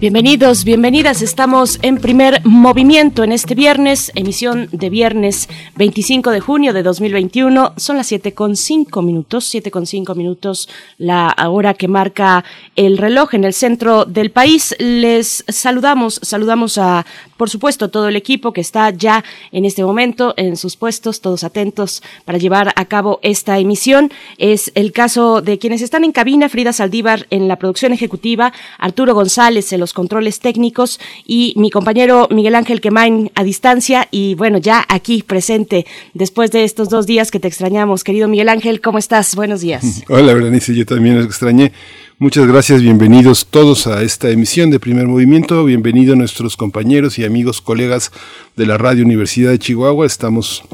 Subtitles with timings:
[0.00, 1.22] Bienvenidos, bienvenidas.
[1.22, 7.72] Estamos en primer movimiento en este viernes, emisión de viernes 25 de junio de 2021.
[7.76, 12.44] Son las siete con cinco minutos, siete con cinco minutos, la hora que marca
[12.76, 14.72] el reloj en el centro del país.
[14.78, 17.04] Les saludamos, saludamos a,
[17.36, 21.42] por supuesto, todo el equipo que está ya en este momento en sus puestos, todos
[21.42, 24.12] atentos para llevar a cabo esta emisión.
[24.36, 29.12] Es el caso de quienes están en cabina, Frida Saldívar en la producción ejecutiva, Arturo
[29.12, 34.58] González en los controles técnicos y mi compañero Miguel Ángel Quemain a distancia y bueno,
[34.58, 38.04] ya aquí presente después de estos dos días que te extrañamos.
[38.04, 39.34] Querido Miguel Ángel, ¿cómo estás?
[39.34, 40.04] Buenos días.
[40.08, 41.72] Hola, Berenice, yo también los extrañé.
[42.20, 47.60] Muchas gracias, bienvenidos todos a esta emisión de Primer Movimiento, bienvenidos nuestros compañeros y amigos,
[47.60, 48.10] colegas
[48.56, 50.04] de la Radio Universidad de Chihuahua.
[50.04, 50.64] Estamos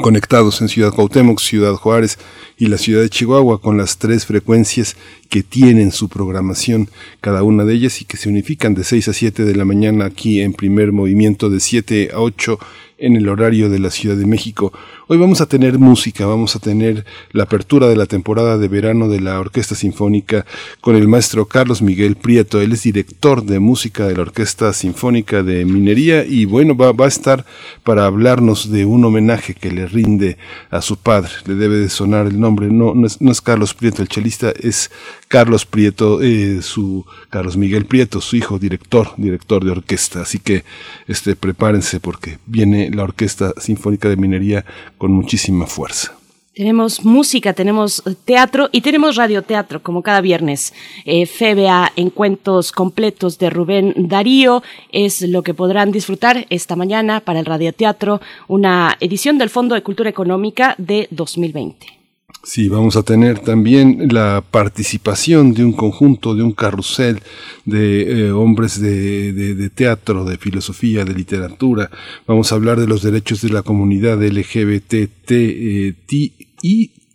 [0.00, 2.18] conectados en Ciudad Cuauhtémoc, Ciudad Juárez
[2.56, 4.96] y la ciudad de Chihuahua con las tres frecuencias
[5.28, 6.88] que tienen su programación
[7.20, 10.04] cada una de ellas y que se unifican de 6 a 7 de la mañana
[10.04, 12.58] aquí en primer movimiento de 7 a 8
[12.98, 14.72] en el horario de la Ciudad de México.
[15.06, 19.06] Hoy vamos a tener música, vamos a tener la apertura de la temporada de verano
[19.06, 20.46] de la Orquesta Sinfónica
[20.80, 22.62] con el maestro Carlos Miguel Prieto.
[22.62, 27.06] Él es director de música de la Orquesta Sinfónica de Minería y bueno, va, a
[27.06, 27.44] estar
[27.82, 30.38] para hablarnos de un homenaje que le rinde
[30.70, 31.32] a su padre.
[31.44, 34.90] Le debe de sonar el nombre, no, no, es, Carlos Prieto el chelista, es
[35.28, 40.22] Carlos Prieto, eh, su Carlos Miguel Prieto, su hijo, director, director de orquesta.
[40.22, 40.64] Así que
[41.08, 44.64] este, prepárense porque viene la Orquesta Sinfónica de Minería
[45.10, 46.12] muchísima fuerza.
[46.54, 50.72] Tenemos música, tenemos teatro y tenemos radioteatro, como cada viernes.
[51.04, 54.62] Eh, FBA en cuentos completos de Rubén Darío
[54.92, 59.82] es lo que podrán disfrutar esta mañana para el radioteatro, una edición del Fondo de
[59.82, 61.93] Cultura Económica de 2020.
[62.42, 67.22] Sí, vamos a tener también la participación de un conjunto, de un carrusel
[67.64, 71.90] de eh, hombres de, de, teatro, de filosofía, de literatura.
[72.26, 75.94] Vamos a hablar de los derechos de la comunidad LGBTI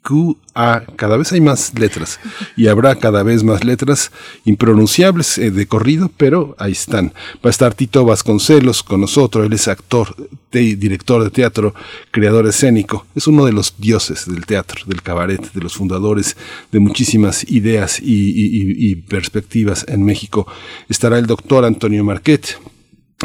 [0.01, 2.19] QA, cada vez hay más letras
[2.55, 4.11] y habrá cada vez más letras
[4.45, 7.13] impronunciables eh, de corrido, pero ahí están.
[7.45, 10.15] Va a estar Tito Vasconcelos con nosotros, él es actor,
[10.51, 11.73] director de teatro,
[12.11, 16.37] creador escénico, es uno de los dioses del teatro, del cabaret, de los fundadores
[16.71, 20.47] de muchísimas ideas y, y, y perspectivas en México.
[20.87, 22.57] Estará el doctor Antonio Marquet,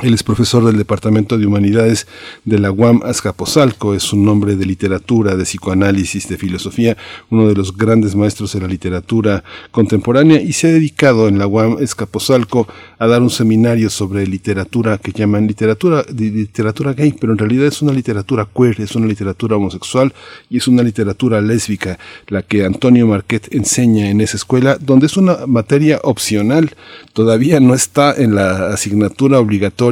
[0.03, 2.09] él es profesor del Departamento de Humanidades
[2.44, 6.97] de la UAM Azcapotzalco, es un nombre de literatura, de psicoanálisis, de filosofía,
[7.31, 11.47] uno de los grandes maestros de la literatura contemporánea y se ha dedicado en la
[11.47, 12.66] UAM Azcapotzalco
[12.99, 17.81] a dar un seminario sobre literatura que llaman literatura, literatura gay, pero en realidad es
[17.81, 20.12] una literatura queer, es una literatura homosexual
[20.50, 25.16] y es una literatura lésbica, la que Antonio Marquet enseña en esa escuela, donde es
[25.16, 26.72] una materia opcional,
[27.12, 29.84] todavía no está en la asignatura obligatoria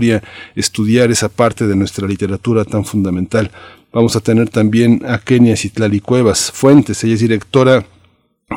[0.55, 3.51] estudiar esa parte de nuestra literatura tan fundamental.
[3.93, 7.85] Vamos a tener también a Kenia Citlali Cuevas Fuentes, ella es directora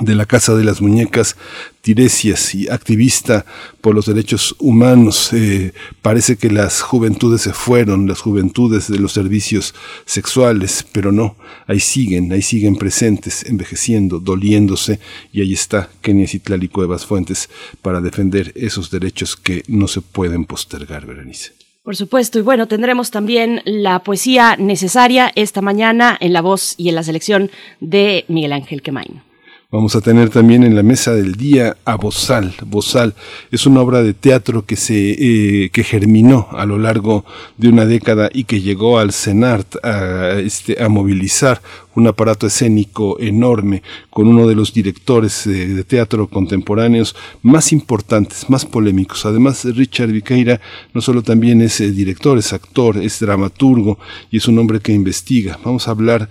[0.02, 1.36] de la Casa de las Muñecas,
[1.82, 3.46] Tiresias y activista
[3.82, 5.32] por los derechos humanos.
[5.34, 9.76] Eh, parece que las juventudes se fueron, las juventudes de los servicios
[10.06, 11.36] sexuales, pero no,
[11.68, 15.00] ahí siguen, ahí siguen presentes, envejeciendo, doliéndose,
[15.32, 17.50] y ahí está Kenia Citlali Cuevas Fuentes
[17.82, 21.52] para defender esos derechos que no se pueden postergar, Berenice.
[21.84, 26.90] Por supuesto, y bueno, tendremos también la poesía necesaria esta mañana en la voz y
[26.90, 29.22] en la selección de Miguel Ángel Quemain.
[29.72, 32.54] Vamos a tener también en la mesa del día a Bozal.
[32.68, 33.16] Bozal
[33.52, 35.16] es una obra de teatro que se
[35.66, 37.26] eh, que germinó a lo largo
[37.58, 41.62] de una década y que llegó al CENART a, este, a movilizar
[41.96, 48.50] un aparato escénico enorme con uno de los directores de, de teatro contemporáneos más importantes,
[48.50, 49.26] más polémicos.
[49.26, 50.62] Además, Richard Viqueira
[50.94, 53.98] no solo también es eh, director, es actor, es dramaturgo
[54.32, 55.60] y es un hombre que investiga.
[55.64, 56.30] Vamos a hablar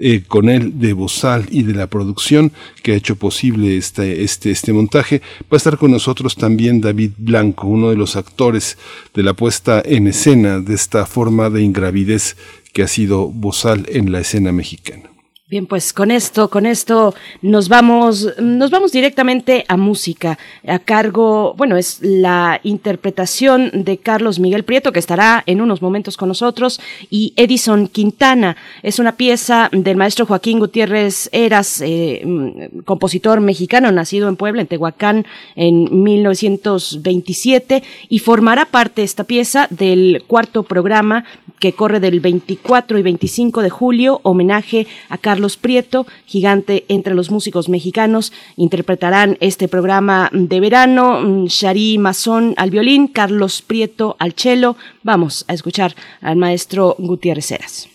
[0.00, 4.50] eh, con él de Bozal y de la producción que ha hecho posible este, este,
[4.50, 5.22] este montaje.
[5.42, 8.78] Va a estar con nosotros también David Blanco, uno de los actores
[9.14, 12.36] de la puesta en escena de esta forma de ingravidez
[12.72, 15.11] que ha sido Bozal en la escena mexicana.
[15.52, 21.52] Bien, pues con esto, con esto nos vamos, nos vamos directamente a música, a cargo,
[21.58, 26.80] bueno, es la interpretación de Carlos Miguel Prieto, que estará en unos momentos con nosotros,
[27.10, 28.56] y Edison Quintana.
[28.82, 34.62] Es una pieza del maestro Joaquín Gutiérrez Eras, eh, mm, compositor mexicano, nacido en Puebla,
[34.62, 41.26] en Tehuacán, en 1927, y formará parte esta pieza del cuarto programa
[41.60, 47.16] que corre del 24 y 25 de julio, homenaje a Carlos Carlos Prieto, gigante entre
[47.16, 54.14] los músicos mexicanos, interpretarán este programa de verano, mm, Shari Mazón al violín, Carlos Prieto
[54.20, 54.76] al cello.
[55.02, 57.91] Vamos a escuchar al maestro Gutiérrez Heras.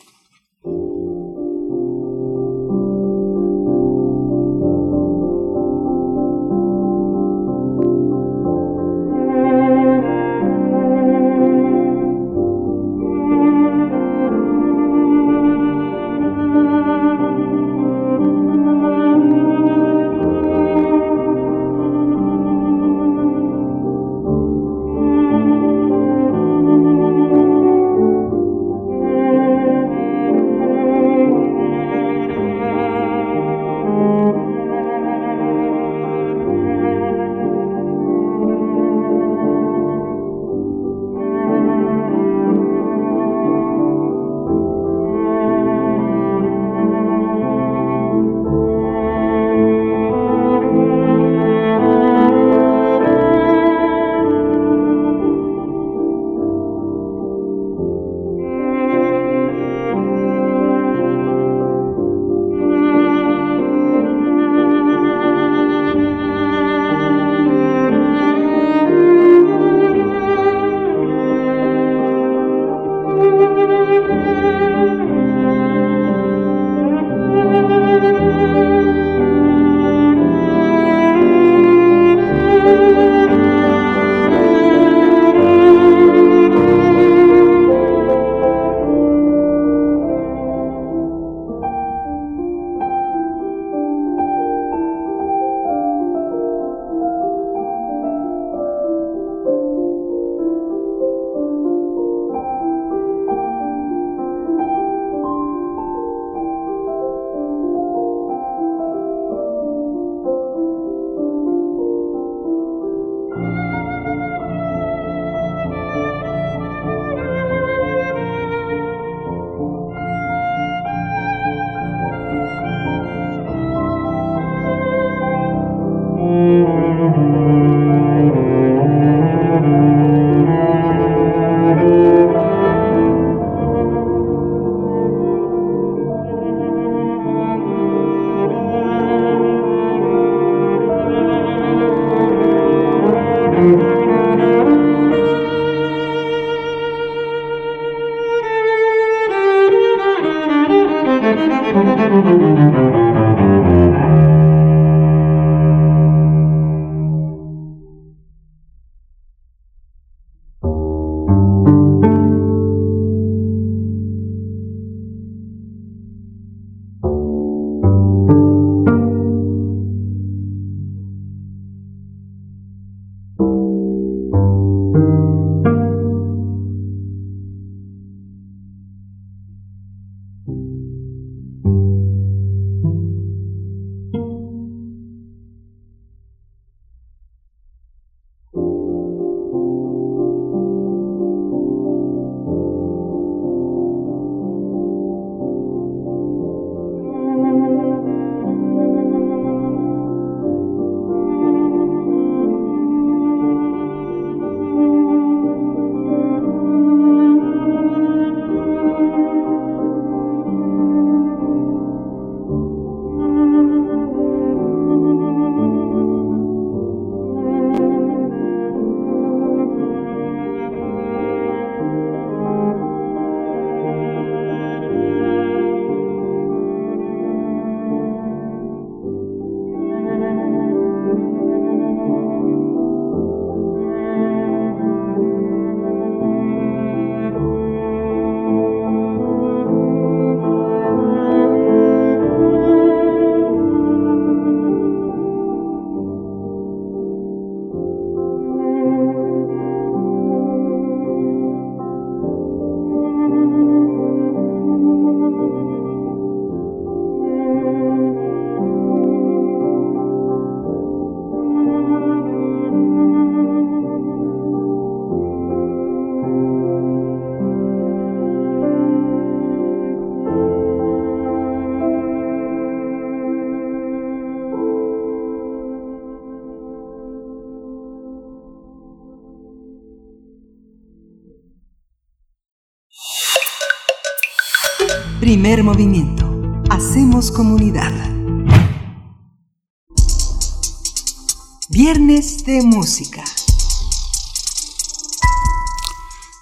[292.61, 293.23] Música.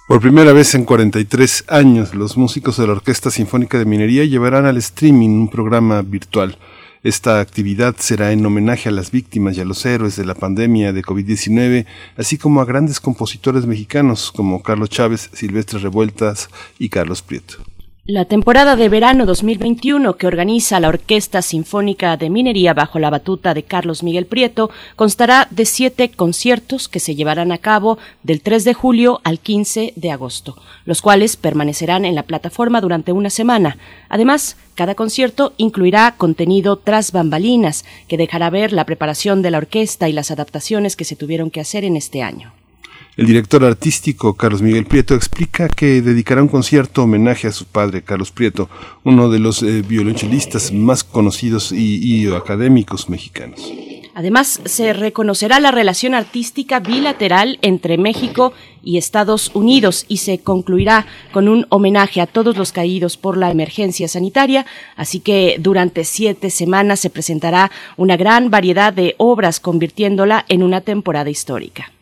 [0.08, 4.64] Por primera vez en 43 años, los músicos de la Orquesta Sinfónica de Minería llevarán
[4.64, 6.58] al streaming un programa virtual.
[7.02, 10.92] Esta actividad será en homenaje a las víctimas y a los héroes de la pandemia
[10.92, 17.22] de COVID-19, así como a grandes compositores mexicanos como Carlos Chávez, Silvestre Revueltas y Carlos
[17.22, 17.58] Prieto.
[18.08, 23.52] La temporada de verano 2021 que organiza la Orquesta Sinfónica de Minería bajo la batuta
[23.52, 28.62] de Carlos Miguel Prieto constará de siete conciertos que se llevarán a cabo del 3
[28.62, 33.76] de julio al 15 de agosto, los cuales permanecerán en la plataforma durante una semana.
[34.08, 40.08] Además, cada concierto incluirá contenido tras bambalinas que dejará ver la preparación de la orquesta
[40.08, 42.52] y las adaptaciones que se tuvieron que hacer en este año.
[43.16, 48.02] El director artístico Carlos Miguel Prieto explica que dedicará un concierto homenaje a su padre
[48.02, 48.68] Carlos Prieto,
[49.04, 53.72] uno de los eh, violonchelistas más conocidos y, académicos mexicanos.
[54.14, 61.06] Además, se reconocerá la relación artística bilateral entre México y Estados Unidos y se concluirá
[61.32, 64.66] con un homenaje a todos los caídos por la emergencia sanitaria.
[64.94, 70.82] Así que durante siete semanas se presentará una gran variedad de obras, convirtiéndola en una
[70.82, 71.95] temporada histórica.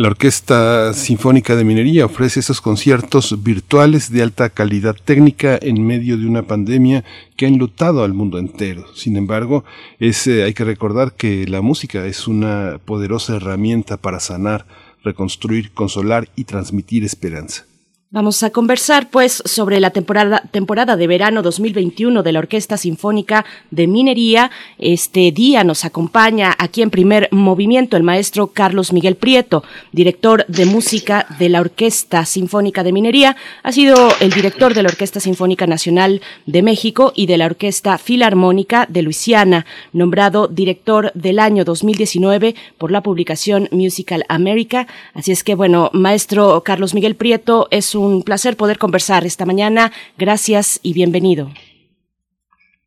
[0.00, 6.16] La Orquesta Sinfónica de Minería ofrece esos conciertos virtuales de alta calidad técnica en medio
[6.16, 7.04] de una pandemia
[7.36, 8.86] que ha enlutado al mundo entero.
[8.94, 9.62] Sin embargo,
[9.98, 14.64] es, eh, hay que recordar que la música es una poderosa herramienta para sanar,
[15.04, 17.66] reconstruir, consolar y transmitir esperanza.
[18.12, 23.44] Vamos a conversar pues sobre la temporada, temporada de verano 2021 de la Orquesta Sinfónica
[23.70, 24.50] de Minería.
[24.78, 29.62] Este día nos acompaña aquí en primer movimiento el maestro Carlos Miguel Prieto,
[29.92, 33.36] director de música de la Orquesta Sinfónica de Minería.
[33.62, 37.96] Ha sido el director de la Orquesta Sinfónica Nacional de México y de la Orquesta
[37.96, 44.88] Filarmónica de Luisiana, nombrado director del año 2019 por la publicación Musical America.
[45.14, 49.92] Así es que bueno, maestro Carlos Miguel Prieto es un placer poder conversar esta mañana.
[50.18, 51.50] Gracias y bienvenido.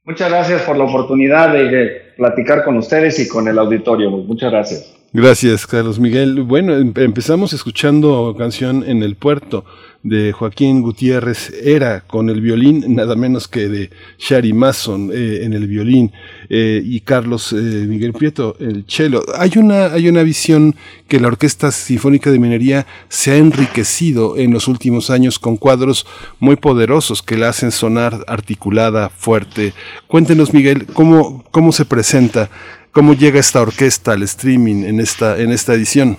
[0.04, 4.10] Muchas gracias por la oportunidad de platicar con ustedes y con el auditorio.
[4.10, 4.94] Muchas gracias.
[5.14, 6.42] Gracias, Carlos Miguel.
[6.42, 9.64] Bueno, em, empezamos escuchando canción en el puerto
[10.04, 15.54] de Joaquín Gutiérrez era con el violín, nada menos que de Shari Mason eh, en
[15.54, 16.12] el violín
[16.50, 19.24] eh, y Carlos eh, Miguel Prieto el cello.
[19.38, 20.76] Hay una, hay una visión
[21.08, 26.06] que la Orquesta Sinfónica de Minería se ha enriquecido en los últimos años con cuadros
[26.40, 29.74] muy poderosos que la hacen sonar articulada, fuerte.
[30.08, 32.50] Cuéntenos, Miguel, cómo, cómo se presenta,
[32.92, 36.18] cómo llega esta orquesta al streaming en esta, en esta edición.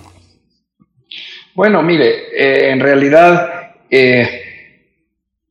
[1.53, 3.54] Bueno, mire, en realidad
[3.89, 4.41] eh,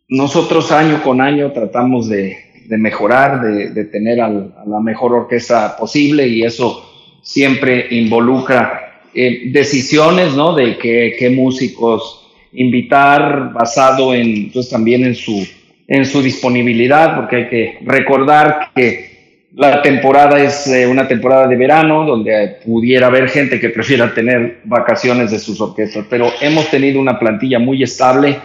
[0.09, 2.37] nosotros año con año tratamos de,
[2.69, 10.55] mejorar, de, tener a la mejor orquesta posible y eso siempre involucra eh, decisiones, ¿no?
[10.55, 12.21] De qué, músicos
[12.53, 15.47] invitar basado en, pues también en su,
[15.89, 19.14] en su disponibilidad, porque hay que recordar que
[19.57, 24.61] la temporada es eh, una temporada de verano donde pudiera haber gente que prefiera tener
[24.65, 28.37] vacaciones de sus orquestas, pero hemos tenido una plantilla muy estable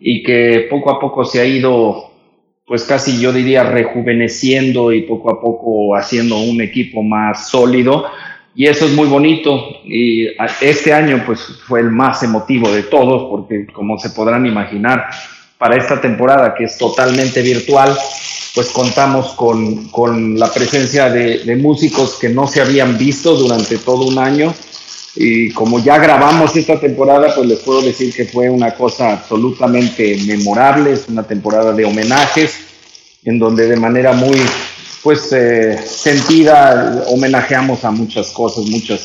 [0.00, 2.10] y que poco a poco se ha ido,
[2.66, 8.06] pues casi yo diría, rejuveneciendo y poco a poco haciendo un equipo más sólido.
[8.54, 9.80] Y eso es muy bonito.
[9.84, 10.28] Y
[10.60, 15.08] este año pues fue el más emotivo de todos porque como se podrán imaginar,
[15.64, 17.96] para esta temporada que es totalmente virtual,
[18.54, 24.04] pues contamos con, con la presencia de, músicos que no se habían visto durante todo
[24.04, 24.54] un año.
[25.16, 30.18] Y como ya grabamos esta temporada, pues les puedo decir que fue una cosa absolutamente
[30.26, 32.56] memorable, es una temporada de homenajes,
[33.24, 34.38] en donde de manera muy
[35.02, 39.00] pues eh, sentida homenajeamos a muchas cosas, muchas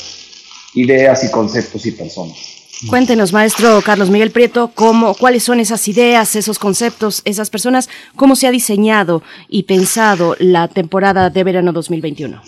[0.74, 2.49] ideas y conceptos y personas.
[2.88, 8.38] Cuéntenos, maestro Carlos Miguel Prieto, cómo, cuáles son esas ideas, esos conceptos, esas personas, cómo
[8.38, 12.42] se ha diseñado y pensado la temporada de verano 2021.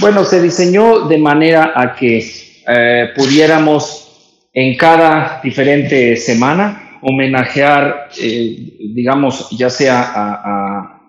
[0.00, 2.26] Bueno, se diseñó de manera a que
[2.66, 11.02] eh, pudiéramos en cada diferente semana homenajear, eh, digamos, ya sea a,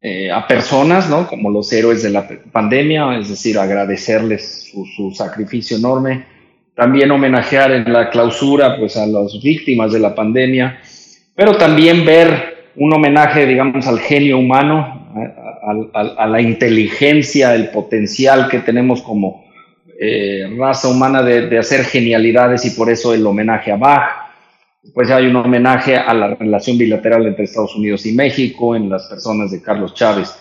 [0.00, 1.26] eh, a, personas, ¿no?
[1.26, 6.37] Como los héroes de la pandemia, es decir, agradecerles su sacrificio enorme
[6.78, 10.78] también homenajear en la clausura pues a las víctimas de la pandemia,
[11.34, 15.10] pero también ver un homenaje, digamos, al genio humano,
[15.90, 19.44] a, la inteligencia, el potencial que tenemos como
[20.00, 24.10] eh, raza humana de, hacer genialidades y por eso el homenaje a Bach.
[24.94, 29.08] pues hay un homenaje a la relación bilateral entre Estados Unidos y México en las
[29.08, 30.32] personas de Carlos Chávez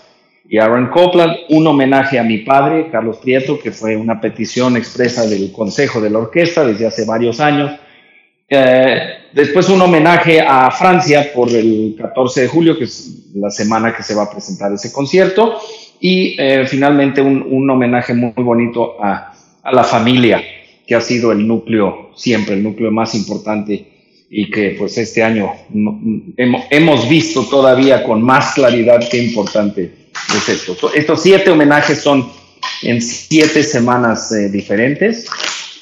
[0.50, 5.26] y Aaron Copland, un homenaje a mi padre, Carlos Prieto, que fue una petición expresa
[5.26, 7.72] del Consejo de la Orquesta desde hace varios años.
[8.50, 9.00] Eh,
[9.34, 14.04] después un homenaje a Francia por el 14 de julio, que es la semana que
[14.04, 15.60] se va a presentar ese concierto.
[16.00, 20.42] Y eh, finalmente un, un, homenaje muy, bonito a, a la familia,
[20.86, 23.98] que ha sido el núcleo siempre, el núcleo más importante
[24.30, 25.52] y que pues este año
[26.38, 29.97] hemos visto todavía con más claridad qué importante
[30.36, 30.92] es esto.
[30.94, 32.30] Estos siete homenajes son
[32.84, 35.28] en siete semanas eh, diferentes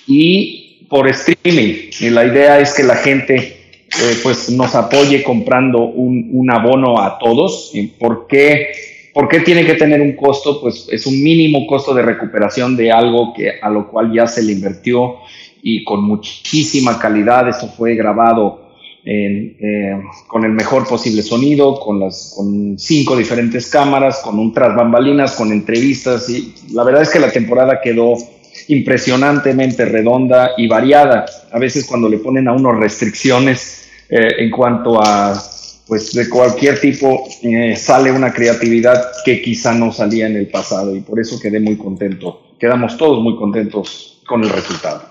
[0.08, 1.90] y por streaming.
[2.00, 7.02] Y la idea es que la gente eh, pues nos apoye comprando un, un abono
[7.02, 7.72] a todos.
[8.00, 8.72] ¿Por qué?
[9.14, 10.60] ¿Por qué tiene que tener un costo?
[10.62, 14.44] Pues es un mínimo costo de recuperación de algo que, a lo cual ya se
[14.44, 15.18] le invirtió
[15.64, 17.48] y con muchísima calidad.
[17.48, 18.65] Esto fue grabado
[19.08, 24.76] eh, con el mejor posible sonido, con, las, con cinco diferentes cámaras, con un tras
[24.76, 26.28] bambalinas, con entrevistas.
[26.30, 28.16] Y la verdad es que la temporada quedó
[28.68, 31.26] impresionantemente redonda y variada.
[31.52, 35.34] A veces cuando le ponen a uno restricciones eh, en cuanto a
[35.88, 40.96] pues de cualquier tipo eh, sale una creatividad que quizá no salía en el pasado
[40.96, 42.42] y por eso quedé muy contento.
[42.60, 45.04] Quedamos todos muy contentos con el resultado.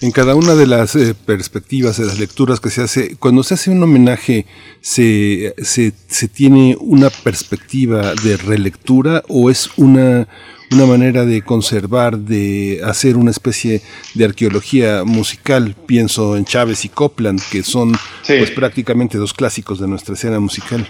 [0.00, 3.54] En cada una de las eh, perspectivas, de las lecturas que se hace, cuando se
[3.54, 4.46] hace un homenaje,
[4.80, 10.26] se, se, se, tiene una perspectiva de relectura o es una,
[10.72, 13.82] una manera de conservar, de hacer una especie
[14.14, 15.76] de arqueología musical.
[15.86, 17.92] Pienso en Chávez y Copland, que son
[18.26, 20.88] pues, prácticamente dos clásicos de nuestra escena musical.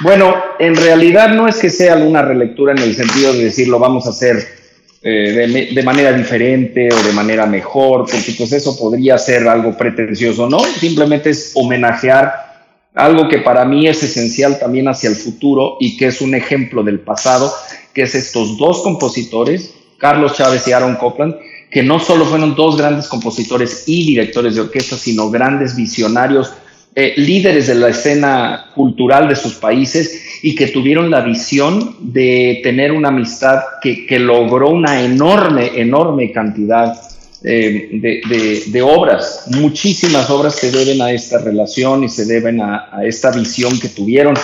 [0.00, 3.78] Bueno, en realidad no es que sea una relectura en el sentido de decir lo
[3.78, 4.63] vamos a hacer
[5.06, 10.48] eh, de, manera diferente o de manera mejor, porque pues eso podría ser algo pretencioso,
[10.48, 10.60] ¿no?
[10.60, 12.32] Simplemente es homenajear
[12.94, 16.82] algo que para mí es esencial también hacia el futuro y que es un ejemplo
[16.82, 17.52] del pasado,
[17.92, 21.34] que es estos dos compositores, Carlos Chávez y Aaron Copland,
[21.70, 26.54] que no solo fueron dos grandes compositores y directores de orquesta, sino grandes visionarios
[26.96, 32.60] eh, líderes de la escena cultural de sus países y que tuvieron la visión de
[32.62, 36.94] tener una amistad que, que logró una enorme, enorme cantidad
[37.42, 42.88] eh, de, de, obras, muchísimas obras se deben a esta relación y se deben a,
[42.90, 44.34] a esta visión que tuvieron.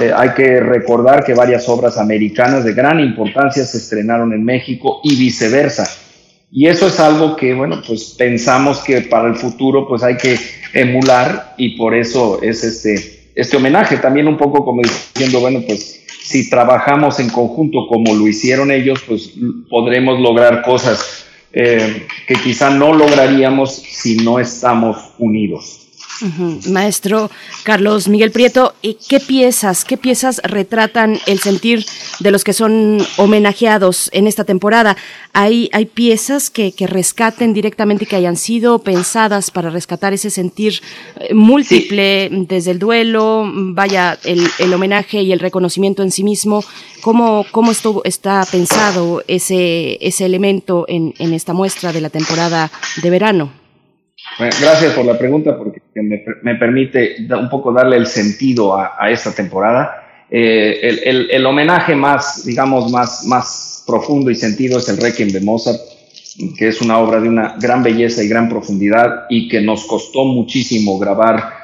[0.00, 5.00] Eh, hay que recordar que varias obras americanas de gran importancia se estrenaron en México
[5.02, 5.86] y viceversa.
[6.50, 10.38] Y eso es algo que, bueno, pues pensamos que para el futuro pues hay que
[10.72, 13.98] emular y por eso es este, este homenaje.
[13.98, 19.02] También un poco como diciendo, bueno, pues si trabajamos en conjunto como lo hicieron ellos,
[19.06, 19.32] pues
[19.68, 25.87] podremos lograr cosas eh, que quizá no lograríamos si no estamos unidos.
[26.68, 27.30] Maestro
[27.62, 31.84] Carlos Miguel Prieto, ¿qué piezas, qué piezas retratan el sentir
[32.20, 34.96] de los que son homenajeados en esta temporada?
[35.32, 40.80] ¿Hay, hay piezas que, rescaten directamente, que hayan sido pensadas para rescatar ese sentir
[41.20, 46.64] eh, múltiple desde el duelo, vaya, el, homenaje y el reconocimiento en sí mismo?
[47.02, 52.70] ¿Cómo, cómo estuvo, está pensado ese, ese elemento en, en esta muestra de la temporada
[53.02, 53.52] de verano?
[54.38, 60.26] gracias por la pregunta porque me, permite un poco darle el sentido a, esta temporada.
[60.30, 65.30] Eh, el, el, el, homenaje más, digamos, más, más profundo y sentido es el Requiem
[65.30, 65.80] de Mozart,
[66.56, 70.24] que es una obra de una gran belleza y gran profundidad y que nos costó
[70.24, 71.58] muchísimo grabar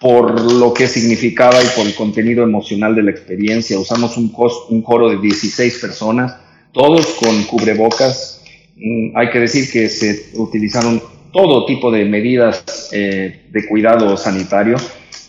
[0.00, 3.78] por lo que significaba y por el contenido emocional de la experiencia.
[3.78, 4.32] Usamos un,
[4.70, 6.36] un coro de 16 personas,
[6.72, 8.42] todos con cubrebocas.
[8.76, 14.76] Mm, hay que decir que se utilizaron todo tipo de medidas eh, de cuidado sanitario,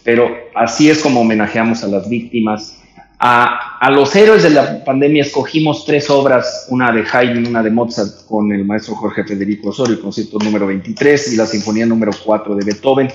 [0.03, 2.77] pero así es como homenajeamos a las víctimas.
[3.19, 7.69] A, a, los héroes de la pandemia escogimos tres obras, una de Haydn, una de
[7.69, 12.11] Mozart con el maestro Jorge Federico Osorio, el concierto número 23 y la sinfonía número
[12.25, 13.09] 4 de Beethoven,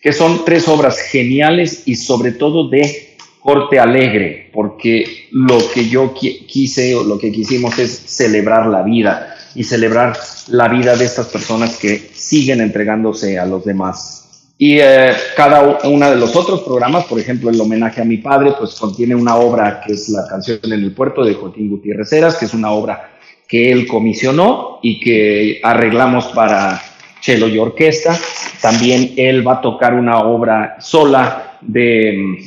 [0.00, 6.14] que son tres obras geniales y sobre todo de corte alegre, porque lo que yo
[6.14, 10.16] quise o lo que quisimos es celebrar la vida y celebrar
[10.48, 14.20] la vida de estas personas que siguen entregándose a los demás.
[14.58, 18.52] Y eh, cada uno de los otros programas, por ejemplo, el homenaje a mi padre,
[18.58, 22.36] pues contiene una obra que es la canción en el puerto de Joaquín Gutiérrez Heras,
[22.36, 23.10] que es una obra
[23.48, 26.80] que él comisionó y que arreglamos para
[27.22, 28.18] cello y orquesta.
[28.60, 32.38] También él va a tocar una obra sola de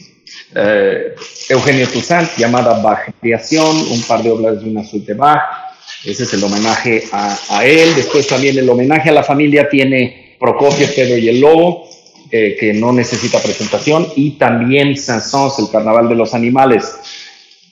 [0.55, 1.15] eh,
[1.49, 5.62] Eugenio Toussaint llamada Bach Creación, un par de obras de una suite Bach
[6.03, 7.95] ese es el homenaje a, él.
[7.95, 11.89] Después también el homenaje a la familia tiene Prokofiev, Pedro y el Lobo,
[12.29, 16.95] eh, que no necesita presentación, y también Sansons, el Carnaval de los Animales.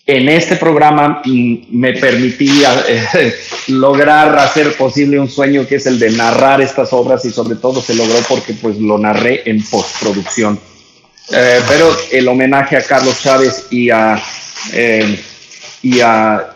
[0.06, 3.36] En este programa mm, me permitía eh,
[3.67, 7.82] lograr hacer posible un sueño que es el de narrar estas obras y sobre todo
[7.82, 10.58] se logró porque pues lo narré en postproducción.
[11.34, 14.22] Eh, pero el homenaje a Carlos Chávez y a,
[15.82, 16.51] y a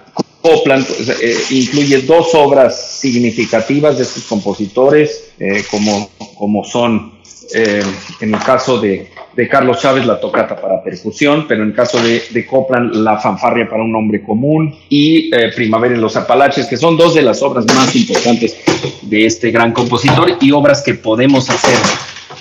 [0.45, 5.31] Copland pues, incluye dos obras significativas de estos compositores,
[5.71, 7.15] como, como son
[7.53, 7.84] eh,
[8.21, 9.12] en el caso de,
[9.49, 13.84] Carlos Chávez, la tocata para percusión, pero en el caso de, Copland, la fanfarria para
[13.84, 17.65] un hombre común y eh, Primavera en los Apalaches, que son dos de las obras
[17.75, 18.58] más importantes
[19.01, 21.75] de este gran compositor y obras que podemos hacer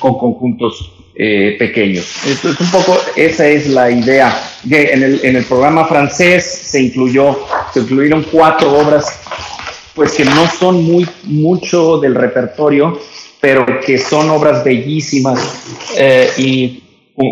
[0.04, 2.04] con conjuntos eh, pequeños.
[2.26, 4.38] Esto es un poco, esa es la idea.
[4.68, 7.38] en, el, en el programa francés se incluyó,
[7.72, 9.06] se incluyeron cuatro obras,
[9.94, 13.00] pues que no son muy mucho del repertorio,
[13.40, 15.40] pero que son obras bellísimas.
[15.96, 16.82] Eh, y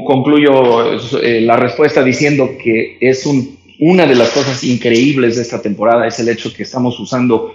[0.06, 5.60] concluyo eh, la respuesta diciendo que es un, una de las cosas increíbles de esta
[5.60, 7.54] temporada, es el hecho que estamos usando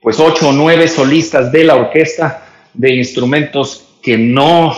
[0.00, 4.74] pues ocho o nueve solistas de la orquesta de instrumentos que no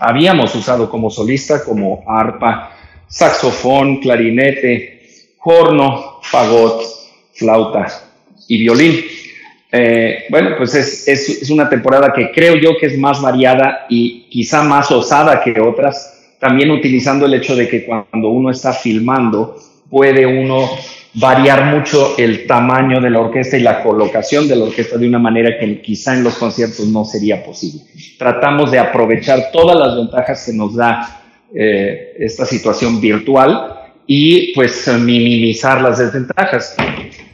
[0.00, 2.72] habíamos usado como solista, como arpa,
[3.06, 5.00] saxofón, clarinete,
[5.36, 6.82] corno, fagot,
[7.34, 7.86] flauta
[8.48, 9.04] y violín.
[9.70, 14.22] Eh, bueno, pues es, es, una temporada que creo yo que es más variada y
[14.30, 19.56] quizá más osada que otras, también utilizando el hecho de que cuando uno está filmando
[19.90, 20.70] puede uno
[21.14, 25.18] variar mucho el tamaño de la orquesta y la colocación de la orquesta de una
[25.18, 27.82] manera que quizá en los conciertos no sería posible.
[28.18, 31.22] Tratamos de aprovechar todas las ventajas que nos da
[31.54, 36.76] eh, esta situación virtual y pues minimizar las desventajas.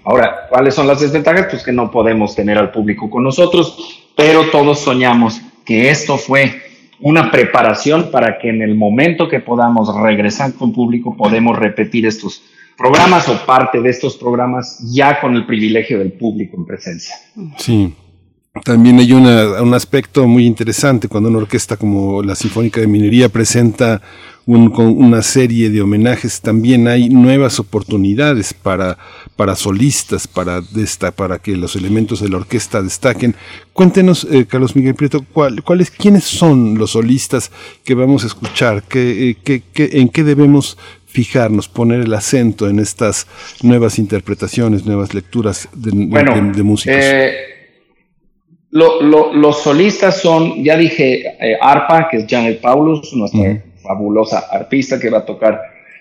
[0.05, 1.49] Ahora, ¿cuáles son las desventajas?
[1.51, 6.63] Pues que no podemos tener al público con nosotros, pero todos soñamos que esto fue
[7.01, 12.43] una preparación para que en el momento que podamos regresar con público podemos repetir estos
[12.77, 17.15] programas o parte de estos programas ya con el privilegio del público en presencia.
[17.59, 17.95] Sí.
[18.65, 24.01] También hay un aspecto muy interesante cuando una orquesta como la Sinfónica de Minería presenta
[24.47, 28.97] con una serie de homenajes, también hay nuevas oportunidades para,
[29.35, 30.63] para solistas, para,
[31.17, 33.35] para que los elementos de la orquesta destaquen.
[33.73, 37.51] Cuéntenos, eh, Carlos Miguel Prieto, ¿cuál, cuáles, ¿quiénes son los solistas
[37.83, 38.85] que vamos a escuchar?
[38.85, 40.79] ¿Qué, eh, en qué debemos
[41.17, 43.27] fijarnos, poner el acento en estas
[43.63, 46.95] nuevas interpretaciones, nuevas lecturas de, de, músicos?
[46.95, 47.33] Eh,
[48.71, 55.19] los solistas son, ya dije, Arpa, que es Janet Paulus, nuestra fabulosa artista que va
[55.19, 55.59] a tocar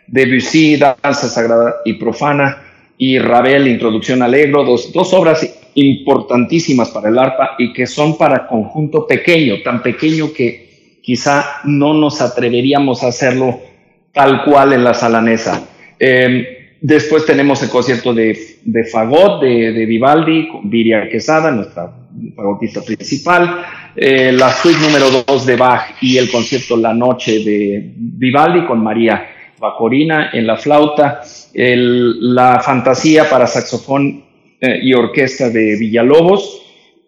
[0.08, 2.62] Debussy, Danza Sagrada y Profana,
[2.98, 8.48] y Ravel, Introducción Alegro, dos, dos obras importantísimas para el arpa y que son para
[8.48, 13.75] conjunto pequeño, tan pequeño que quizá no nos atreveríamos a hacerlo
[14.16, 15.68] tal cual en la salanesa.
[16.00, 16.44] Em,
[16.82, 21.92] después tenemos el concierto de, de Fagot de, de, Vivaldi, con Viria Quesada, nuestra
[22.36, 23.66] fagotista principal.
[23.96, 28.82] Eh, la suite número 2 de Bach y el concierto La Noche de Vivaldi con
[28.82, 29.28] María
[29.60, 31.22] Bacorina en la flauta,
[31.54, 34.24] la fantasía para saxofón
[34.60, 36.62] eh, y orquesta de Villalobos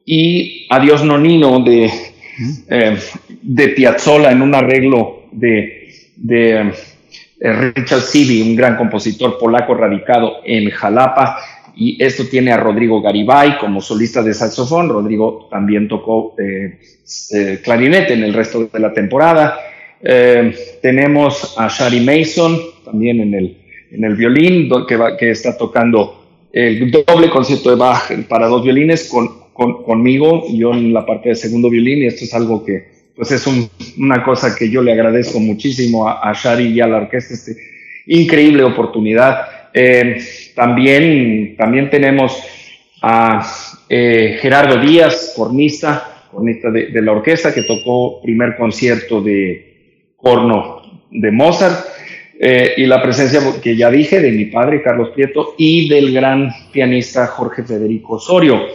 [0.06, 1.92] y Adiós Nonino de,
[2.70, 2.98] eh,
[3.42, 6.72] de Piazzolla en un arreglo de, de
[7.40, 11.38] Richard Sibi, un gran compositor polaco radicado en Jalapa
[11.76, 14.90] y esto tiene a Rodrigo Garibay como solista de saxofón.
[14.90, 16.80] Rodrigo también tocó eh,
[17.34, 19.60] eh, clarinete en el resto de la temporada.
[20.02, 23.58] Eh, tenemos a Shari Mason también en el,
[23.92, 29.08] en el violín, que, que está tocando el doble concierto de Bach para dos violines
[29.08, 33.32] con, conmigo, yo en la parte de segundo violín, y esto es algo que pues
[33.32, 33.48] es
[33.98, 37.52] una cosa que yo le agradezco muchísimo a, Shari y a la orquesta, esta
[38.06, 39.72] increíble oportunidad.
[39.74, 42.40] Eh, también, también tenemos
[43.02, 43.44] a
[43.90, 51.32] eh, Gerardo Díaz, cornista, cornista de, la orquesta, que tocó primer concierto de corno de
[51.32, 51.86] Mozart,
[52.40, 56.52] eh, y la presencia que ya dije de mi padre, Carlos Prieto, y del gran
[56.72, 58.68] pianista Jorge Federico Osorio.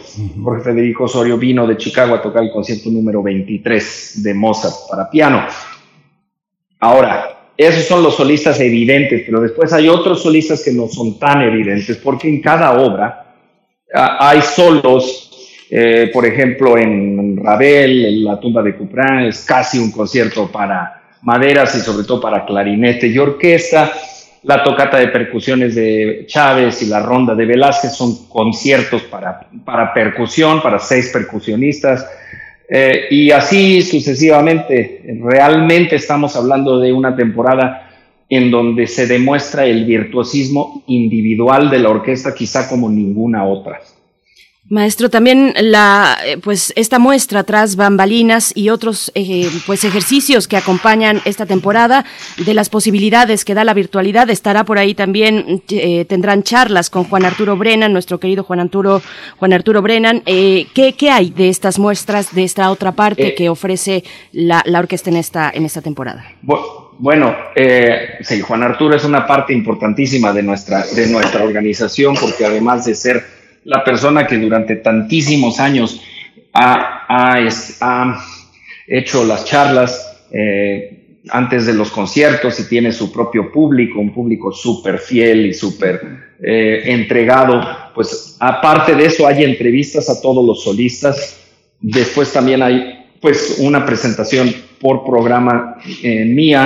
[0.43, 5.09] Jorge Federico Osorio vino de Chicago a tocar el concierto número 23 de Mozart para
[5.09, 5.45] piano.
[6.79, 11.41] Ahora, esos son los solistas evidentes, pero después hay otros solistas que no son tan
[11.43, 13.35] evidentes, porque en cada obra
[13.93, 19.91] hay solos, eh, por ejemplo, en Ravel, en la tumba de Couperin, es casi un
[19.91, 23.91] concierto para maderas y sobre todo para clarinete y orquesta.
[24.43, 29.93] La tocata de percusiones de Chávez y la ronda de Velázquez son conciertos para, para
[29.93, 32.05] percusión, para seis percusionistas.
[32.69, 37.89] Eh, y así sucesivamente, realmente estamos hablando de una temporada
[38.29, 43.79] en donde se demuestra el virtuosismo individual de la orquesta quizá como ninguna otra.
[44.69, 50.55] Maestro, también la, eh, pues esta muestra tras bambalinas y otros eh, pues ejercicios que
[50.55, 52.05] acompañan esta temporada
[52.37, 57.03] de las posibilidades que da la virtualidad estará por ahí también eh, tendrán charlas con
[57.03, 59.01] Juan Arturo Brennan, nuestro querido Juan Arturo
[59.37, 60.21] Juan Arturo Brennan.
[60.21, 65.09] ¿qué, ¿qué, hay de estas muestras de esta otra parte que ofrece la, la, orquesta
[65.09, 66.23] en esta en esta temporada?
[66.99, 67.35] Bueno,
[68.21, 72.95] sí, Juan Arturo es una parte importantísima de nuestra de nuestra organización porque además de
[72.95, 73.32] ser
[73.65, 76.01] la persona que durante tantísimos años
[76.53, 78.19] ha,
[78.85, 84.51] hecho las charlas eh, antes de los conciertos y tiene su propio público, un público
[84.51, 86.01] súper fiel y súper
[86.41, 87.65] eh, entregado.
[87.95, 91.39] Pues aparte de eso hay entrevistas a todos los solistas.
[91.79, 96.65] Después también hay pues una presentación por programa eh, mía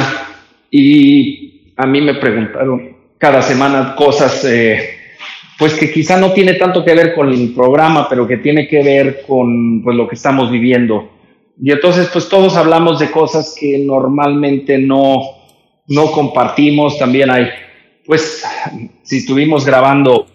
[0.71, 4.43] y a mí me preguntaron cada semana cosas
[5.57, 8.83] pues que quizá no tiene tanto que ver con el programa, pero que tiene que
[8.83, 11.09] ver con pues, lo que estamos viviendo.
[11.61, 15.21] Y entonces, pues todos hablamos de cosas que normalmente no,
[15.87, 16.99] no compartimos.
[16.99, 17.47] También hay,
[18.05, 18.43] pues,
[19.01, 20.27] si estuvimos grabando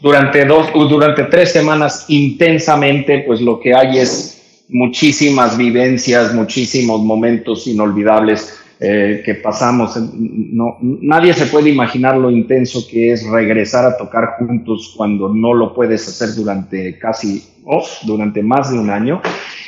[0.00, 7.66] durante dos, durante tres semanas intensamente, pues lo que hay es muchísimas vivencias, muchísimos momentos
[7.66, 9.96] inolvidables eh, que pasamos.
[9.96, 15.54] No, nadie se puede imaginar lo intenso que es regresar a tocar juntos cuando no
[15.54, 19.22] lo puedes hacer durante casi, oh, durante más de un año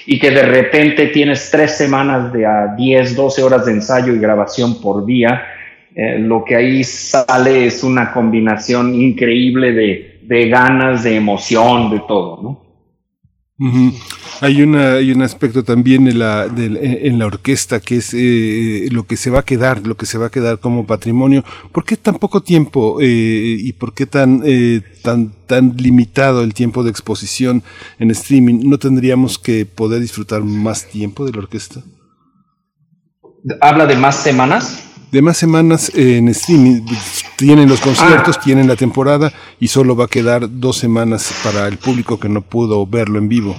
[0.05, 4.19] y que de repente tienes tres semanas de a 10, 12 horas de ensayo y
[4.19, 5.43] grabación por día.
[5.95, 12.01] Eh, lo que ahí sale es una combinación increíble de, de ganas, de emoción, de
[12.07, 12.68] todo, ¿no?
[14.41, 19.05] Hay, una, hay un aspecto también en la, en la orquesta que es eh, lo
[19.05, 21.45] que se va a quedar, lo que se va a quedar como patrimonio.
[21.73, 26.55] ¿Por qué tan poco tiempo eh, y por qué tan, eh, tan, tan limitado el
[26.55, 27.65] tiempo de exposición
[27.99, 28.61] en streaming?
[28.63, 31.83] ¿No tendríamos que poder disfrutar más tiempo de la orquesta?
[33.61, 34.88] ¿Habla de más semanas?
[35.11, 36.83] De más semanas en streaming.
[37.37, 38.41] Tienen los conciertos, ah.
[38.43, 42.43] tienen la temporada y solo va a quedar dos semanas para el público que no
[42.43, 43.57] pudo verlo en vivo.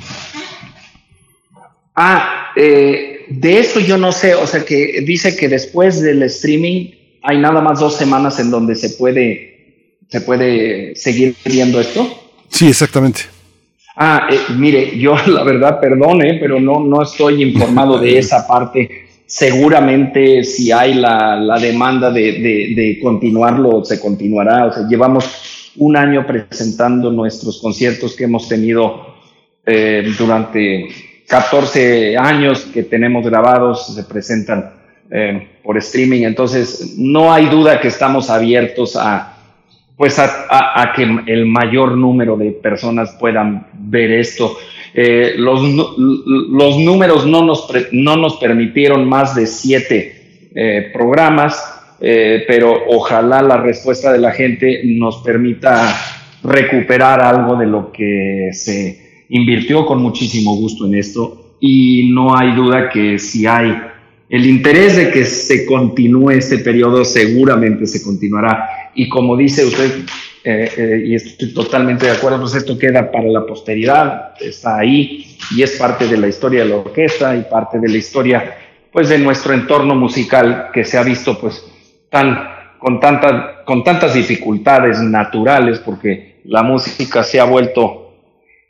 [1.95, 6.91] Ah, eh, de esto yo no sé, o sea que dice que después del streaming
[7.21, 12.31] hay nada más dos semanas en donde se puede, se puede seguir viendo esto.
[12.49, 13.21] Sí, exactamente.
[13.95, 19.08] Ah, eh, mire, yo la verdad, perdone, pero no, no estoy informado de esa parte
[19.29, 24.87] seguramente si hay la, la demanda de, de, continuarlo, se continuará.
[24.89, 29.13] Llevamos un año presentando nuestros conciertos que hemos tenido
[29.65, 30.87] eh, durante
[31.27, 34.73] 14 años que tenemos grabados, se presentan
[35.11, 36.23] eh, por streaming.
[36.23, 39.37] Entonces, no hay duda que estamos abiertos a,
[39.95, 44.57] pues a, que el mayor número de personas puedan ver esto.
[44.93, 45.62] Eh, los,
[45.99, 51.63] los, números no nos, no nos permitieron más de siete eh, programas,
[52.02, 55.95] eh, pero ojalá la respuesta de la gente nos permita
[56.43, 61.56] recuperar algo de lo que se invirtió con muchísimo gusto en esto.
[61.60, 63.75] Y no hay duda que si hay
[64.30, 68.91] el interés de que se continúe este periodo, seguramente se continuará.
[68.95, 69.91] Y como dice usted,
[70.43, 75.38] eh, eh, y estoy totalmente de acuerdo, pues esto queda para la posteridad, está ahí
[75.56, 78.58] y es parte de la historia de la orquesta y parte de la historia
[78.91, 81.63] pues de nuestro entorno musical que se ha visto pues
[82.10, 88.13] tan con, tanta, con tantas dificultades naturales porque la música se ha vuelto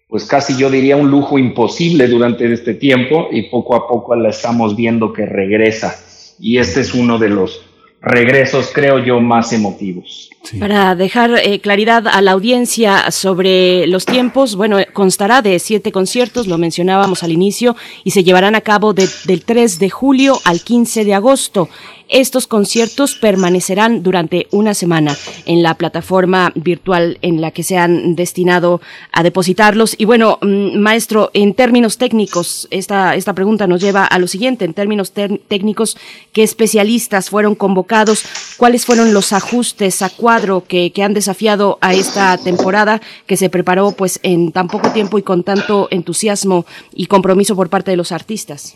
[0.07, 4.29] pues casi yo diría un lujo imposible durante este tiempo y poco a poco la
[4.29, 5.95] estamos viendo que regresa
[6.39, 7.61] y este es uno de los
[8.01, 10.28] regresos, creo yo, más emotivos.
[10.59, 16.47] Para dejar eh, claridad a la audiencia sobre los tiempos, bueno, constará de siete conciertos,
[16.47, 21.05] lo mencionábamos al inicio, y se llevarán a cabo del 3 de julio al 15
[21.05, 21.69] de agosto.
[22.09, 28.15] Estos conciertos permanecerán durante una semana en la plataforma virtual en la que se han
[28.15, 29.93] destinado a depositarlos.
[29.95, 34.65] Y bueno, mm, maestro, en términos técnicos, esta, esta pregunta nos lleva a lo siguiente,
[34.65, 35.97] en términos técnicos,
[36.33, 38.23] ¿qué especialistas fueron convocados?
[38.57, 43.51] ¿Cuáles fueron los ajustes a cuadro que, que han desafiado a esta temporada que se
[43.51, 47.97] preparó pues en tan poco tiempo y con tanto entusiasmo y compromiso por parte de
[47.97, 48.75] los artistas?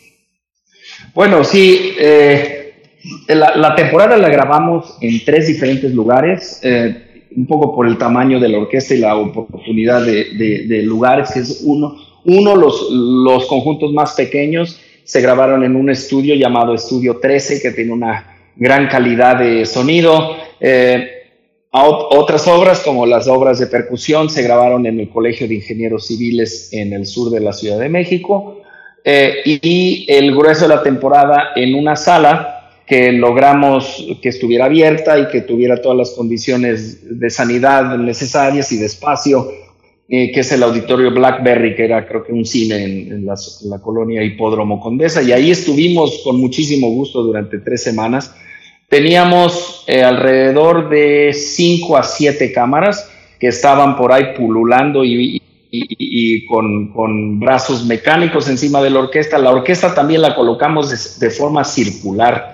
[1.16, 2.63] Bueno, sí, eh,
[3.28, 8.50] la, temporada la grabamos en tres diferentes lugares, eh, un poco por el tamaño de
[8.50, 14.14] la orquesta y la oportunidad de, lugares, que es uno, Uno, los, los conjuntos más
[14.14, 19.66] pequeños se grabaron en un estudio llamado Estudio 13, que tiene una gran calidad de
[19.66, 20.36] sonido.
[20.60, 21.10] Eh,
[21.72, 26.70] otras obras, como las obras de percusión, se grabaron en el Colegio de Ingenieros Civiles
[26.72, 28.62] en el sur de la Ciudad de México.
[29.04, 32.53] Eh, y el grueso de la temporada en una sala
[32.86, 38.78] que logramos que estuviera abierta y que tuviera todas las condiciones de sanidad necesarias y
[38.78, 39.52] de espacio,
[40.10, 44.24] eh, que es el auditorio Blackberry, que era creo que un cine en, la, colonia
[44.24, 48.36] Hipódromo Condesa, y ahí estuvimos con muchísimo gusto durante tres semanas.
[48.90, 55.42] Teníamos eh, alrededor de cinco a siete cámaras que estaban por ahí pululando y,
[55.76, 59.40] y, con, con, brazos mecánicos encima de la orquesta.
[59.40, 62.53] La orquesta también la colocamos de, forma circular,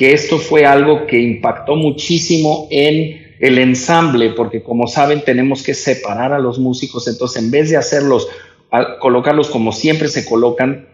[0.00, 5.74] que esto fue algo que impactó muchísimo en el ensamble, porque como saben tenemos que
[5.74, 8.26] separar a los músicos, entonces en vez de hacerlos,
[8.98, 10.88] colocarlos como siempre se colocan,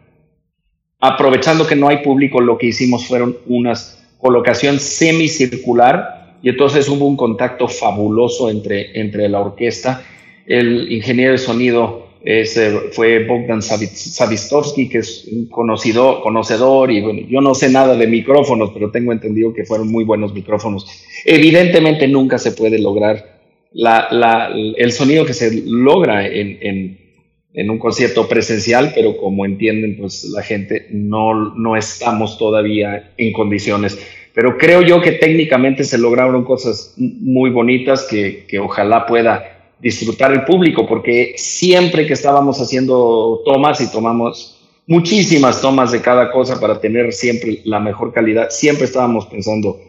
[0.98, 7.06] aprovechando que no hay público, lo que hicimos fueron unas colocación semicircular y entonces hubo
[7.06, 10.02] un contacto fabuloso entre, entre la orquesta.
[10.48, 12.05] El ingeniero de sonido
[12.92, 18.06] fue Bogdan Savistorsky, que es un conocido, conocedor, y bueno, yo no sé nada de
[18.06, 20.86] micrófonos, pero tengo entendido que fueron muy buenos micrófonos.
[21.24, 23.36] Evidentemente nunca se puede lograr
[23.72, 26.98] la, el sonido que se logra en, en,
[27.52, 33.32] en, un concierto presencial, pero como entienden, pues la gente no, no estamos todavía en
[33.32, 33.98] condiciones.
[34.34, 40.32] Pero creo yo que técnicamente se lograron cosas muy bonitas que, que ojalá pueda disfrutar
[40.32, 46.60] el público, porque siempre que estábamos haciendo tomas y tomamos muchísimas tomas de cada cosa
[46.60, 49.80] para tener siempre la mejor calidad, siempre estábamos pensando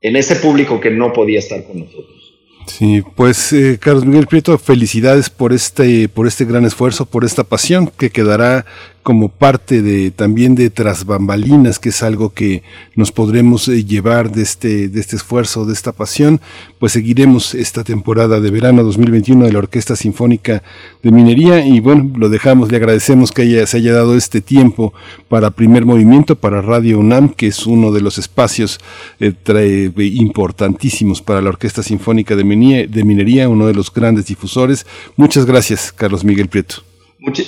[0.00, 2.20] en ese público que no podía estar con nosotros.
[2.66, 7.42] Sí, pues eh, Carlos Miguel Prieto, felicidades por este, por este gran esfuerzo, por esta
[7.42, 8.64] pasión que quedará
[9.02, 12.62] como parte de también de tras bambalinas, que es algo que
[12.94, 16.40] nos podremos eh, llevar de este, de este esfuerzo, de esta pasión,
[16.78, 20.62] pues seguiremos esta temporada de verano 2021 de la Orquesta Sinfónica
[21.02, 24.92] de Minería y bueno, lo dejamos, le agradecemos que haya, se haya dado este tiempo
[25.28, 28.80] para primer movimiento, para Radio UNAM, que es uno de los espacios
[29.18, 34.86] eh, importantísimos para la Orquesta Sinfónica de de Minería, uno de los grandes difusores.
[35.16, 36.89] Muchas gracias, Carlos Miguel Prieto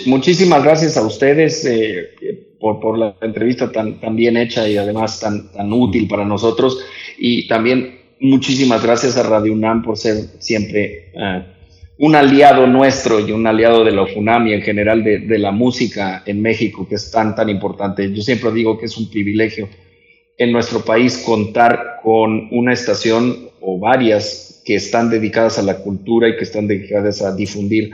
[0.07, 2.11] muchísimas gracias a ustedes eh,
[2.61, 6.85] por, la entrevista tan, bien hecha y además tan, tan útil para nosotros.
[7.19, 11.43] Y también muchísimas gracias a Radio UNAM por ser siempre eh,
[11.99, 15.51] un aliado nuestro y un aliado de la UNAM y en general de, de, la
[15.51, 18.13] música en México, que es tan, tan importante.
[18.13, 19.69] Yo siempre digo que es un privilegio
[20.39, 26.29] en nuestro país contar con una estación o varias que están dedicadas a la cultura
[26.29, 27.93] y que están dedicadas a difundir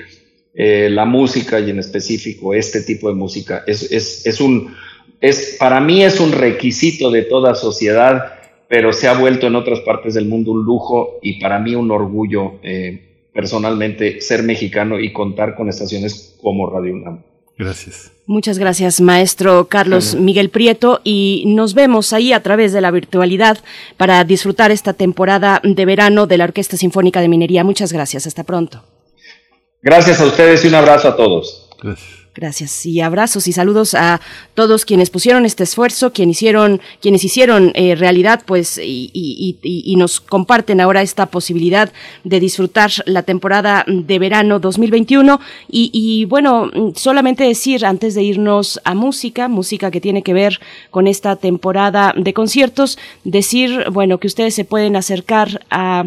[0.61, 4.75] eh, la música y en específico este tipo de música es, es, es, un,
[5.21, 8.33] es, para mí es un requisito de toda sociedad,
[8.67, 11.93] pero se ha vuelto en otras partes del mundo un lujo y para mí un
[11.93, 17.23] orgullo eh, personalmente ser mexicano y contar con estaciones como Radio UNAM.
[17.57, 18.11] Gracias.
[18.27, 23.59] Muchas gracias, maestro Carlos Miguel Prieto, y nos vemos ahí a través de la virtualidad
[23.97, 27.63] para disfrutar esta temporada de verano de la Orquesta Sinfónica de Minería.
[27.63, 28.83] Muchas gracias, hasta pronto.
[29.83, 31.69] Gracias a ustedes y un abrazo a todos.
[32.35, 32.87] Gracias.
[32.87, 34.21] y abrazos y saludos a
[34.55, 40.81] todos quienes pusieron este esfuerzo, quienes hicieron, quienes hicieron eh, realidad, pues, y, nos comparten
[40.81, 41.91] ahora esta posibilidad
[42.23, 45.41] de disfrutar la temporada de verano 2021.
[45.69, 50.61] Y, bueno, solamente decir antes de irnos a música, música que tiene que ver
[50.93, 56.05] con esta temporada de conciertos, decir, bueno, que ustedes se pueden acercar a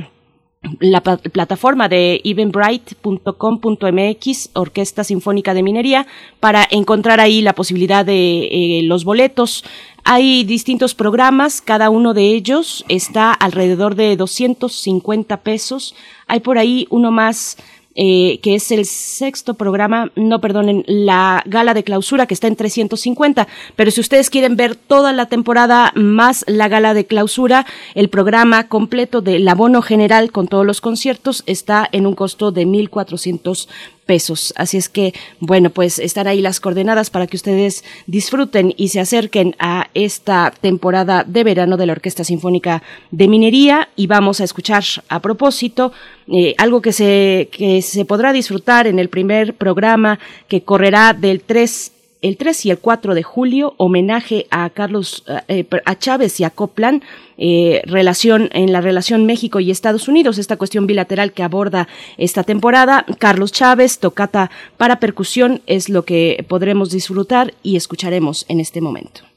[0.79, 6.05] la plataforma de evenbright.com.mx, Orquesta Sinfónica de Minería,
[6.39, 9.65] para encontrar ahí la posibilidad de eh, los boletos.
[10.03, 15.95] Hay distintos programas, cada uno de ellos está alrededor de 250 pesos.
[16.27, 17.57] Hay por ahí uno más
[17.95, 22.55] eh, que es el sexto programa, no perdonen, la gala de clausura que está en
[22.55, 28.09] 350, pero si ustedes quieren ver toda la temporada más la gala de clausura, el
[28.09, 33.67] programa completo del abono general con todos los conciertos está en un costo de 1.400
[34.11, 34.53] pesos.
[34.57, 38.99] Así es que, bueno, pues están ahí las coordenadas para que ustedes disfruten y se
[38.99, 44.43] acerquen a esta temporada de verano de la Orquesta Sinfónica de Minería y vamos a
[44.43, 45.93] escuchar a propósito
[46.27, 51.39] eh, algo que se, que se podrá disfrutar en el primer programa que correrá del
[51.39, 51.90] 3
[52.21, 56.51] el 3 y el 4 de julio, homenaje a Carlos, eh, a Chávez y a
[56.51, 57.03] Coplan,
[57.37, 62.43] eh, relación, en la relación México y Estados Unidos, esta cuestión bilateral que aborda esta
[62.43, 63.05] temporada.
[63.17, 69.30] Carlos Chávez, tocata para percusión, es lo que podremos disfrutar y escucharemos en este momento.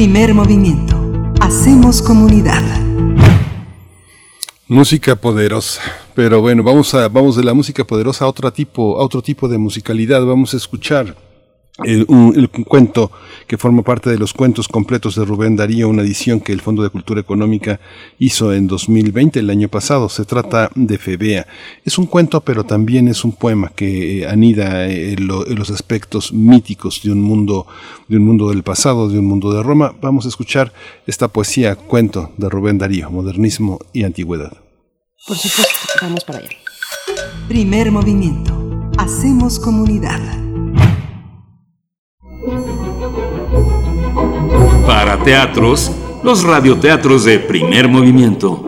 [0.00, 0.96] Primer movimiento.
[1.42, 2.62] Hacemos comunidad.
[4.66, 5.82] Música poderosa.
[6.14, 9.46] Pero bueno, vamos a vamos de la música poderosa a otro tipo a otro tipo
[9.46, 10.24] de musicalidad.
[10.24, 11.14] Vamos a escuchar
[11.84, 13.12] el, un, el, cuento
[13.50, 16.84] que forma parte de los cuentos completos de Rubén Darío, una edición que el Fondo
[16.84, 17.80] de Cultura Económica
[18.20, 20.08] hizo en 2020, el año pasado.
[20.08, 21.48] Se trata de Febea.
[21.84, 26.32] Es un cuento, pero también es un poema que anida en, lo, en los aspectos
[26.32, 27.66] míticos de un mundo,
[28.06, 29.96] de un mundo del pasado, de un mundo de Roma.
[30.00, 30.72] Vamos a escuchar
[31.08, 34.52] esta poesía, cuento de Rubén Darío, modernismo y antigüedad.
[35.26, 36.50] Por supuesto, vamos para allá.
[37.48, 38.56] Primer movimiento.
[38.96, 40.39] Hacemos comunidad.
[45.00, 45.90] Para teatros,
[46.22, 48.60] los radioteatros de primer movimiento.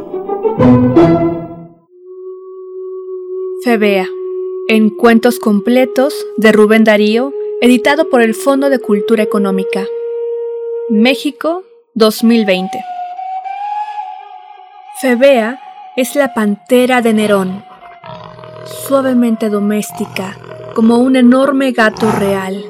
[3.63, 4.09] Febea,
[4.67, 9.85] en cuentos completos de Rubén Darío, editado por el Fondo de Cultura Económica.
[10.89, 11.65] México,
[11.97, 12.83] 2020.
[15.03, 15.61] Febea
[15.99, 17.63] es la pantera de Nerón,
[18.87, 20.39] suavemente doméstica,
[20.75, 22.65] como un enorme gato real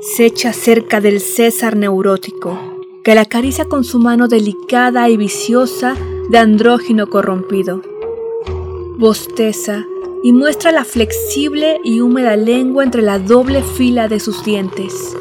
[0.00, 2.77] se echa cerca del César neurótico,
[3.08, 5.96] que la acaricia con su mano delicada y viciosa
[6.28, 7.80] de andrógino corrompido.
[8.98, 9.86] Bosteza
[10.22, 15.16] y muestra la flexible y húmeda lengua entre la doble fila de sus dientes,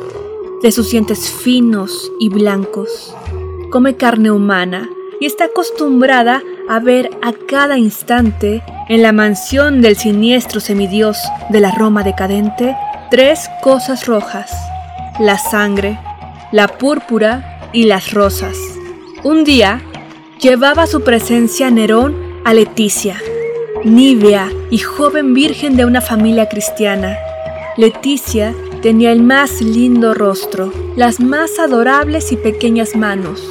[0.61, 3.15] de sus dientes finos y blancos.
[3.69, 4.89] Come carne humana
[5.21, 11.17] y está acostumbrada a ver a cada instante en la mansión del siniestro semidios
[11.51, 12.75] de la Roma decadente
[13.09, 14.51] tres cosas rojas,
[15.21, 15.97] la sangre,
[16.51, 18.57] la púrpura y las rosas.
[19.23, 19.83] Un día
[20.41, 23.21] llevaba su presencia Nerón a Leticia,
[23.83, 27.15] nívea y joven virgen de una familia cristiana.
[27.77, 33.47] Leticia tenía el más lindo rostro, las más adorables y pequeñas manos,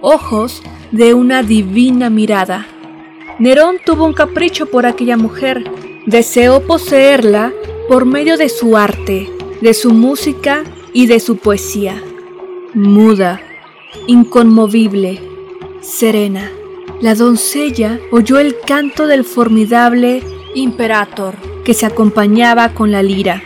[0.00, 2.66] ojos de una divina mirada.
[3.38, 5.70] Nerón tuvo un capricho por aquella mujer,
[6.06, 7.52] deseó poseerla
[7.90, 9.28] por medio de su arte,
[9.60, 10.64] de su música
[10.94, 12.02] y de su poesía.
[12.74, 13.40] Muda,
[14.08, 15.22] inconmovible,
[15.80, 16.50] serena,
[17.00, 20.22] la doncella oyó el canto del formidable
[20.54, 23.42] imperator que se acompañaba con la lira.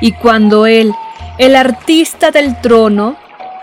[0.00, 0.92] Y cuando él,
[1.38, 3.16] el artista del trono,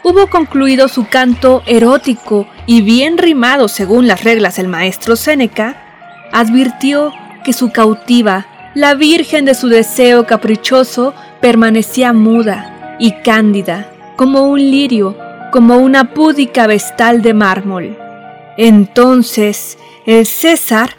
[0.04, 7.14] hubo concluido su canto erótico y bien rimado según las reglas del maestro Séneca, advirtió
[7.46, 14.60] que su cautiva la virgen de su deseo caprichoso permanecía muda y cándida, como un
[14.60, 15.16] lirio,
[15.52, 17.98] como una púdica vestal de mármol.
[18.58, 20.92] Entonces el César,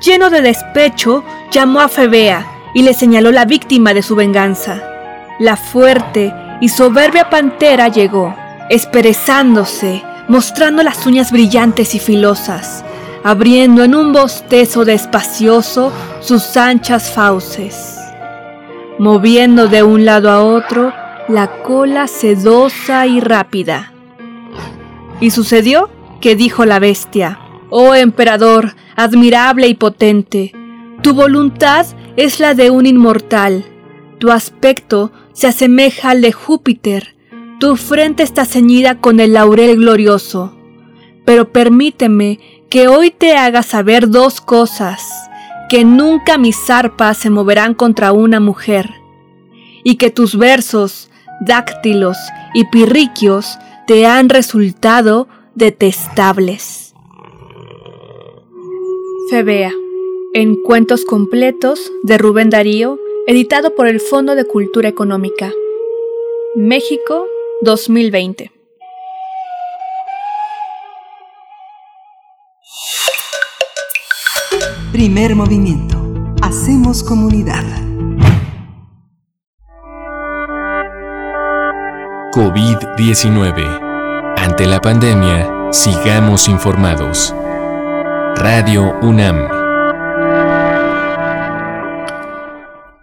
[0.00, 4.82] lleno de despecho, llamó a Febea y le señaló la víctima de su venganza.
[5.38, 8.34] La fuerte y soberbia pantera llegó,
[8.70, 12.84] esperezándose, mostrando las uñas brillantes y filosas,
[13.22, 17.98] abriendo en un bostezo despacioso sus anchas fauces,
[18.98, 20.92] moviendo de un lado a otro
[21.28, 23.92] la cola sedosa y rápida.
[25.20, 25.88] Y sucedió
[26.20, 27.38] que dijo la bestia,
[27.70, 30.52] Oh emperador, admirable y potente,
[31.02, 33.64] tu voluntad es la de un inmortal,
[34.18, 37.16] tu aspecto se asemeja al de Júpiter,
[37.58, 40.56] tu frente está ceñida con el laurel glorioso.
[41.24, 45.10] Pero permíteme que hoy te haga saber dos cosas,
[45.70, 48.90] que nunca mis zarpas se moverán contra una mujer,
[49.82, 51.10] y que tus versos,
[51.40, 52.16] dáctilos
[52.54, 56.94] y pirriquios te han resultado detestables.
[59.30, 59.72] Febea,
[60.34, 65.50] en Cuentos Completos de Rubén Darío, editado por el Fondo de Cultura Económica.
[66.56, 67.26] México,
[67.62, 68.52] 2020.
[74.92, 75.96] Primer movimiento.
[76.42, 77.64] Hacemos comunidad.
[82.34, 84.34] COVID-19.
[84.36, 87.32] Ante la pandemia, sigamos informados.
[88.34, 89.36] Radio UNAM.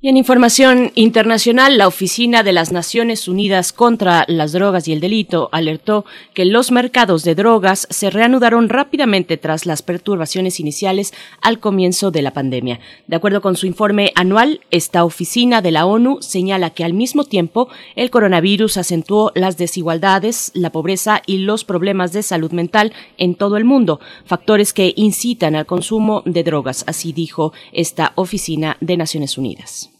[0.07, 5.49] En información internacional, la Oficina de las Naciones Unidas contra las Drogas y el Delito
[5.51, 12.11] alertó que los mercados de drogas se reanudaron rápidamente tras las perturbaciones iniciales al comienzo
[12.11, 12.79] de la pandemia.
[13.07, 17.23] De acuerdo con su informe anual, esta oficina de la ONU señala que al mismo
[17.23, 23.33] tiempo el coronavirus acentuó las desigualdades, la pobreza y los problemas de salud mental en
[23.33, 28.97] todo el mundo, factores que incitan al consumo de drogas, así dijo esta oficina de
[28.97, 29.94] Naciones Unidas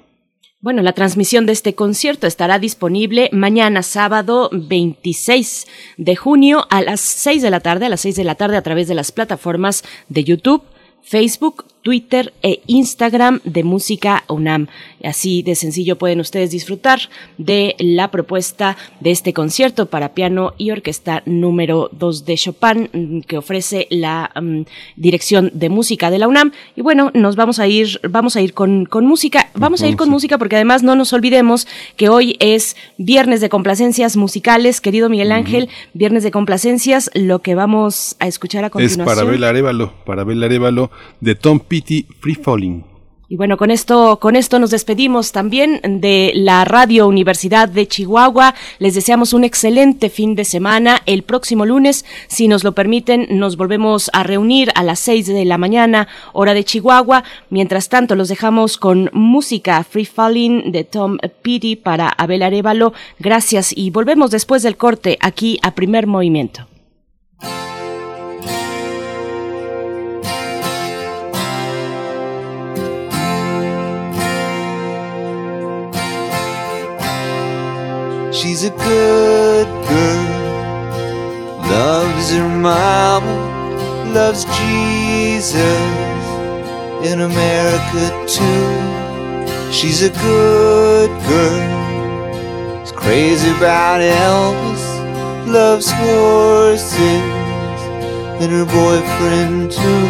[0.61, 5.65] Bueno, la transmisión de este concierto estará disponible mañana sábado 26
[5.97, 8.61] de junio a las 6 de la tarde, a las 6 de la tarde a
[8.61, 10.61] través de las plataformas de YouTube,
[11.01, 14.67] Facebook, Twitter e Instagram de Música UNAM.
[15.03, 17.01] Así de sencillo pueden ustedes disfrutar
[17.37, 23.19] de la propuesta de este concierto para piano y orquesta número 2 de Chopin mm,
[23.21, 24.61] que ofrece la mm,
[24.95, 26.53] Dirección de Música de la UNAM.
[26.75, 29.49] Y bueno, nos vamos a ir, vamos a ir con, con música.
[29.53, 31.67] Vamos a ir con música porque además no nos olvidemos
[31.97, 37.55] que hoy es viernes de complacencias musicales, querido Miguel Ángel, viernes de complacencias, lo que
[37.55, 39.07] vamos a escuchar a continuación.
[39.07, 41.59] Es para Bel Arevalo, para Bel Arevalo de Tom
[42.19, 42.83] Free Falling.
[43.29, 48.53] Y bueno, con esto, con esto nos despedimos también de la Radio Universidad de Chihuahua.
[48.77, 51.01] Les deseamos un excelente fin de semana.
[51.07, 55.45] El próximo lunes, si nos lo permiten, nos volvemos a reunir a las seis de
[55.45, 57.23] la mañana, hora de Chihuahua.
[57.49, 62.93] Mientras tanto, los dejamos con música Free Falling de Tom Petty para Abel Arevalo.
[63.17, 66.67] Gracias y volvemos después del corte aquí a Primer Movimiento.
[78.43, 80.25] She's a good girl,
[81.71, 83.35] loves her mama,
[84.13, 85.63] loves Jesus
[87.09, 89.71] in America too.
[89.71, 94.83] She's a good girl, is crazy about Elvis,
[95.47, 96.99] loves horses
[98.41, 100.07] and her boyfriend too.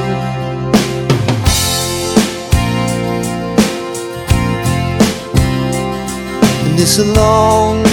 [6.65, 7.92] And it's a long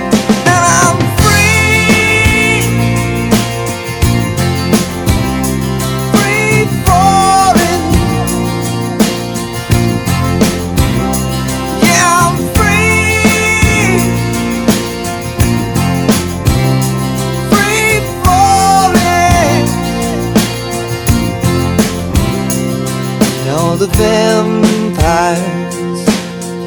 [23.81, 25.41] the vampires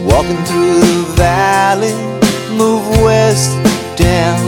[0.05, 1.95] walking through the valley
[2.59, 3.53] move west
[3.97, 4.43] down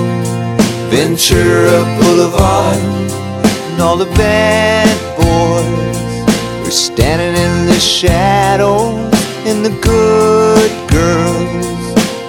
[0.90, 2.76] Ventura Boulevard
[3.70, 9.14] and all the bad boys are standing in the shadows
[9.46, 11.66] and the good girls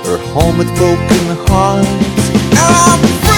[0.08, 1.90] are home with broken hearts.
[2.54, 3.37] Now I'm free.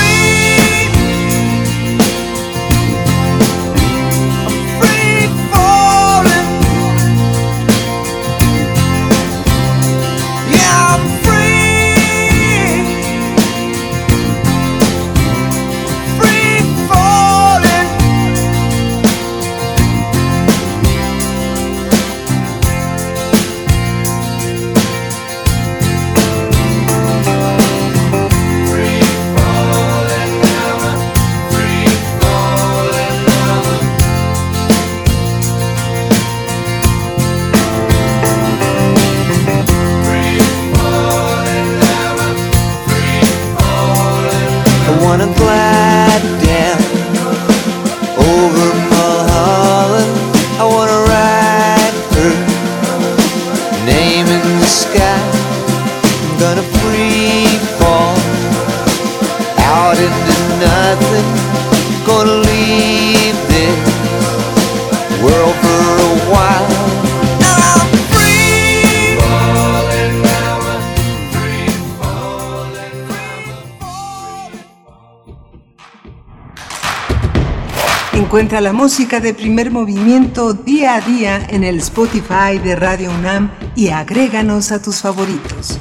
[78.50, 83.52] Encuentra la música de primer movimiento día a día en el Spotify de Radio UNAM
[83.76, 85.80] y agréganos a tus favoritos.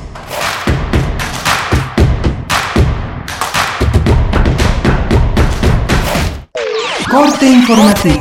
[7.11, 8.21] Corte informativo.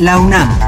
[0.00, 0.67] La UNAM.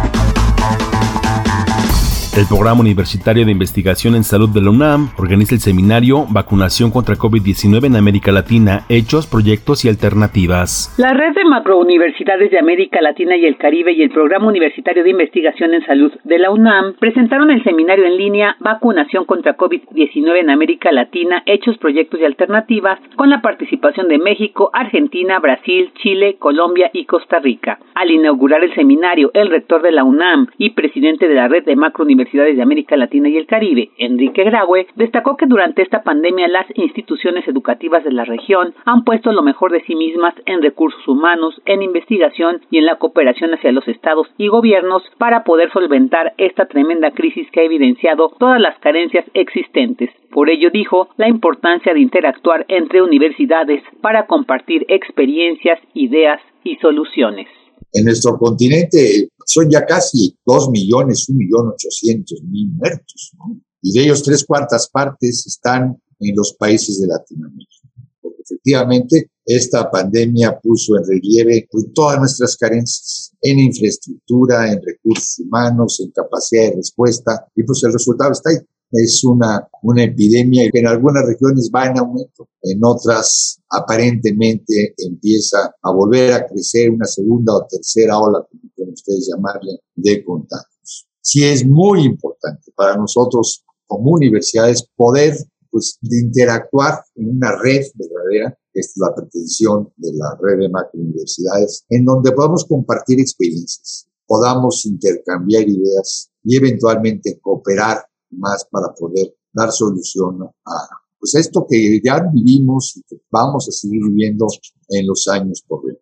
[2.40, 7.16] El Programa Universitario de Investigación en Salud de la UNAM organiza el seminario Vacunación contra
[7.16, 10.94] COVID-19 en América Latina, Hechos, Proyectos y Alternativas.
[10.96, 15.10] La red de macrouniversidades de América Latina y el Caribe y el Programa Universitario de
[15.10, 20.48] Investigación en Salud de la UNAM presentaron el seminario en línea Vacunación contra COVID-19 en
[20.48, 26.88] América Latina, Hechos, Proyectos y Alternativas, con la participación de México, Argentina, Brasil, Chile, Colombia
[26.94, 27.78] y Costa Rica.
[27.94, 31.76] Al inaugurar el seminario, el rector de la UNAM y presidente de la red de
[31.76, 36.66] macrouniversidades de América Latina y el Caribe, Enrique Graue, destacó que durante esta pandemia las
[36.74, 41.60] instituciones educativas de la región han puesto lo mejor de sí mismas en recursos humanos,
[41.66, 46.66] en investigación y en la cooperación hacia los estados y gobiernos para poder solventar esta
[46.66, 50.10] tremenda crisis que ha evidenciado todas las carencias existentes.
[50.30, 57.48] Por ello dijo la importancia de interactuar entre universidades para compartir experiencias, ideas y soluciones.
[57.92, 63.60] En nuestro continente son ya casi dos millones, un millón ochocientos mil muertos, ¿no?
[63.82, 67.88] y de ellos tres cuartas partes están en los países de Latinoamérica.
[68.20, 75.40] Porque efectivamente esta pandemia puso en relieve pues, todas nuestras carencias en infraestructura, en recursos
[75.40, 78.58] humanos, en capacidad de respuesta, y pues el resultado está ahí.
[78.92, 85.74] Es una, una epidemia que en algunas regiones va en aumento, en otras aparentemente empieza
[85.80, 91.08] a volver a crecer una segunda o tercera ola, como quieren ustedes llamarle, de contagios.
[91.22, 95.36] Sí es muy importante para nosotros como universidades poder
[95.70, 101.84] pues, interactuar en una red verdadera, que es la pretensión de la red de macrouniversidades,
[101.88, 109.70] en donde podamos compartir experiencias, podamos intercambiar ideas y eventualmente cooperar más para poder dar
[109.70, 114.46] solución a pues esto que ya vivimos y que vamos a seguir viviendo
[114.88, 116.00] en los años por venir.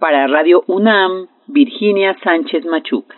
[0.00, 3.14] Para Radio UNAM, Virginia Sánchez Machuca.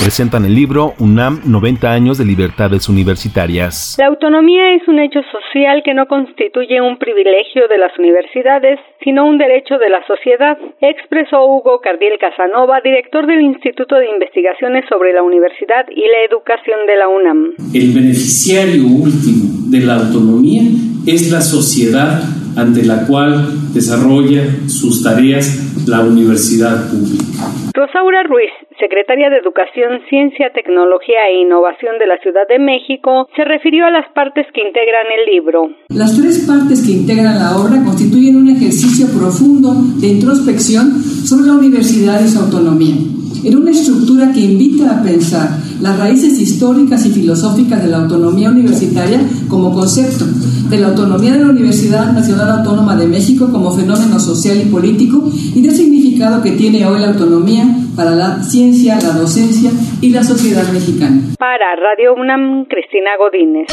[0.00, 3.96] Presentan el libro UNAM 90 años de libertades universitarias.
[3.98, 9.26] La autonomía es un hecho social que no constituye un privilegio de las universidades, sino
[9.26, 15.12] un derecho de la sociedad, expresó Hugo Cardiel Casanova, director del Instituto de Investigaciones sobre
[15.12, 17.54] la Universidad y la Educación de la UNAM.
[17.74, 20.62] El beneficiario último de la autonomía
[21.08, 22.22] es la sociedad
[22.56, 27.50] ante la cual desarrolla sus tareas la universidad pública.
[27.74, 33.44] Rosaura Ruiz, secretaria de Educación, Ciencia, Tecnología e Innovación de la Ciudad de México, se
[33.44, 35.70] refirió a las partes que integran el libro.
[35.88, 41.54] Las tres partes que integran la obra constituyen un ejercicio profundo de introspección sobre la
[41.54, 42.94] universidad y su autonomía,
[43.44, 45.48] en una estructura que invita a pensar
[45.80, 50.24] las raíces históricas y filosóficas de la autonomía universitaria como concepto,
[50.68, 55.30] de la autonomía de la Universidad Nacional Autónoma de México como fenómeno social y político
[55.54, 57.64] y del significado que tiene hoy la autonomía
[57.94, 59.70] para la ciencia, la docencia
[60.02, 61.22] y la sociedad mexicana.
[61.38, 63.68] Para Radio UNAM, Cristina Godínez.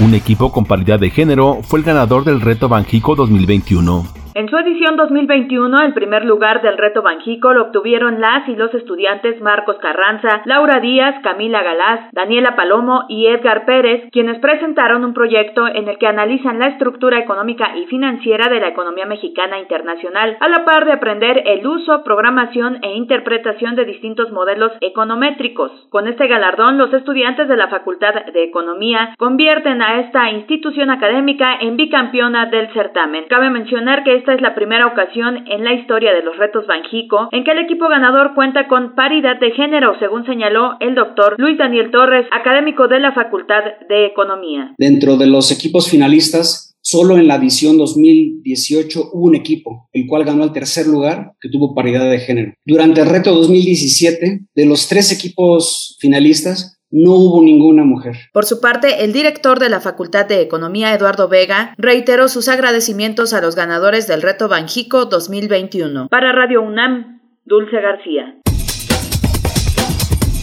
[0.00, 4.25] Un equipo con paridad de género fue el ganador del reto Banjico 2021.
[4.36, 8.74] En su edición 2021, el primer lugar del reto Banjico lo obtuvieron las y los
[8.74, 15.14] estudiantes Marcos Carranza, Laura Díaz, Camila Galás, Daniela Palomo y Edgar Pérez, quienes presentaron un
[15.14, 20.36] proyecto en el que analizan la estructura económica y financiera de la economía mexicana internacional,
[20.38, 25.72] a la par de aprender el uso, programación e interpretación de distintos modelos econométricos.
[25.88, 31.56] Con este galardón, los estudiantes de la Facultad de Economía convierten a esta institución académica
[31.58, 33.24] en bicampeona del certamen.
[33.30, 37.28] Cabe mencionar que esta es la primera ocasión en la historia de los retos Banjico
[37.30, 41.56] en que el equipo ganador cuenta con paridad de género, según señaló el doctor Luis
[41.56, 44.74] Daniel Torres, académico de la Facultad de Economía.
[44.78, 50.24] Dentro de los equipos finalistas, Solo en la edición 2018 hubo un equipo, el cual
[50.24, 52.52] ganó el tercer lugar, que tuvo paridad de género.
[52.64, 58.16] Durante el reto 2017, de los tres equipos finalistas, no hubo ninguna mujer.
[58.32, 63.32] Por su parte, el director de la Facultad de Economía, Eduardo Vega, reiteró sus agradecimientos
[63.32, 66.08] a los ganadores del reto Banjico 2021.
[66.08, 68.36] Para Radio UNAM, Dulce García.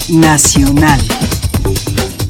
[0.10, 1.00] Nacional.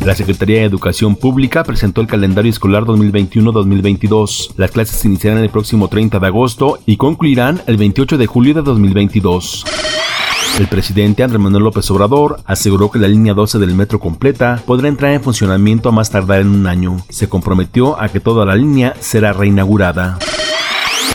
[0.05, 4.55] La Secretaría de Educación Pública presentó el calendario escolar 2021-2022.
[4.57, 8.61] Las clases iniciarán el próximo 30 de agosto y concluirán el 28 de julio de
[8.64, 9.64] 2022.
[10.59, 14.87] El presidente Andrés Manuel López Obrador aseguró que la línea 12 del metro completa podrá
[14.87, 16.97] entrar en funcionamiento a más tardar en un año.
[17.09, 20.19] Se comprometió a que toda la línea será reinaugurada.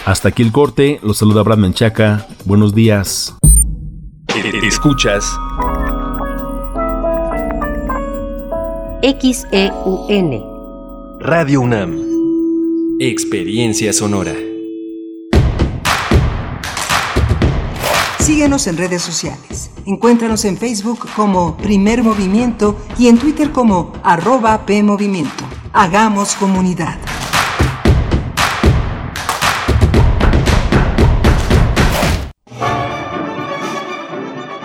[0.05, 2.27] Hasta aquí el corte, los saluda Brad Menchaca.
[2.47, 3.37] Buenos días.
[4.65, 5.25] Escuchas
[9.03, 10.43] XEUN.
[11.21, 12.01] Radio UNAM.
[12.99, 14.48] Experiencia sonora.
[18.29, 19.71] Síguenos en redes sociales.
[19.87, 25.45] Encuéntranos en Facebook como Primer Movimiento y en Twitter como arroba PMovimiento.
[25.73, 26.99] Hagamos comunidad.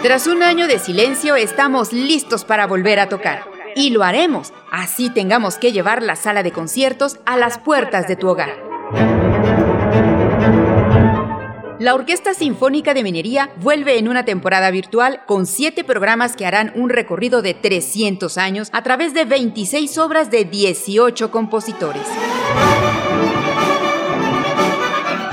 [0.02, 3.46] Tras un año de silencio, estamos listos para volver a tocar.
[3.78, 8.18] Y lo haremos, así tengamos que llevar la sala de conciertos a las puertas de
[8.18, 8.73] tu hogar.
[11.84, 16.72] La Orquesta Sinfónica de Minería vuelve en una temporada virtual con siete programas que harán
[16.76, 22.04] un recorrido de 300 años a través de 26 obras de 18 compositores.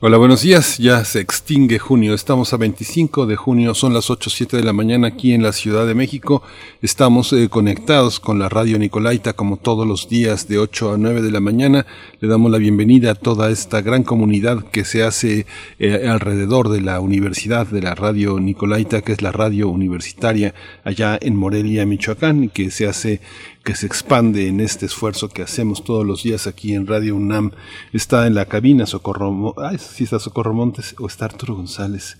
[0.00, 0.78] Hola, buenos días.
[0.78, 2.14] Ya se extingue junio.
[2.14, 3.74] Estamos a 25 de junio.
[3.74, 6.40] Son las 8, 7 de la mañana aquí en la Ciudad de México.
[6.80, 11.20] Estamos eh, conectados con la radio Nicolaita como todos los días de 8 a 9
[11.20, 11.84] de la mañana.
[12.20, 15.46] Le damos la bienvenida a toda esta gran comunidad que se hace
[15.80, 21.18] eh, alrededor de la universidad de la radio Nicolaita, que es la radio universitaria allá
[21.20, 23.20] en Morelia, Michoacán, y que se hace
[23.64, 27.52] que se expande en este esfuerzo que hacemos todos los días aquí en Radio UNAM.
[27.92, 32.16] Está en la cabina Socorro, ay, sí está Socorro Montes o está Arturo González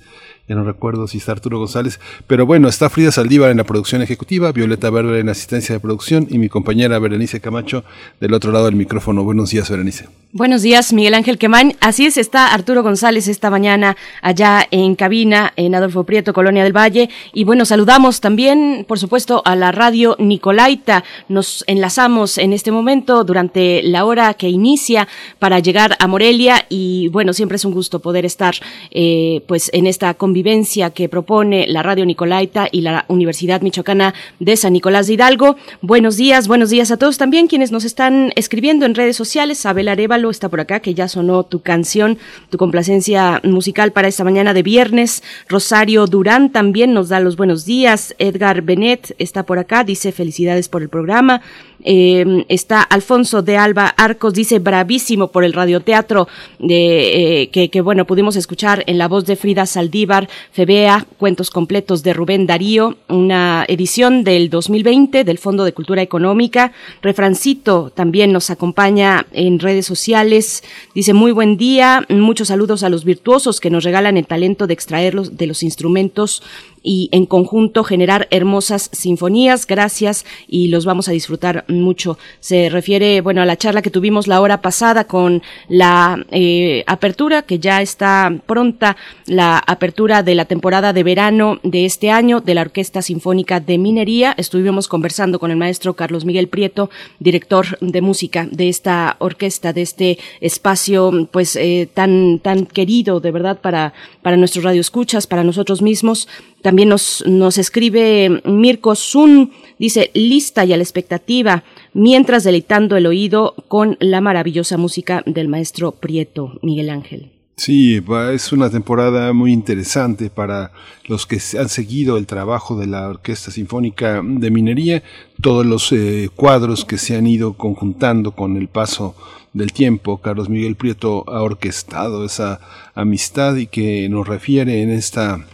[0.48, 4.00] ya no recuerdo si está Arturo González, pero bueno, está Frida Saldívar en la producción
[4.00, 7.84] ejecutiva, Violeta Verde en asistencia de producción y mi compañera Berenice Camacho
[8.18, 9.24] del otro lado del micrófono.
[9.24, 10.06] Buenos días, Berenice.
[10.32, 11.74] Buenos días, Miguel Ángel Quemán.
[11.80, 16.76] Así es, está Arturo González esta mañana allá en cabina en Adolfo Prieto, Colonia del
[16.76, 17.08] Valle.
[17.32, 21.02] Y bueno, saludamos también, por supuesto, a la radio Nicolaita.
[21.28, 27.08] Nos enlazamos en este momento durante la hora que inicia para llegar a Morelia y
[27.08, 28.54] bueno, siempre es un gusto poder estar
[28.90, 34.14] eh, pues en esta convivencia vivencia que propone la Radio Nicolaita y la Universidad Michoacana
[34.38, 35.56] de San Nicolás de Hidalgo.
[35.82, 39.66] Buenos días, buenos días a todos también quienes nos están escribiendo en redes sociales.
[39.66, 42.18] Abel Arevalo está por acá, que ya sonó tu canción,
[42.50, 45.24] tu complacencia musical para esta mañana de viernes.
[45.48, 48.14] Rosario Durán también nos da los buenos días.
[48.18, 51.42] Edgar Benet está por acá, dice felicidades por el programa.
[51.84, 56.26] Eh, está Alfonso de Alba Arcos, dice bravísimo por el radioteatro
[56.58, 61.50] de, eh, que, que, bueno, pudimos escuchar en la voz de Frida Saldívar, Febea, cuentos
[61.50, 66.72] completos de Rubén Darío, una edición del 2020 del Fondo de Cultura Económica.
[67.02, 70.62] Refrancito también nos acompaña en redes sociales,
[70.94, 74.74] dice muy buen día, muchos saludos a los virtuosos que nos regalan el talento de
[74.74, 76.42] extraerlos de los instrumentos
[76.88, 79.66] y en conjunto generar hermosas sinfonías.
[79.66, 82.16] Gracias y los vamos a disfrutar mucho.
[82.40, 87.42] Se refiere, bueno, a la charla que tuvimos la hora pasada con la eh, apertura,
[87.42, 92.54] que ya está pronta, la apertura de la temporada de verano de este año de
[92.54, 94.34] la Orquesta Sinfónica de Minería.
[94.38, 99.82] Estuvimos conversando con el maestro Carlos Miguel Prieto, director de música de esta orquesta, de
[99.82, 105.82] este espacio, pues eh, tan, tan querido, de verdad, para, para nuestros radioescuchas, para nosotros
[105.82, 106.28] mismos.
[106.68, 111.64] También nos, nos escribe Mirko Sun, dice, lista y a la expectativa,
[111.94, 117.32] mientras deleitando el oído con la maravillosa música del maestro Prieto, Miguel Ángel.
[117.56, 118.02] Sí,
[118.34, 120.72] es una temporada muy interesante para
[121.06, 125.02] los que han seguido el trabajo de la Orquesta Sinfónica de Minería,
[125.40, 129.16] todos los eh, cuadros que se han ido conjuntando con el paso
[129.54, 130.18] del tiempo.
[130.18, 132.60] Carlos Miguel Prieto ha orquestado esa
[132.94, 135.46] amistad y que nos refiere en esta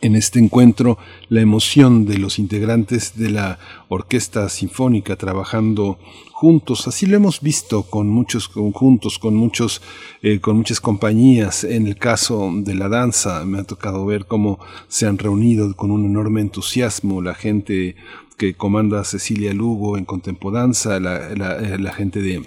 [0.00, 5.98] en este encuentro la emoción de los integrantes de la orquesta sinfónica trabajando
[6.32, 9.82] juntos así lo hemos visto con muchos conjuntos con muchos
[10.22, 14.60] eh, con muchas compañías en el caso de la danza me ha tocado ver cómo
[14.86, 17.96] se han reunido con un enorme entusiasmo la gente
[18.36, 22.42] que comanda Cecilia Lugo en Contempodanza la, la, eh, la gente de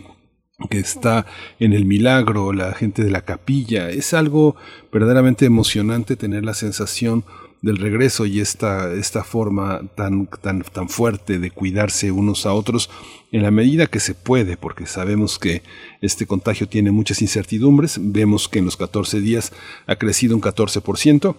[0.70, 1.26] que está
[1.60, 3.89] en el milagro, la gente de la capilla.
[3.89, 4.56] Es algo
[4.91, 7.24] verdaderamente emocionante tener la sensación
[7.62, 12.89] del regreso y esta, esta forma tan, tan, tan fuerte de cuidarse unos a otros
[13.32, 15.62] en la medida que se puede, porque sabemos que
[16.01, 17.97] este contagio tiene muchas incertidumbres.
[18.01, 19.53] Vemos que en los 14 días
[19.86, 21.36] ha crecido un 14%.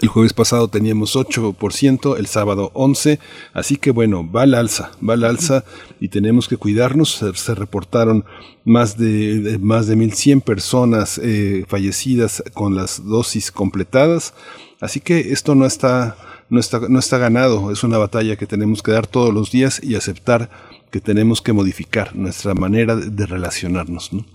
[0.00, 3.20] El jueves pasado teníamos 8%, el sábado 11%,
[3.52, 5.64] así que bueno, va al alza, va al alza
[6.00, 7.22] y tenemos que cuidarnos.
[7.34, 8.24] Se, reportaron
[8.64, 14.34] más de, más de 1.100 personas eh, fallecidas con las dosis completadas.
[14.80, 16.16] Así que esto no está,
[16.50, 19.80] no está, no está ganado, es una batalla que tenemos que dar todos los días
[19.80, 20.50] y aceptar
[20.90, 24.12] que tenemos que modificar nuestra manera de relacionarnos.
[24.12, 24.26] ¿no?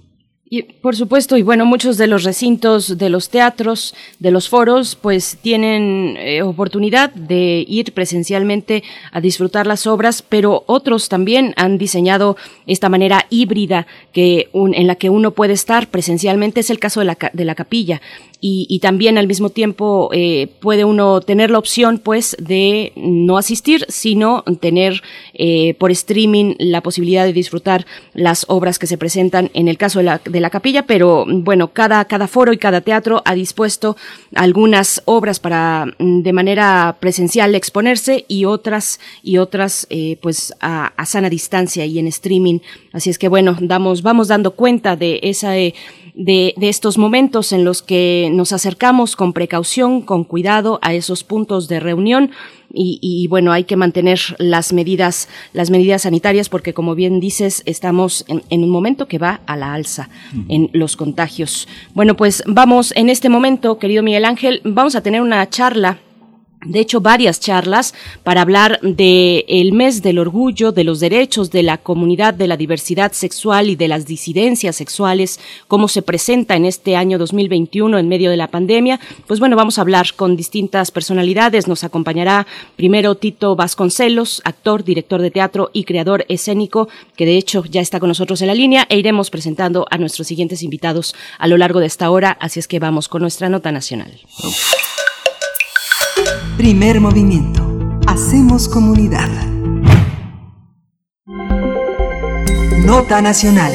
[0.52, 4.96] Y por supuesto, y bueno, muchos de los recintos de los teatros, de los foros,
[4.96, 11.78] pues tienen eh, oportunidad de ir presencialmente a disfrutar las obras, pero otros también han
[11.78, 12.36] diseñado
[12.66, 16.62] esta manera híbrida que en la que uno puede estar presencialmente.
[16.62, 18.02] Es el caso de la, de la capilla
[18.42, 23.86] y, también al mismo tiempo eh, puede uno tener la opción pues de no asistir
[23.90, 29.68] sino tener eh, por streaming la posibilidad de disfrutar las obras que se presentan en
[29.68, 30.84] el caso de la, de la capilla.
[30.84, 33.98] Pero bueno cada cada foro y cada teatro ha dispuesto
[34.36, 40.94] algunas obras para mm, de manera presencial exponerse y otras y otras eh, pues a,
[40.96, 42.60] a, sana distancia y en streaming.
[42.94, 45.74] Así es que bueno damos vamos dando cuenta de esa de,
[46.16, 51.68] de estos momentos en los que nos acercamos con precaución, con cuidado a esos puntos
[51.68, 52.32] de reunión
[52.72, 58.26] y, bueno, hay que mantener las medidas, las medidas sanitarias porque como bien dices, estamos
[58.28, 60.10] en, en un momento que va a la alza
[60.50, 61.68] en los contagios.
[61.94, 66.00] Bueno, pues vamos en este momento, querido Miguel Ángel, vamos a tener una charla
[66.66, 67.94] de hecho, varias charlas
[68.24, 72.58] para hablar del el mes del orgullo, de los derechos de la comunidad, de la
[72.58, 75.40] diversidad sexual y de las disidencias sexuales,
[75.70, 79.00] cómo se presenta en este año 2021 en medio de la pandemia.
[79.26, 81.70] Pues bueno, vamos a hablar con distintas personalidades.
[81.70, 82.46] Nos acompañará
[82.76, 88.02] primero Tito Vasconcelos, actor, director de teatro y creador escénico, que de hecho ya está
[88.02, 91.80] con nosotros en la línea e iremos presentando a nuestros siguientes invitados a lo largo
[91.80, 92.38] de esta hora.
[92.42, 94.12] Así es que vamos con nuestra nota nacional.
[96.60, 97.64] Primer movimiento.
[98.06, 99.30] Hacemos comunidad.
[102.86, 103.72] Nota nacional.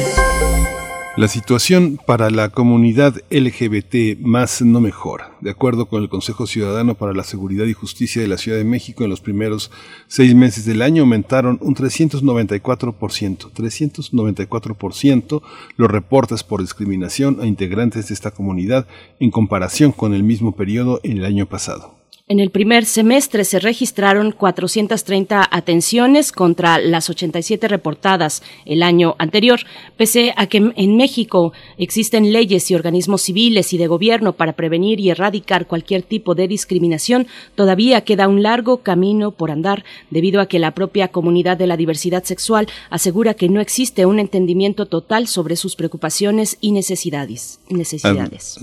[1.17, 5.35] La situación para la comunidad LGBT más no mejora.
[5.41, 8.65] De acuerdo con el Consejo Ciudadano para la Seguridad y Justicia de la Ciudad de
[8.65, 9.71] México, en los primeros
[10.07, 13.51] seis meses del año aumentaron un 394%.
[13.51, 15.41] 394%
[15.75, 18.85] los reportes por discriminación a integrantes de esta comunidad
[19.19, 21.94] en comparación con el mismo periodo en el año pasado.
[22.27, 29.59] En el primer semestre se registraron 430 atenciones contra las 87 reportadas el año anterior,
[29.95, 34.99] pese a que en México existen leyes y organismos civiles y de gobierno para prevenir
[34.99, 40.47] y erradicar cualquier tipo de discriminación, todavía queda un largo camino por andar debido a
[40.47, 45.27] que la propia comunidad de la diversidad sexual asegura que no existe un entendimiento total
[45.27, 47.59] sobre sus preocupaciones y necesidades.
[47.69, 48.57] necesidades.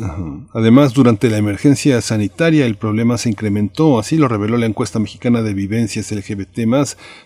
[0.53, 3.52] Además, durante la emergencia sanitaria el problema se incrementó
[3.99, 6.61] así lo reveló la encuesta mexicana de vivencias LGBT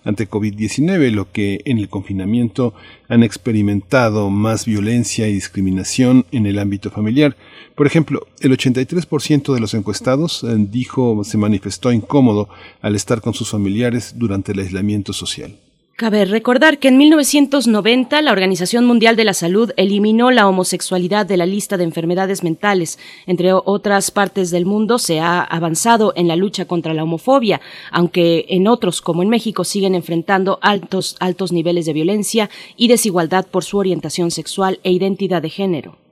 [0.05, 2.75] ante COVID-19, lo que en el confinamiento
[3.09, 7.37] han experimentado más violencia y discriminación en el ámbito familiar.
[7.75, 12.49] Por ejemplo, el 83% de los encuestados eh, dijo se manifestó incómodo
[12.81, 15.57] al estar con sus familiares durante el aislamiento social.
[15.97, 21.39] Cabe recordar que en 1990 la Organización Mundial de la Salud eliminó la homosexualidad de
[21.39, 22.99] la lista de enfermedades mentales.
[23.27, 28.45] Entre otras partes del mundo se ha avanzado en la lucha contra la homofobia, aunque
[28.51, 33.65] en otros, como en México, siguen enfrentando altos, altos niveles de violencia y desigualdad por
[33.65, 36.06] su orientación sexual e identidad de género.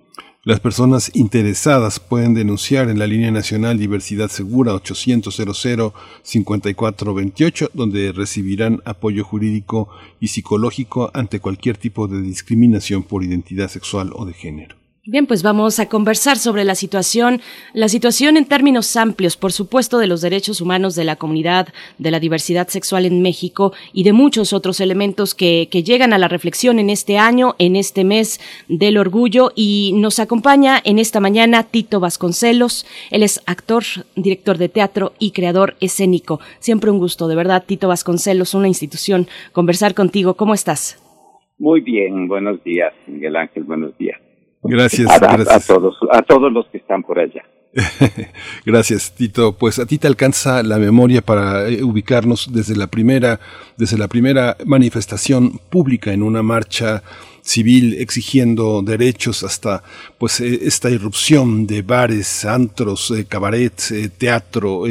[0.47, 5.35] Las personas interesadas pueden denunciar en la línea nacional Diversidad Segura 800
[6.23, 9.89] 5428 donde recibirán apoyo jurídico
[10.21, 14.84] y psicológico ante cualquier tipo de discriminación por identidad sexual o de género.
[15.07, 17.43] Bien, pues vamos a conversar sobre la situación,
[17.75, 21.69] la situación en términos amplios, por supuesto, de los derechos humanos de la comunidad,
[21.99, 26.19] de la diversidad sexual en México y de muchos otros elementos que, que llegan a
[26.19, 29.51] la reflexión en este año, en este mes del orgullo.
[29.55, 32.87] Y nos acompaña en esta mañana Tito Vasconcelos.
[33.11, 33.85] Él es actor,
[34.17, 36.41] director de teatro y creador escénico.
[36.61, 40.33] Siempre un gusto, de verdad, Tito Vasconcelos, una institución, conversar contigo.
[40.33, 40.99] ¿Cómo estás?
[41.59, 44.24] Muy bien, buenos días, Miguel Ángel, buenos días.
[44.65, 45.71] Gracias, a, gracias.
[45.71, 47.45] A todos, a todos los que están por allá.
[48.65, 49.53] gracias, Tito.
[49.53, 53.41] Pues a ti te alcanza la memoria para eh, ubicarnos desde la primera,
[53.77, 57.03] desde la primera manifestación pública en una marcha
[57.43, 59.83] civil exigiendo derechos hasta
[60.19, 64.85] pues eh, esta irrupción de bares, antros, eh, cabarets, teatro,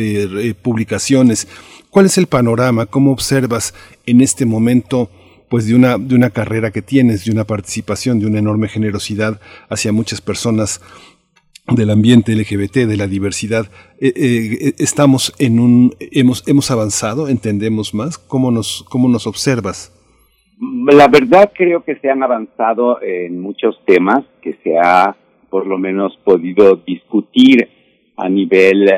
[0.61, 1.47] publicaciones.
[1.89, 2.85] ¿Cuál es el panorama?
[2.85, 3.73] ¿Cómo observas
[4.05, 5.09] en este momento?
[5.53, 9.39] Pues de una, de una carrera que tienes, de una participación, de una enorme generosidad
[9.69, 10.81] hacia muchas personas
[11.67, 13.67] del ambiente LGBT, de la diversidad,
[14.01, 19.93] eh, eh, estamos en un, hemos, hemos avanzado, entendemos más, ¿cómo nos, cómo nos observas?
[20.91, 25.15] La verdad creo que se han avanzado en muchos temas que se ha
[25.51, 27.69] por lo menos podido discutir
[28.17, 28.89] a nivel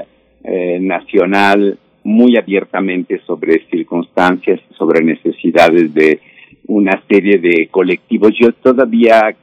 [0.46, 6.22] eh, nacional muy abiertamente sobre circunstancias, sobre necesidades de
[6.68, 8.32] una serie de colectivos.
[8.40, 9.36] Yo todavía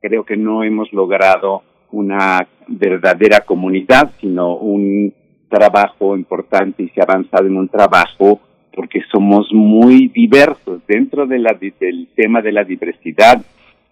[0.00, 5.12] creo que no hemos logrado una verdadera comunidad, sino un
[5.48, 8.40] trabajo importante y se ha avanzado en un trabajo
[8.74, 13.42] porque somos muy diversos dentro de la, del tema de la diversidad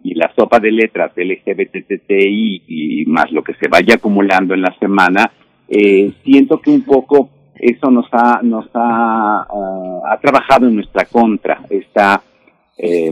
[0.05, 4.73] y la sopa de letras LGBTTI y más lo que se vaya acumulando en la
[4.79, 5.33] semana,
[5.69, 11.05] eh, siento que un poco eso nos ha, nos ha, ah, ha trabajado en nuestra
[11.07, 12.23] contra, esta
[12.79, 13.11] eh,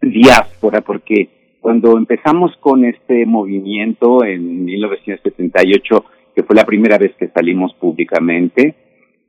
[0.00, 7.28] diáspora, porque cuando empezamos con este movimiento en 1978, que fue la primera vez que
[7.28, 8.74] salimos públicamente,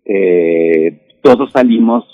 [0.06, 2.06] eh, todos salimos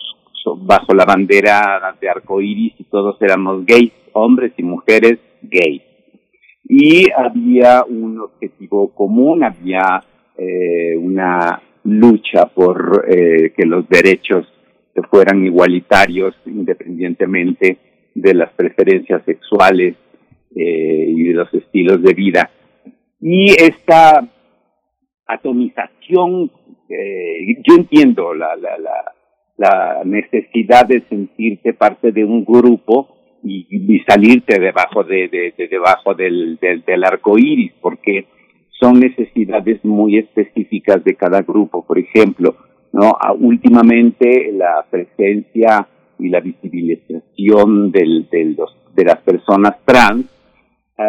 [0.57, 5.81] bajo la bandera de arco iris y todos éramos gays, hombres y mujeres gays.
[6.67, 10.03] y había un objetivo común, había
[10.37, 14.47] eh, una lucha por eh, que los derechos
[15.03, 17.77] fueran igualitarios independientemente
[18.13, 19.95] de las preferencias sexuales
[20.55, 22.49] eh, y de los estilos de vida.
[23.19, 24.25] Y esta
[25.27, 26.51] atomización,
[26.89, 29.11] eh, yo entiendo la, la, la,
[29.57, 33.09] la, necesidad de sentirte parte de un grupo
[33.43, 38.25] y, salirte debajo de, de, de debajo del, del arco iris, porque
[38.79, 41.85] son necesidades muy específicas de cada grupo.
[41.85, 42.55] Por ejemplo,
[42.95, 43.17] ¿no?
[43.19, 45.85] Ah, últimamente la presencia
[46.17, 48.57] y la visibilización del, del,
[48.95, 50.25] de las personas trans
[50.97, 51.01] uh,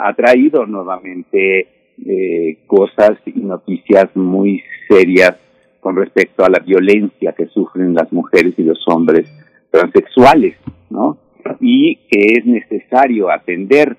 [0.00, 5.36] ha traído nuevamente eh, cosas y noticias muy serias
[5.78, 9.30] con respecto a la violencia que sufren las mujeres y los hombres
[9.70, 10.56] transexuales,
[10.90, 11.18] ¿no?
[11.60, 13.96] Y que es necesario atender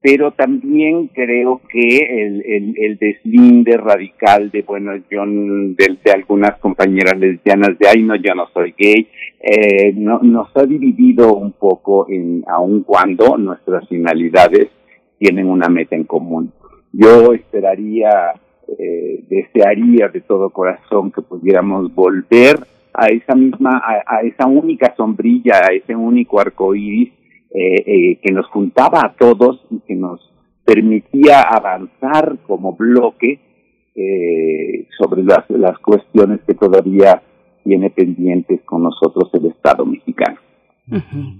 [0.00, 7.18] pero también creo que el, el, deslinde radical de, bueno, yo, de, de, algunas compañeras
[7.18, 9.08] lesbianas de, ay, no, yo no soy gay,
[9.40, 14.68] eh, no, nos ha dividido un poco en, aun cuando nuestras finalidades
[15.18, 16.52] tienen una meta en común.
[16.92, 18.34] Yo esperaría,
[18.78, 22.60] eh, desearía de todo corazón que pudiéramos volver
[22.94, 27.17] a esa misma, a esa única sombrilla, a ese único arco iris
[27.50, 30.20] eh, eh, que nos juntaba a todos y que nos
[30.64, 33.40] permitía avanzar como bloque
[33.94, 37.22] eh, sobre las, las cuestiones que todavía
[37.64, 40.38] tiene pendientes con nosotros el Estado mexicano.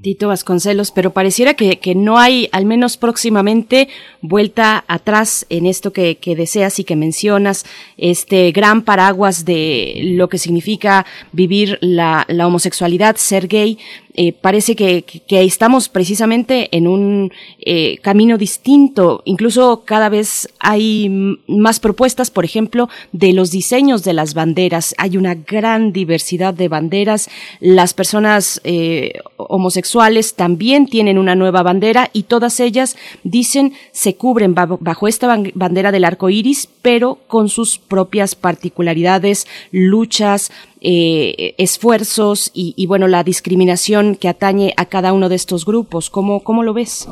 [0.02, 3.88] Tito Vasconcelos, pero pareciera que, que, no hay, al menos próximamente,
[4.20, 7.64] vuelta atrás en esto que, que, deseas y que mencionas,
[7.96, 13.78] este gran paraguas de lo que significa vivir la, la homosexualidad, ser gay,
[14.20, 17.30] eh, parece que, que, estamos precisamente en un
[17.60, 19.22] eh, camino distinto.
[19.24, 21.08] Incluso cada vez hay
[21.46, 24.92] más propuestas, por ejemplo, de los diseños de las banderas.
[24.98, 27.30] Hay una gran diversidad de banderas.
[27.60, 34.52] Las personas eh, homosexuales también tienen una nueva bandera y todas ellas dicen se cubren
[34.52, 40.50] bajo esta bandera del arco iris, pero con sus propias particularidades, luchas,
[40.80, 46.10] eh, esfuerzos y, y, bueno, la discriminación que atañe a cada uno de estos grupos.
[46.10, 47.08] ¿Cómo, cómo lo ves?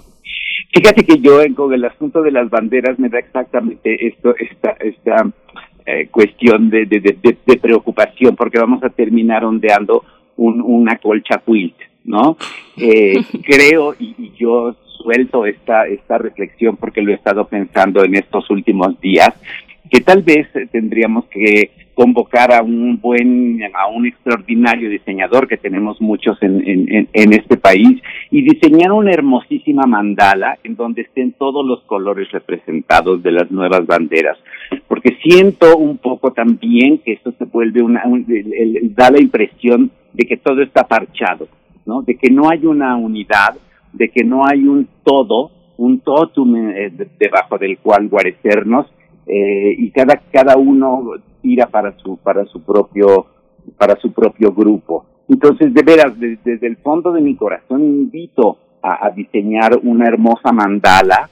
[0.72, 5.30] Fíjate que yo con el asunto de las banderas me da exactamente esto, esta, esta
[5.86, 10.04] eh, cuestión de, de, de, de, preocupación, porque vamos a terminar ondeando
[10.36, 12.36] un, una colcha quilt, ¿no?
[12.76, 18.16] Eh, creo, y, y yo suelto esta, esta reflexión porque lo he estado pensando en
[18.16, 19.30] estos últimos días,
[19.90, 25.98] que tal vez tendríamos que convocar a un buen, a un extraordinario diseñador que tenemos
[25.98, 26.62] muchos en,
[27.10, 33.22] en, este país y diseñar una hermosísima mandala en donde estén todos los colores representados
[33.22, 34.36] de las nuevas banderas.
[34.86, 39.90] Porque siento un poco también que esto se vuelve una, un, el, da la impresión
[40.12, 41.48] de que todo está parchado,
[41.86, 42.02] ¿no?
[42.02, 43.56] De que no hay una unidad,
[43.94, 48.86] de que no hay un todo, un totum eh, debajo del cual guarecernos
[49.26, 51.14] eh, y cada cada uno
[51.70, 53.26] para su para su propio
[53.78, 55.06] para su propio grupo.
[55.28, 60.52] Entonces de veras de, desde el fondo de mi corazón invito a, diseñar una hermosa
[60.52, 61.28] mandala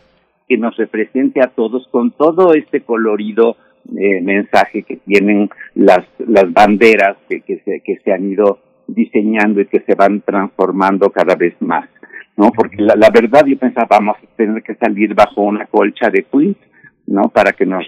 [0.48, 3.56] que nos represente a todos con todo este colorido
[3.96, 8.58] eh, mensaje que tienen las las banderas que, que se que se han ido
[8.88, 11.88] diseñando y que se van transformando cada vez más
[12.36, 16.08] no porque la, la verdad yo pensaba vamos a tener que salir bajo una colcha
[16.10, 16.56] de queens
[17.06, 17.28] ¿no?
[17.28, 17.86] Para que nos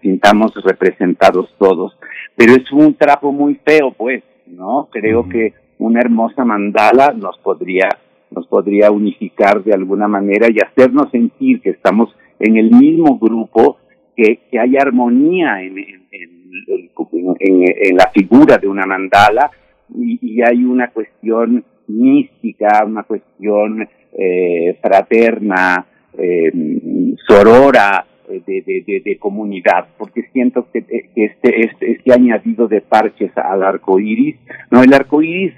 [0.00, 1.96] sintamos representados todos.
[2.36, 4.88] Pero es un trapo muy feo, pues, ¿no?
[4.90, 7.88] Creo que una hermosa mandala nos podría,
[8.30, 13.78] nos podría unificar de alguna manera y hacernos sentir que estamos en el mismo grupo,
[14.16, 19.50] que, que hay armonía en, en, en, en, la figura de una mandala
[19.94, 25.86] y, y hay una cuestión mística, una cuestión eh, fraterna,
[26.18, 26.52] eh,
[27.26, 32.80] sorora, de, de, de, de, comunidad, porque siento que, que este, este, este añadido de
[32.80, 34.36] parches al arco iris,
[34.70, 35.52] no, el arco iris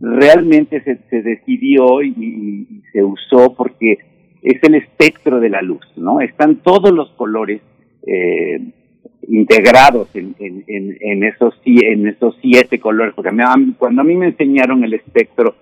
[0.00, 3.98] realmente se, se decidió y, se usó porque
[4.42, 6.20] es el espectro de la luz, ¿no?
[6.20, 7.62] Están todos los colores
[8.06, 8.60] eh,
[9.28, 13.30] integrados en, en, en, en, esos, en esos siete colores, porque
[13.78, 15.54] cuando a mí me enseñaron el espectro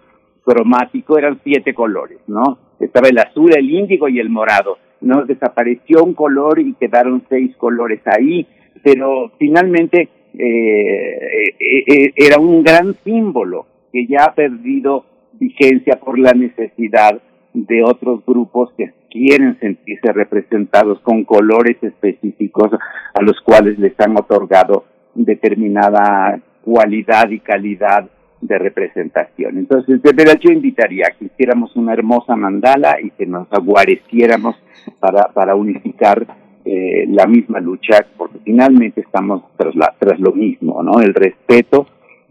[0.42, 2.58] cromático eran siete colores, ¿no?
[2.80, 7.54] Estaba el azul, el índigo y el morado no desapareció un color y quedaron seis
[7.56, 8.46] colores ahí,
[8.82, 16.18] pero finalmente eh, eh, eh, era un gran símbolo que ya ha perdido vigencia por
[16.18, 17.20] la necesidad
[17.52, 24.16] de otros grupos que, quieren sentirse representados con colores específicos a los cuales les han
[24.16, 24.84] otorgado
[25.16, 28.08] determinada cualidad y calidad
[28.40, 29.58] de representación.
[29.58, 34.56] Entonces, de verdad yo invitaría a que hiciéramos una hermosa mandala y que nos aguareciéramos
[34.98, 36.26] para, para unificar
[36.64, 41.00] eh, la misma lucha, porque finalmente estamos tras, la, tras lo mismo, ¿no?
[41.00, 41.86] El respeto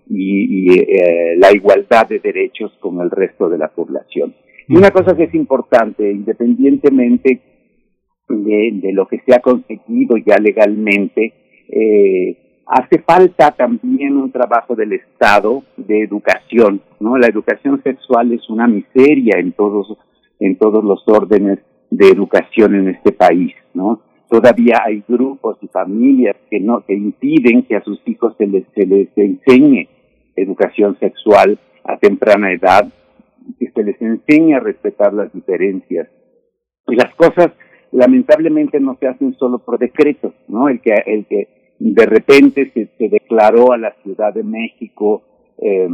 [0.08, 4.34] y, y eh, la igualdad de derechos con el resto de la población.
[4.68, 7.42] Y una cosa que es importante, independientemente
[8.28, 11.34] de, de lo que se ha conseguido ya legalmente,
[11.70, 17.18] eh, hace falta también un trabajo del Estado de educación, ¿no?
[17.18, 19.98] La educación sexual es una miseria en todos,
[20.40, 21.58] en todos los órdenes
[21.90, 24.04] de educación en este país, ¿no?
[24.30, 28.64] Todavía hay grupos y familias que no, que impiden que a sus hijos se les,
[28.76, 29.90] se les enseñe
[30.36, 32.88] educación sexual a temprana edad,
[33.60, 36.08] que se les enseñe a respetar las diferencias.
[36.88, 37.50] Y las cosas
[37.92, 40.70] lamentablemente no se hacen solo por decreto, ¿no?
[40.70, 45.24] El que, el que de repente se, se declaró a la Ciudad de México
[45.58, 45.88] eh,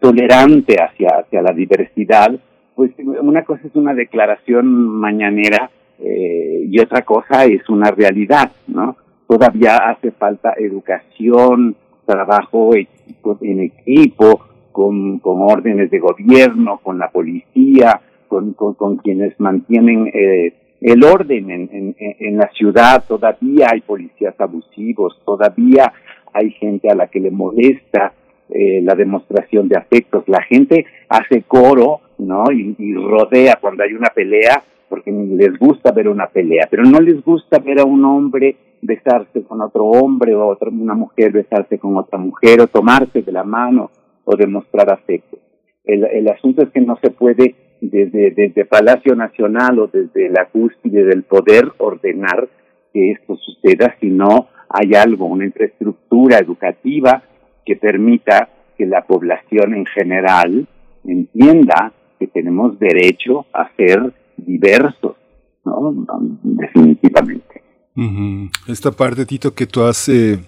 [0.00, 2.30] tolerante hacia, hacia la diversidad,
[2.74, 8.96] pues una cosa es una declaración mañanera eh, y otra cosa es una realidad, ¿no?
[9.28, 11.76] Todavía hace falta educación,
[12.06, 14.40] trabajo en equipo,
[14.72, 21.04] con, con órdenes de gobierno, con la policía, con, con, con quienes mantienen eh, el
[21.04, 25.92] orden en, en, en, la ciudad, todavía hay policías abusivos, todavía
[26.32, 28.14] hay gente a la que le molesta
[28.52, 30.24] eh, la demostración de afectos.
[30.26, 32.50] La gente hace coro, ¿no?
[32.50, 37.22] Y, rodea cuando hay una pelea, porque les gusta ver una pelea, pero no les
[37.22, 41.96] gusta ver a un hombre besarse con otro hombre o otra, una mujer besarse con
[41.96, 43.90] otra mujer o tomarse de la mano
[44.24, 45.38] o demostrar afecto.
[45.84, 50.46] El, el asunto es que no se puede desde, desde Palacio Nacional o desde la
[50.46, 52.48] cúspide del poder ordenar
[52.92, 57.22] que esto suceda si no hay algo, una infraestructura educativa
[57.64, 60.66] que permita que la población en general
[61.04, 65.16] entienda que tenemos derecho a ser diversos,
[65.64, 66.06] ¿no?
[66.42, 67.62] Definitivamente.
[68.68, 70.38] Esta parte, Tito, que tú has eh,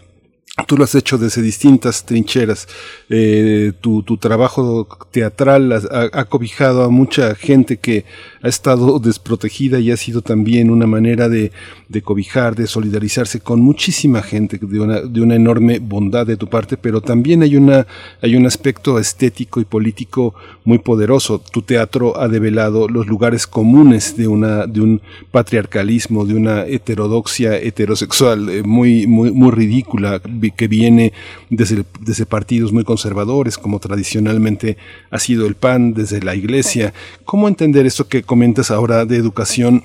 [0.67, 2.69] Tú lo has hecho desde distintas trincheras.
[3.09, 8.05] Eh, tu, trabajo teatral ha, cobijado a mucha gente que
[8.43, 11.53] ha estado desprotegida y ha sido también una manera de,
[11.89, 16.49] de cobijar, de solidarizarse con muchísima gente, de una, de una enorme bondad de tu
[16.49, 17.87] parte, pero también hay, una,
[18.21, 20.35] hay un aspecto estético y político
[20.65, 21.39] muy poderoso.
[21.39, 25.01] Tu teatro ha develado los lugares comunes de, una, de un
[25.31, 30.21] patriarcalismo, de una heterodoxia heterosexual eh, muy, muy, muy ridícula
[30.51, 31.13] que viene
[31.49, 34.77] desde, desde partidos muy conservadores, como tradicionalmente
[35.11, 36.93] ha sido el PAN, desde la Iglesia.
[37.25, 39.83] ¿Cómo entender esto que comentas ahora de educación?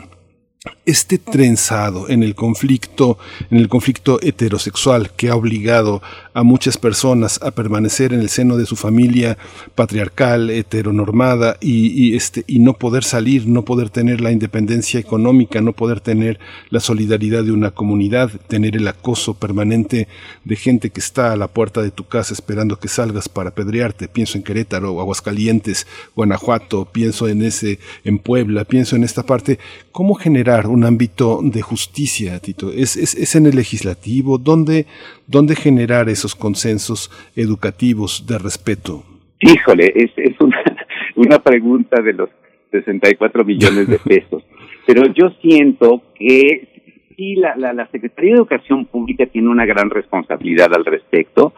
[0.85, 3.17] este trenzado en el conflicto,
[3.51, 6.01] en el conflicto heterosexual que ha obligado
[6.37, 9.39] a muchas personas a permanecer en el seno de su familia
[9.73, 15.73] patriarcal, heteronormada y, este, y no poder salir, no poder tener la independencia económica, no
[15.73, 16.39] poder tener
[16.69, 20.07] la solidaridad de una comunidad, tener el acoso permanente
[20.45, 24.07] de gente que está a la puerta de tu casa esperando que salgas para apedrearte.
[24.07, 29.57] Pienso en Querétaro, Aguascalientes, Guanajuato, pienso en ese, en Puebla, pienso en esta parte.
[29.91, 32.71] ¿Cómo generar un ámbito de justicia, Tito?
[32.71, 34.37] ¿Es, es, es en el legislativo?
[34.37, 34.85] ¿Dónde,
[35.25, 39.03] ¿Dónde generar consensos educativos de respeto?
[39.39, 40.57] Híjole, es, es una,
[41.15, 42.29] una pregunta de los
[42.71, 44.43] 64 millones de pesos.
[44.85, 46.67] Pero yo siento que
[47.15, 51.53] sí, la, la, la, Secretaría de Educación Pública tiene una gran responsabilidad al respecto.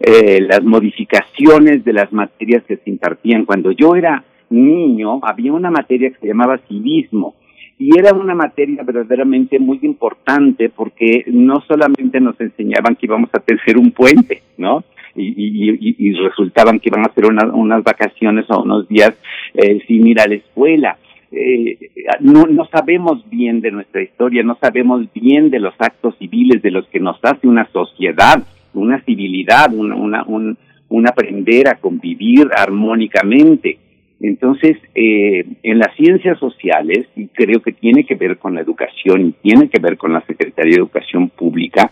[0.00, 3.44] Eh, las modificaciones de las materias que se impartían.
[3.44, 7.34] Cuando yo era niño, había una materia que se llamaba civismo
[7.78, 13.40] y era una materia verdaderamente muy importante porque no solamente nos enseñaban que íbamos a
[13.40, 14.84] tener un puente, ¿no?
[15.16, 19.14] Y, resultaban que iban a hacer una, unas vacaciones o unos días
[19.54, 20.96] eh, sin ir a la escuela.
[21.30, 21.90] Eh,
[22.20, 26.70] no, no sabemos bien de nuestra historia, no sabemos bien de los actos civiles de
[26.70, 28.42] los que nos hace una sociedad,
[28.72, 30.56] una civilidad, una, una, un,
[30.88, 33.78] un aprender a convivir armónicamente.
[34.26, 39.20] Entonces, eh, en las ciencias sociales, y creo que tiene que ver con la educación
[39.20, 41.90] y tiene que ver con la Secretaría de Educación Pública,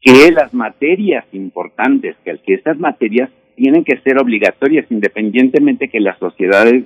[0.00, 6.18] que las materias importantes, que, que estas materias tienen que ser obligatorias independientemente que las
[6.18, 6.82] sociedades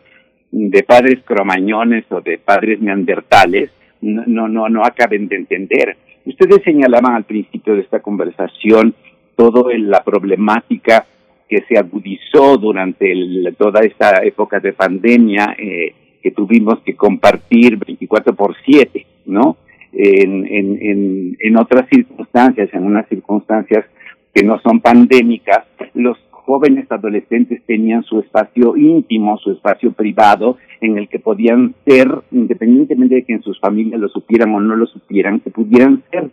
[0.51, 3.71] de padres cromañones o de padres neandertales
[4.03, 5.97] no, no, no acaben de entender.
[6.27, 8.95] Ustedes señalaban al principio de esta conversación
[9.37, 11.07] toda la problemática
[11.51, 17.77] que se agudizó durante el, toda esta época de pandemia eh, que tuvimos que compartir
[17.77, 19.57] 24 por 7, ¿no?
[19.93, 23.85] En, en, en, en otras circunstancias, en unas circunstancias
[24.33, 30.99] que no son pandémicas, los jóvenes adolescentes tenían su espacio íntimo, su espacio privado, en
[30.99, 34.87] el que podían ser, independientemente de que en sus familias lo supieran o no lo
[34.87, 36.31] supieran, que pudieran ser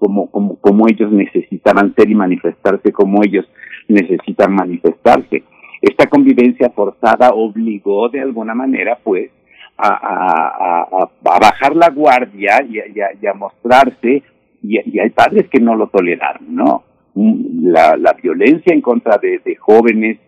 [0.00, 3.46] como, como, como ellos necesitaban ser y manifestarse como ellos
[3.86, 5.44] necesitan manifestarse.
[5.80, 9.30] Esta convivencia forzada obligó de alguna manera, pues,
[9.78, 14.22] a, a, bajar la guardia y a, y a mostrarse,
[14.62, 16.84] y, y hay padres que no lo toleraron, ¿no?
[17.14, 20.18] la, la violencia en contra de, de jóvenes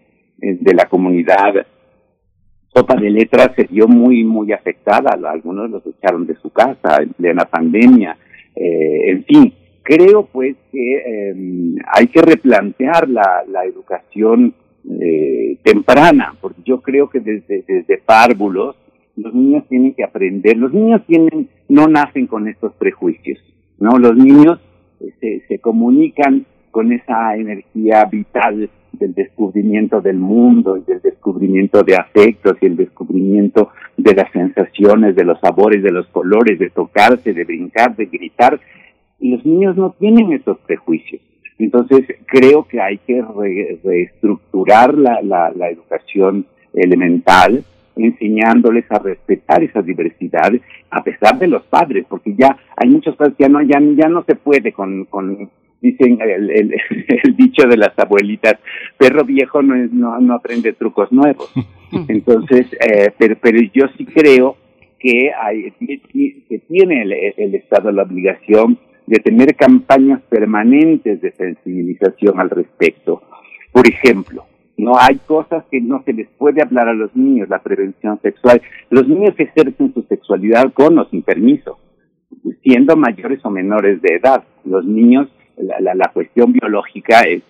[0.40, 1.66] eh, de la comunidad
[2.74, 5.14] Sopa de Letras se vio muy, muy afectada.
[5.30, 8.16] Algunos los echaron de su casa en plena pandemia.
[8.56, 11.34] Eh, en fin, creo pues que eh,
[11.92, 14.54] hay que replantear la, la educación
[14.88, 18.76] eh, temprana, porque yo creo que desde, desde párvulos
[19.16, 20.56] los niños tienen que aprender.
[20.56, 23.38] Los niños tienen, no nacen con estos prejuicios,
[23.78, 23.98] ¿no?
[23.98, 24.58] Los niños
[25.20, 31.96] se, se comunican con esa energía vital del descubrimiento del mundo y del descubrimiento de
[31.96, 37.32] afectos y el descubrimiento de las sensaciones, de los sabores, de los colores, de tocarse,
[37.32, 38.58] de brincar, de gritar.
[39.22, 41.22] Y los niños no tienen esos prejuicios.
[41.58, 43.22] Entonces, creo que hay que
[43.84, 46.44] reestructurar la, la, la educación
[46.74, 47.64] elemental,
[47.96, 50.50] enseñándoles a respetar esa diversidad
[50.90, 54.08] a pesar de los padres, porque ya hay muchos padres que ya no, ya, ya
[54.08, 55.50] no se puede con, con
[55.80, 56.74] dicen el, el,
[57.22, 58.54] el, dicho de las abuelitas,
[58.96, 61.52] perro viejo no, es, no, no aprende trucos nuevos.
[62.08, 64.56] Entonces, eh, pero, pero yo sí creo
[64.98, 65.72] que, hay,
[66.48, 73.22] que tiene el, el Estado la obligación de tener campañas permanentes de sensibilización al respecto.
[73.72, 74.44] Por ejemplo,
[74.76, 78.60] no hay cosas que no se les puede hablar a los niños, la prevención sexual.
[78.90, 81.78] Los niños ejercen su sexualidad con o sin permiso,
[82.62, 84.44] siendo mayores o menores de edad.
[84.64, 87.42] Los niños la, la, la cuestión biológica es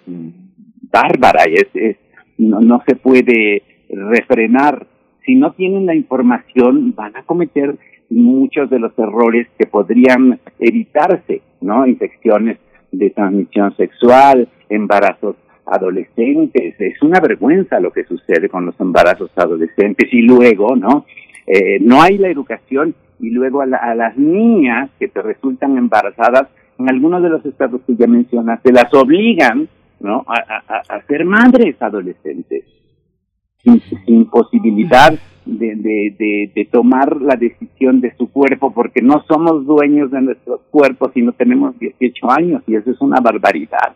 [0.92, 1.96] bárbara, es, es
[2.38, 4.86] no, no se puede refrenar.
[5.24, 7.76] Si no tienen la información, van a cometer
[8.12, 11.86] muchos de los errores que podrían evitarse, ¿no?
[11.86, 12.58] Infecciones
[12.90, 15.36] de transmisión sexual, embarazos
[15.66, 16.74] adolescentes.
[16.78, 21.06] Es una vergüenza lo que sucede con los embarazos adolescentes y luego, ¿no?
[21.46, 25.76] Eh, no hay la educación y luego a, la, a las niñas que te resultan
[25.76, 26.48] embarazadas
[26.78, 29.68] en algunos de los estados que ya mencionaste, las obligan
[30.00, 30.24] ¿no?
[30.26, 32.64] a, a, a ser madres adolescentes,
[33.62, 35.12] sin, posibilidad
[35.44, 40.22] de, de, de, de, tomar la decisión de su cuerpo, porque no somos dueños de
[40.22, 43.94] nuestros cuerpos y no tenemos 18 años, y eso es una barbaridad,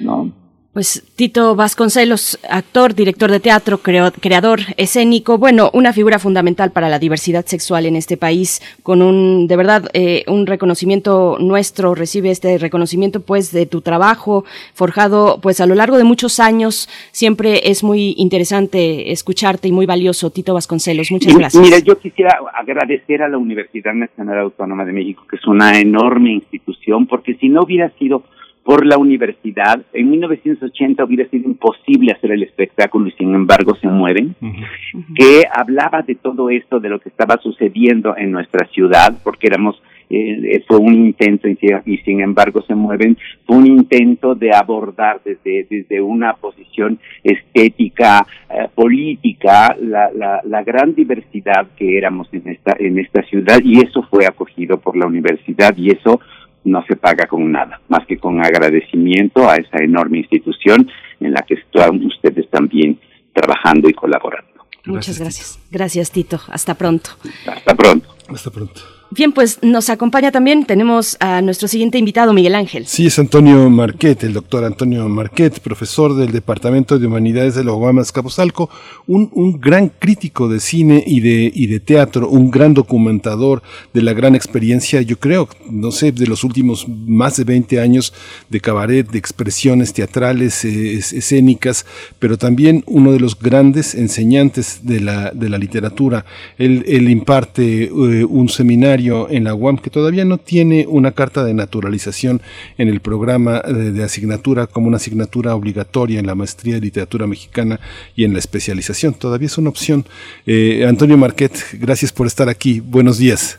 [0.00, 0.32] ¿no?
[0.76, 6.98] Pues Tito Vasconcelos, actor, director de teatro, creador escénico, bueno, una figura fundamental para la
[6.98, 12.58] diversidad sexual en este país, con un, de verdad, eh, un reconocimiento nuestro, recibe este
[12.58, 14.44] reconocimiento pues de tu trabajo
[14.74, 16.90] forjado pues a lo largo de muchos años.
[17.10, 21.10] Siempre es muy interesante escucharte y muy valioso, Tito Vasconcelos.
[21.10, 21.62] Muchas gracias.
[21.62, 26.32] Mira, yo quisiera agradecer a la Universidad Nacional Autónoma de México, que es una enorme
[26.32, 28.24] institución, porque si no hubiera sido
[28.66, 29.80] por la universidad.
[29.92, 35.14] En 1980 hubiera sido imposible hacer el espectáculo y sin embargo se mueren, uh -huh.
[35.14, 39.80] que hablaba de todo esto, de lo que estaba sucediendo en nuestra ciudad, porque éramos,
[40.10, 43.16] eh, fue un intento y sin embargo se mueven,
[43.46, 50.64] fue un intento de abordar desde, desde una posición estética, eh, política, la, la, la
[50.64, 55.06] gran diversidad que éramos en esta, en esta ciudad y eso fue acogido por la
[55.06, 56.20] universidad y eso
[56.66, 60.90] no se paga con nada, más que con agradecimiento a esa enorme institución
[61.20, 62.98] en la que están ustedes también
[63.32, 64.50] trabajando y colaborando.
[64.84, 65.58] Muchas gracias.
[65.70, 66.40] Gracias, Tito.
[66.48, 67.10] Hasta pronto.
[67.46, 68.08] Hasta pronto.
[68.28, 68.95] Hasta pronto.
[69.10, 72.86] Bien, pues nos acompaña también, tenemos a nuestro siguiente invitado, Miguel Ángel.
[72.86, 77.72] Sí, es Antonio Marquet, el doctor Antonio Marquet, profesor del Departamento de Humanidades de la
[77.72, 78.68] UAM Escapuzalco,
[79.06, 83.62] un, un gran crítico de cine y de, y de teatro, un gran documentador
[83.94, 88.12] de la gran experiencia, yo creo, no sé, de los últimos más de 20 años
[88.48, 91.86] de cabaret, de expresiones teatrales, eh, escénicas,
[92.18, 96.24] pero también uno de los grandes enseñantes de la, de la literatura.
[96.58, 97.90] Él, él imparte eh,
[98.24, 102.40] un seminario en la UAM que todavía no tiene una carta de naturalización
[102.78, 107.26] en el programa de, de, asignatura como una asignatura obligatoria en la maestría de literatura
[107.26, 107.78] mexicana
[108.14, 109.14] y en la especialización.
[109.14, 110.04] Todavía es una opción.
[110.46, 112.80] Eh, Antonio Marquet, gracias por estar aquí.
[112.80, 113.58] Buenos días.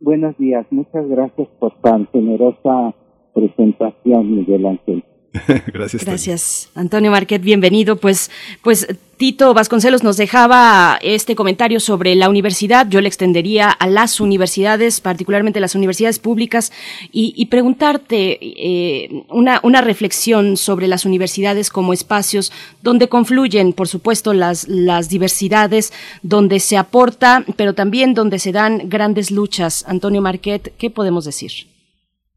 [0.00, 0.66] Buenos días.
[0.70, 2.94] Muchas gracias por tan generosa
[3.34, 5.04] presentación, Miguel Ángel.
[5.72, 6.04] Gracias.
[6.04, 7.96] Gracias, Antonio Marquet, bienvenido.
[7.96, 8.30] Pues,
[8.62, 8.86] pues
[9.16, 15.00] Tito Vasconcelos nos dejaba este comentario sobre la universidad, yo le extendería a las universidades,
[15.00, 16.72] particularmente las universidades públicas,
[17.12, 24.32] y, preguntarte eh, una, una reflexión sobre las universidades como espacios donde confluyen, por supuesto,
[24.32, 25.92] las, las diversidades,
[26.22, 29.84] donde se aporta, pero también donde se dan grandes luchas.
[29.86, 31.52] Antonio Marquet, ¿qué podemos decir?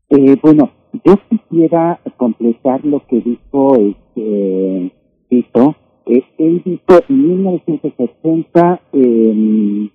[0.10, 0.72] Eh, bueno,
[1.04, 4.92] yo quisiera completar lo que dijo este,
[5.30, 5.76] Tito
[6.10, 9.90] él dijo, en 1980 eh,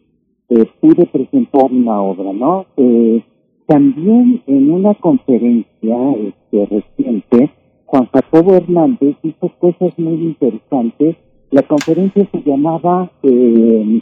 [0.81, 2.67] pude presentar una obra, ¿no?
[2.77, 3.23] Eh,
[3.67, 7.51] también en una conferencia este, reciente,
[7.87, 11.17] Juan Jacobo Hernández hizo cosas muy interesantes.
[11.51, 14.01] La conferencia se llamaba eh,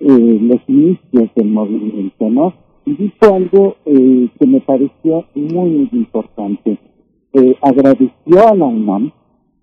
[0.00, 2.52] eh, Los inicios del movimiento, ¿no?
[2.84, 6.78] Y dijo algo eh, que me pareció muy, muy importante.
[7.62, 9.12] agradeció a la UNAM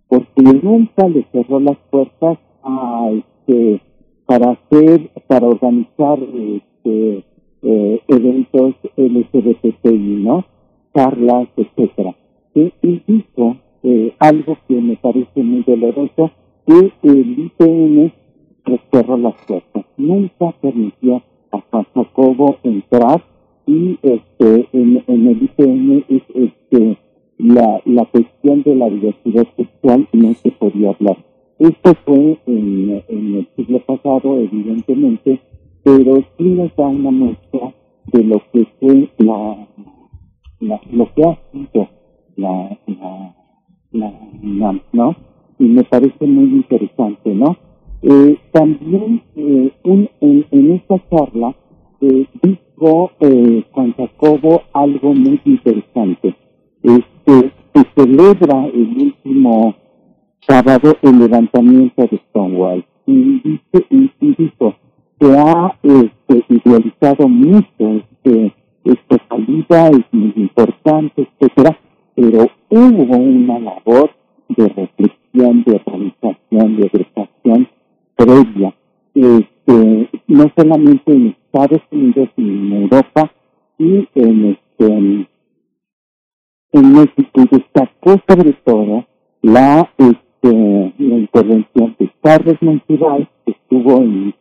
[0.09, 3.81] porque nunca le cerró las puertas a este
[4.25, 7.23] para hacer para organizar este
[7.61, 10.45] eh, eventos LGBTI, ¿no?
[10.95, 12.15] Charlas, etcétera.
[12.55, 12.71] Y,
[13.07, 16.31] dijo eh, algo que me parece muy doloroso,
[16.65, 18.13] que el IPN
[18.91, 19.85] cerró las puertas.
[19.97, 21.21] Nunca permitió
[21.51, 23.23] a Juan Jacobo entrar
[23.65, 26.97] y este en, en el IPN este
[27.39, 31.17] la, la cuestión de la diversidad sexual no se podía hablar.
[31.57, 35.39] Esto fue en, en el siglo pasado, evidentemente,
[35.83, 37.73] pero sí nos da una muestra
[38.07, 39.67] de lo que fue la,
[40.59, 41.87] la lo que ha sido
[42.35, 42.77] la,
[43.91, 44.13] la,
[44.43, 45.15] la, ¿no?
[45.59, 47.57] Y me parece muy interesante, ¿no?
[48.01, 51.55] Eh, también eh, un, en, esta charla
[52.01, 56.33] eh, dijo eh, Juan Jacobo algo muy interesante
[56.83, 57.18] este,
[57.73, 59.75] se celebra el último
[60.47, 62.85] sábado el levantamiento de Stonewall.
[63.05, 64.75] Y dice y, dijo
[65.19, 68.53] se ha este, idealizado mucho este
[68.85, 71.77] esta salida es muy importante etcétera
[72.15, 74.11] pero hubo una labor
[74.49, 77.67] de reflexión de organización de educación
[78.15, 78.73] previa
[79.13, 83.31] este no solamente en Estados Unidos sino en Europa
[83.77, 85.27] y en este en
[86.71, 89.05] México destacó sobre todo
[89.41, 94.35] la, este, intervención de Carlos Monsiváis, que estuvo en,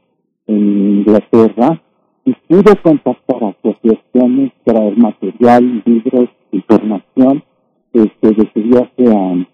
[0.46, 1.80] en Inglaterra,
[2.24, 7.42] y pudo contactar a asociaciones, traer material, libros, información
[7.92, 9.46] este, de su viaje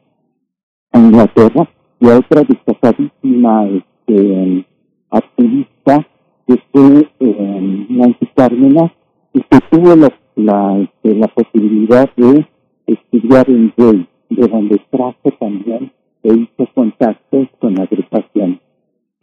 [0.92, 1.68] a, Inglaterra,
[2.00, 4.66] y a otra destacadísima este,
[5.10, 6.06] activista
[6.46, 8.90] que fue eh, Nancy Cárdenas,
[9.32, 12.46] y que tuvo la, la, este, la posibilidad de
[12.86, 15.92] estudiar en Yale, de donde trajo también
[16.22, 18.60] e hizo contactos con agrupaciones.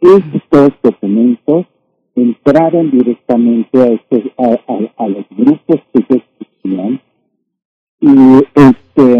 [0.00, 1.66] Estos documentos
[2.14, 7.00] entraron directamente a, este, a, los grupos que existían
[8.00, 9.16] y este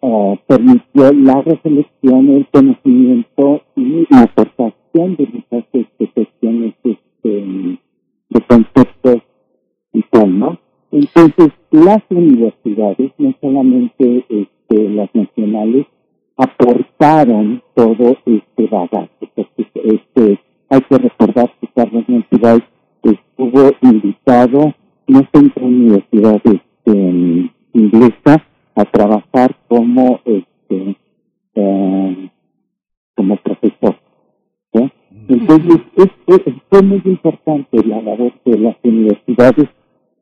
[0.00, 7.78] uh, permitió la reflexión, el conocimiento y la aportación de muchas este, cuestiones este,
[8.30, 9.22] de conceptos
[9.92, 10.58] y temas
[10.92, 15.86] entonces, las universidades, no solamente este, las nacionales,
[16.36, 19.08] aportaron todo este bagaje.
[19.74, 20.38] Este,
[20.68, 22.62] hay que recordar que Carlos Monsiváis
[23.02, 24.74] estuvo invitado
[25.06, 28.44] no centro universidad este, inglesa
[28.74, 30.96] a trabajar como este
[31.54, 32.30] eh,
[33.14, 33.96] como profesor.
[35.28, 39.68] Entonces, es, es, fue muy importante la labor de las universidades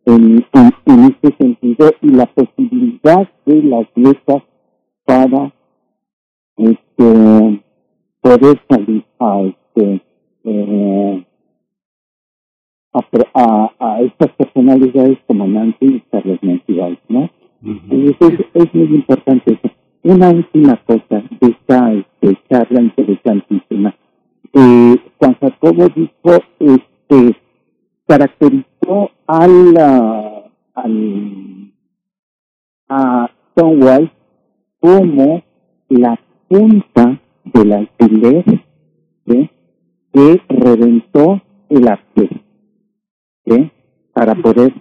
[0.07, 0.45] en,
[0.87, 4.43] en, este sentido y la posibilidad de las dietas
[5.05, 5.53] para
[6.57, 7.63] este
[8.21, 10.03] poder salir a este
[10.45, 11.27] eh,
[13.35, 17.31] a, a, estas personalidades como Nancy y Carlos Monsiváis, ¿no?
[17.63, 19.75] Entonces es, muy importante eso.
[20.03, 23.95] Una última cosa de esta este, charla interesantísima.
[24.55, 27.37] Eh, Juan Jacobo dijo, este,
[28.81, 29.77] caracterizó al,
[30.75, 31.73] al
[32.89, 34.11] a Stonewall
[34.81, 35.43] como
[35.89, 38.45] la punta del alfiler
[40.13, 42.29] que reventó el arte
[44.13, 44.75] para poder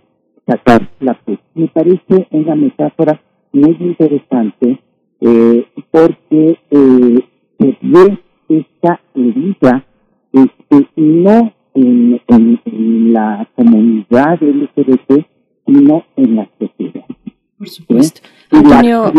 [0.47, 1.39] sacar la puz.
[1.53, 3.21] Me parece una metáfora
[3.51, 4.81] muy interesante
[5.21, 7.19] eh, porque eh,
[7.59, 8.19] se ve
[8.49, 9.85] esta herida
[10.33, 15.25] este, no en, en, la comunidad LGBT,
[15.65, 17.05] sino en la sociedad.
[17.57, 18.21] Por supuesto.
[18.51, 19.11] Antonio,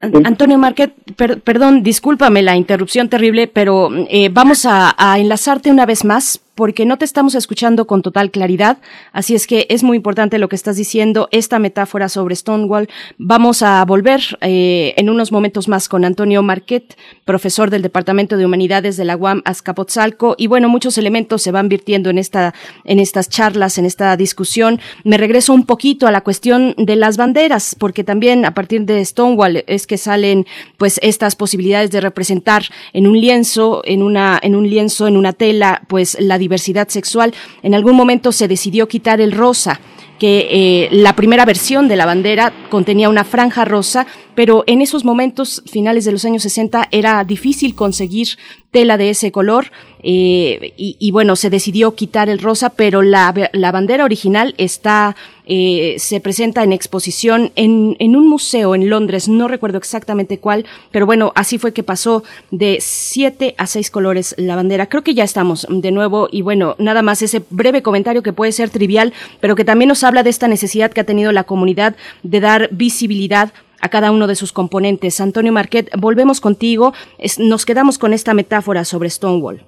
[0.00, 0.94] Antonio Marquet,
[1.42, 6.86] perdón, discúlpame la interrupción terrible, pero eh, vamos a, a, enlazarte una vez más porque
[6.86, 8.78] no te estamos escuchando con total claridad,
[9.12, 12.88] así es que es muy importante lo que estás diciendo, esta metáfora sobre Stonewall.
[13.16, 18.44] Vamos a volver eh, en unos momentos más con Antonio Marquet, profesor del Departamento de
[18.44, 22.52] Humanidades de la UAM Azcapotzalco, y bueno, muchos elementos se van virtiendo en esta,
[22.82, 24.80] en estas charlas, en esta discusión.
[25.04, 29.04] Me regreso un poquito a la cuestión de las banderas, porque también a partir de
[29.04, 30.44] Stonewall es que salen
[30.76, 35.32] pues estas posibilidades de representar en un lienzo, en una, en un lienzo, en una
[35.32, 37.34] tela, pues la diversidad sexual.
[37.62, 39.80] En algún momento se decidió quitar el rosa
[40.18, 44.06] que eh, la primera versión de la bandera contenía una franja rosa,
[44.38, 48.28] pero en esos momentos, finales de los años 60, era difícil conseguir
[48.70, 49.72] tela de ese color
[50.04, 55.96] eh, y, bueno, se decidió quitar el rosa, pero la, la bandera original está, eh,
[55.98, 61.04] se presenta en exposición en, en, un museo en Londres, no recuerdo exactamente cuál, pero
[61.04, 64.88] bueno, así fue que pasó de siete a seis colores la bandera.
[64.88, 68.52] Creo que ya estamos de nuevo y bueno, nada más ese breve comentario que puede
[68.52, 71.96] ser trivial, pero que también nos habla de esta necesidad que ha tenido la comunidad
[72.22, 75.20] de dar visibilidad a cada uno de sus componentes.
[75.20, 76.92] Antonio Marquet, volvemos contigo.
[77.38, 79.62] nos quedamos con esta metáfora sobre Stonewall.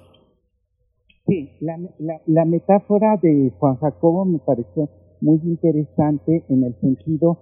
[1.27, 1.77] Sí, la,
[2.25, 4.89] la, metáfora de Juan Jacobo me pareció
[5.21, 7.37] muy interesante en el sentido,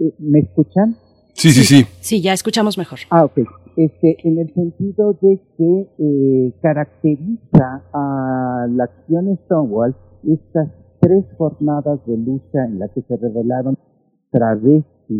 [0.00, 0.96] eh, ¿me escuchan?
[1.32, 1.86] Sí, sí, sí.
[2.00, 2.98] Sí, ya escuchamos mejor.
[3.10, 3.38] Ah, ok.
[3.76, 10.68] Este, en el sentido de que eh, caracteriza a la acción Stonewall estas
[11.00, 13.78] tres jornadas de lucha en las que se revelaron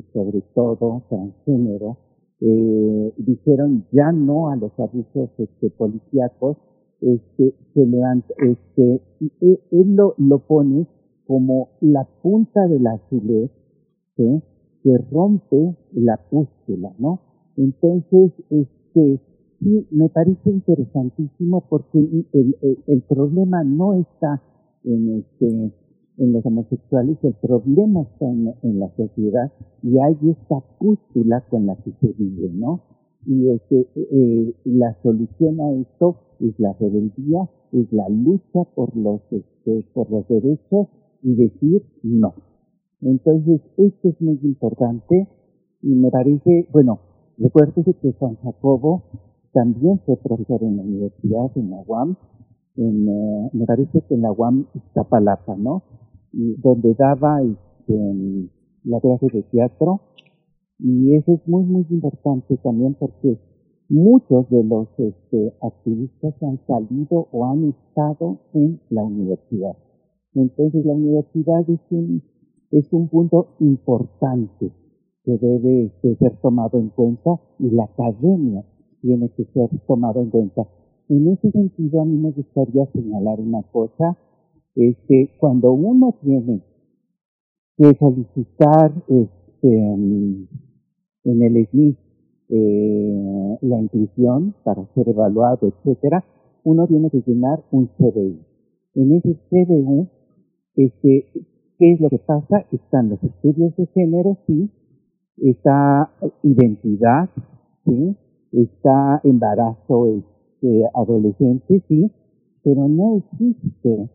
[0.03, 1.97] travestis, sobre todo transgénero,
[2.41, 6.57] eh, dijeron ya no a los abusos este, policíacos,
[7.01, 9.01] este, se levanta, este,
[9.41, 10.87] e, él, lo, lo, pone
[11.27, 13.51] como la punta del alfiler,
[14.17, 14.43] ¿sí?
[14.83, 17.21] que rompe la pústula, ¿no?
[17.57, 19.21] Entonces, este,
[19.61, 24.43] sí, me parece interesantísimo porque el, el, el problema no está
[24.85, 25.73] en este,
[26.19, 31.77] en los homosexuales, el problema está en, la sociedad y hay esta cústula con la
[31.77, 32.83] que se vive, ¿no?
[33.27, 39.21] Y este, eh, la solución a esto es la rebeldía, es la lucha por los,
[39.31, 40.89] este, por los derechos
[41.23, 42.35] y decir no.
[43.01, 45.29] Entonces, esto es muy importante
[45.83, 47.01] y me parece, bueno,
[47.39, 49.03] recuérdese que Juan Jacobo
[49.53, 52.17] también fue profesor en la universidad, en la UAM,
[52.77, 55.83] en, eh, me parece que en la UAM Iztapalapa, ¿no?
[56.59, 58.49] Donde daba este,
[58.85, 60.01] la clase de teatro
[60.79, 63.39] y eso es muy muy importante también porque
[63.89, 69.77] muchos de los este, activistas han salido o han estado en la universidad.
[70.35, 72.23] Entonces la universidad es un,
[72.71, 74.73] es un punto importante
[75.25, 78.65] que debe este, ser tomado en cuenta y la academia
[79.01, 80.67] tiene que ser tomado en cuenta.
[81.09, 84.17] En ese sentido a mí me gustaría señalar una cosa
[84.75, 86.63] este, cuando uno tiene
[87.77, 90.49] que solicitar este, en
[91.25, 91.97] el SNI
[92.51, 96.25] eh, la inscripción para ser evaluado, etcétera,
[96.63, 98.39] uno tiene que llenar un CBU.
[98.95, 100.09] En ese CBU,
[100.77, 101.27] este,
[101.79, 102.67] ¿qué es lo que pasa?
[102.71, 104.71] Están los estudios de género, sí,
[105.39, 106.11] está
[106.43, 107.31] identidad,
[107.85, 108.17] sí,
[108.53, 112.11] está embarazo este, adolescente, sí,
[112.63, 114.11] pero no existe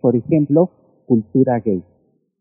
[0.00, 0.70] por ejemplo,
[1.06, 1.82] cultura gay,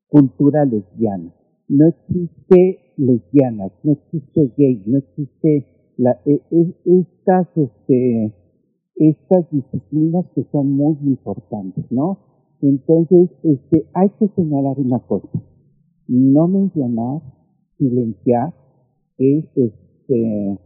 [0.08, 1.34] cultura lesbiana.
[1.68, 5.66] No existe lesbianas, no existe gay, no existe
[5.98, 8.34] la, e, e, estas, este,
[8.96, 12.20] estas disciplinas que son muy importantes, ¿no?
[12.62, 15.42] Entonces, este, hay que señalar una cosa.
[16.08, 17.22] No mencionar,
[17.78, 18.54] silenciar,
[19.18, 20.60] es, este,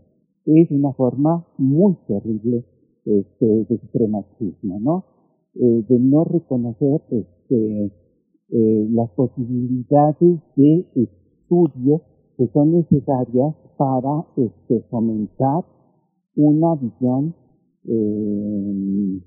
[0.45, 2.65] es una forma muy terrible
[3.06, 5.06] este, de supremacismo, ¿no?
[5.61, 7.91] Eh, de no reconocer este,
[8.49, 12.02] eh, las posibilidades de estudio
[12.38, 15.65] que son necesarias para este, fomentar
[16.38, 17.36] una visión
[17.84, 19.22] eh,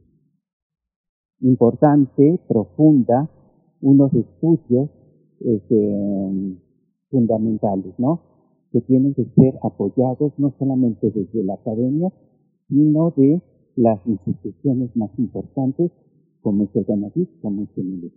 [1.40, 3.28] importante, profunda,
[3.82, 4.88] unos estudios
[5.38, 6.56] este,
[7.10, 8.22] fundamentales, ¿no?
[8.70, 12.10] Que tienen que ser apoyados no solamente desde la academia,
[12.68, 13.42] sino de
[13.76, 15.90] las instituciones más importantes
[16.42, 18.12] como es el Ganadí, como es el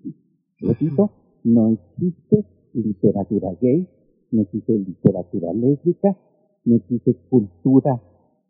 [0.59, 1.11] Repito,
[1.43, 3.87] no existe literatura gay,
[4.31, 6.17] no existe literatura lésbica,
[6.65, 8.01] no existe cultura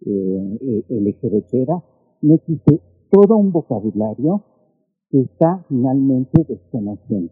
[0.06, 1.70] eh, eh LGBT,
[2.22, 2.82] no existe
[3.12, 4.44] todo un vocabulario
[5.10, 7.32] que está finalmente desconociendo.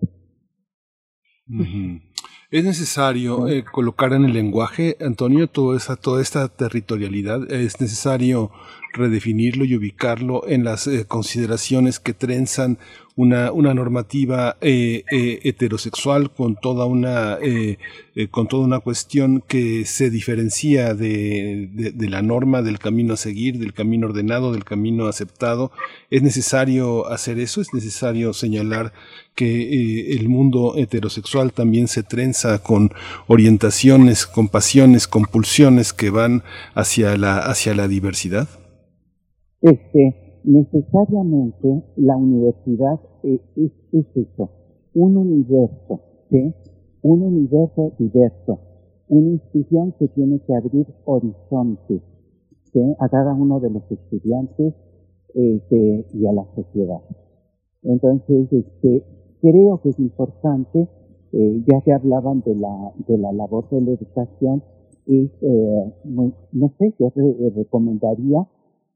[2.51, 7.51] Es necesario eh, colocar en el lenguaje, Antonio, toda esa, toda esta territorialidad.
[7.51, 8.51] Es necesario
[8.93, 12.77] redefinirlo y ubicarlo en las eh, consideraciones que trenzan
[13.15, 17.77] una, una normativa eh, eh, heterosexual con toda una eh,
[18.31, 23.59] con toda una cuestión que se diferencia de, de, la norma del camino a seguir
[23.59, 25.71] del camino ordenado del camino aceptado.
[26.09, 28.93] Es necesario hacer eso es necesario señalar
[29.35, 32.91] que el mundo heterosexual también se trenza con
[33.27, 36.43] orientaciones con pasiones con pulsiones que van
[36.75, 38.47] hacia la hacia la diversidad
[39.63, 43.71] este necesariamente la universidad es, es,
[44.13, 44.49] eso,
[44.93, 46.53] un universo, ¿sí?
[47.01, 48.59] Un universo diverso,
[49.07, 52.01] una institución que tiene que abrir horizontes,
[52.73, 52.95] ¿sí?
[52.99, 54.73] A cada uno de los estudiantes
[55.33, 57.01] este, y a la sociedad.
[57.83, 59.03] Entonces, este,
[59.41, 60.87] creo que es importante,
[61.31, 64.61] eh, ya que hablaban de la, de la labor de la educación,
[65.05, 67.11] es, eh, no, sé, yo
[67.55, 68.47] recomendaría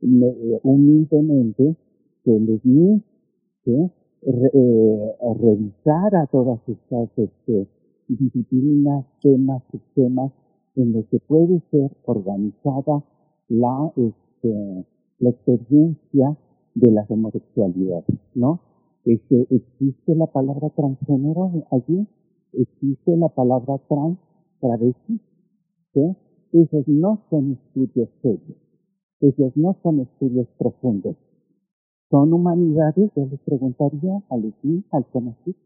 [0.02, 1.76] humildemente
[2.24, 3.92] que les ¿sí?
[4.22, 7.68] eh, revisar a todas estas este,
[8.08, 10.32] disciplinas, temas, sistemas
[10.76, 13.04] en los que puede ser organizada
[13.50, 14.86] la, este,
[15.20, 16.38] la experiencia
[16.76, 18.60] de las homosexualidades, ¿no?
[19.06, 22.06] Este, existe la palabra transgénero allí,
[22.54, 24.18] existe la palabra trans,
[24.60, 25.20] travesti,
[25.94, 26.16] ¿sí?
[26.52, 28.67] Esos no son estudios serios
[29.22, 31.16] ellos no son estudios profundos.
[32.10, 34.46] Son humanidades, yo les preguntaría al
[34.92, 35.58] al conocido.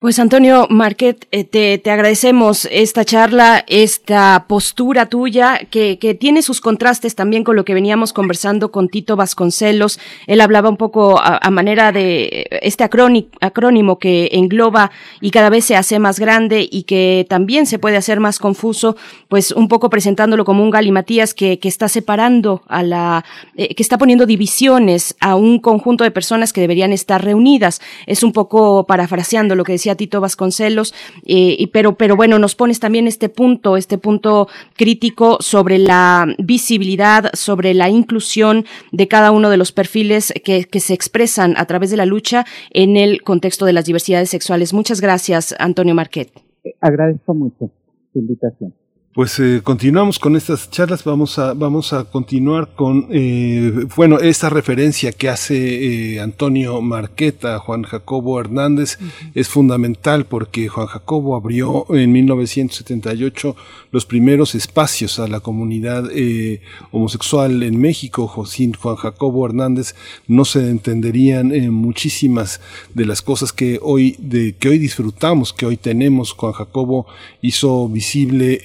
[0.00, 6.42] Pues Antonio Marquet, eh, te, te, agradecemos esta charla, esta postura tuya, que, que, tiene
[6.42, 9.98] sus contrastes también con lo que veníamos conversando con Tito Vasconcelos.
[10.28, 15.74] Él hablaba un poco a, manera de este acrónimo que engloba y cada vez se
[15.74, 18.94] hace más grande y que también se puede hacer más confuso,
[19.26, 23.24] pues un poco presentándolo como un galimatías que, que está separando a la,
[23.56, 27.80] eh, que está poniendo divisiones a un conjunto de personas que deberían estar reunidas.
[28.06, 30.94] Es un poco parafraseando lo que decía a Tito Vasconcelos,
[31.24, 36.26] eh, y, pero, pero bueno, nos pones también este punto, este punto crítico sobre la
[36.38, 41.66] visibilidad, sobre la inclusión de cada uno de los perfiles que, que se expresan a
[41.66, 44.72] través de la lucha en el contexto de las diversidades sexuales.
[44.72, 46.30] Muchas gracias, Antonio Marquet.
[46.80, 47.70] Agradezco mucho
[48.12, 48.74] su invitación.
[49.18, 54.48] Pues eh, continuamos con estas charlas, vamos a, vamos a continuar con, eh, bueno, esta
[54.48, 58.96] referencia que hace eh, Antonio Marqueta, Juan Jacobo Hernández,
[59.34, 63.56] es fundamental porque Juan Jacobo abrió en 1978
[63.90, 66.04] los primeros espacios a la comunidad
[66.92, 68.46] homosexual en México.
[68.46, 69.96] Sin Juan Jacobo Hernández
[70.28, 72.60] no se entenderían muchísimas
[72.94, 76.34] de las cosas que hoy, de, que hoy disfrutamos, que hoy tenemos.
[76.34, 77.06] Juan Jacobo
[77.42, 78.60] hizo visible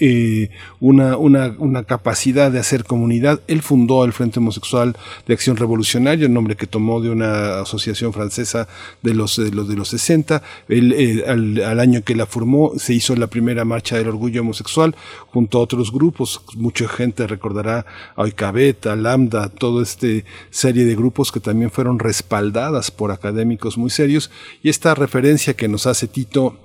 [0.80, 3.41] una, una, capacidad de hacer comunidad.
[3.48, 4.95] Él fundó el Frente Homosexual
[5.28, 8.68] de Acción Revolucionaria, el nombre que tomó de una asociación francesa
[9.02, 10.41] de los, de los, de los 60.
[10.68, 14.95] Él, eh, al, año que la formó, se hizo la primera marcha del orgullo homosexual
[15.28, 16.41] junto a otros grupos.
[16.56, 20.07] Mucha gente recordará a Oikabet, a Lambda, toda esta
[20.49, 24.32] serie de grupos que también fueron respaldadas por académicos muy serios.
[24.61, 26.60] Y esta referencia que nos hace Tito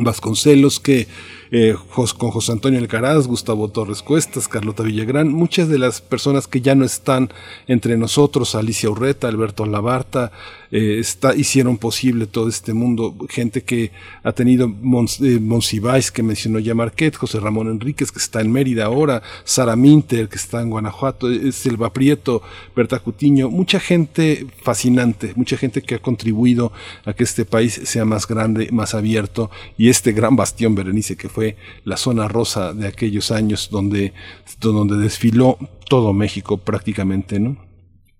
[0.00, 1.06] Vasconcelos, que
[1.50, 1.74] eh,
[2.18, 6.74] con José Antonio Alcaraz, Gustavo Torres Cuestas, Carlota Villagrán, muchas de las personas que ya
[6.74, 7.30] no están
[7.66, 10.32] entre nosotros, Alicia Urreta, Alberto Labarta,
[10.70, 11.02] eh,
[11.36, 13.92] hicieron posible todo este mundo, gente que
[14.22, 18.86] ha tenido eh, Monsiváis, que mencionó ya Marquet, José Ramón Enríquez, que está en Mérida
[18.86, 22.42] ahora, Sara Minter, que está en Guanajuato, Silva Prieto,
[22.74, 26.72] Berta Cutiño, mucha gente fascinante, mucha gente que ha contribuido
[27.04, 31.28] a que este país sea más grande, más abierto, y este gran bastión, Berenice, que
[31.36, 34.14] fue la zona rosa de aquellos años donde,
[34.58, 37.58] donde desfiló todo México prácticamente, ¿no?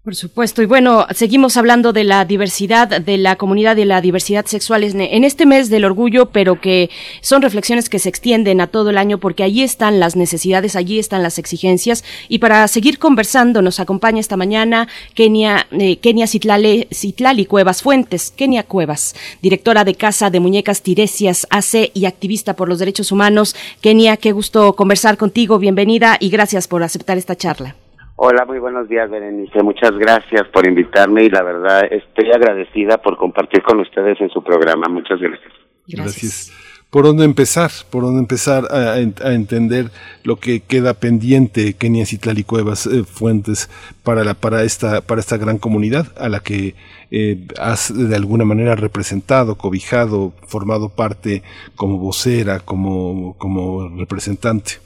[0.06, 0.62] Por supuesto.
[0.62, 5.24] Y bueno, seguimos hablando de la diversidad, de la comunidad y la diversidad sexual en
[5.24, 6.90] este mes del orgullo, pero que
[7.22, 11.00] son reflexiones que se extienden a todo el año porque allí están las necesidades, allí
[11.00, 12.04] están las exigencias.
[12.28, 18.30] Y para seguir conversando, nos acompaña esta mañana Kenia, eh, Kenia Citlale, Citlali Cuevas Fuentes,
[18.30, 23.56] Kenia Cuevas, directora de Casa de Muñecas Tiresias AC y activista por los derechos humanos.
[23.80, 25.58] Kenia, qué gusto conversar contigo.
[25.58, 27.74] Bienvenida y gracias por aceptar esta charla.
[28.18, 29.62] Hola, muy buenos días, Berenice.
[29.62, 34.42] Muchas gracias por invitarme y la verdad estoy agradecida por compartir con ustedes en su
[34.42, 34.88] programa.
[34.88, 35.52] Muchas gracias.
[35.86, 36.52] Gracias.
[36.88, 39.90] por dónde empezar, por dónde empezar a, entender
[40.24, 43.68] lo que queda pendiente, Kenia Citlali Cuevas eh, Fuentes,
[44.02, 46.74] para, la, para, esta, para esta gran comunidad a la que
[47.10, 51.42] eh, has de alguna manera representado, cobijado, formado parte
[51.74, 54.85] como vocera, como, como representante.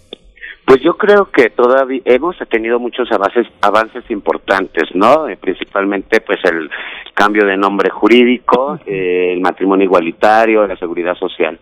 [0.70, 5.28] Pues yo creo que todavía hemos tenido muchos avances, avances importantes, ¿no?
[5.28, 6.70] Eh, principalmente, pues el
[7.12, 11.58] cambio de nombre jurídico, eh, el matrimonio igualitario, la seguridad social.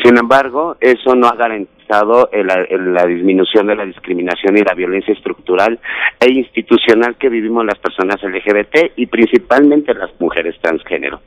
[0.00, 5.78] Sin embargo, eso no ha garantizado la disminución de la discriminación y la violencia estructural
[6.20, 11.20] e institucional que vivimos las personas LGBT y principalmente las mujeres transgénero.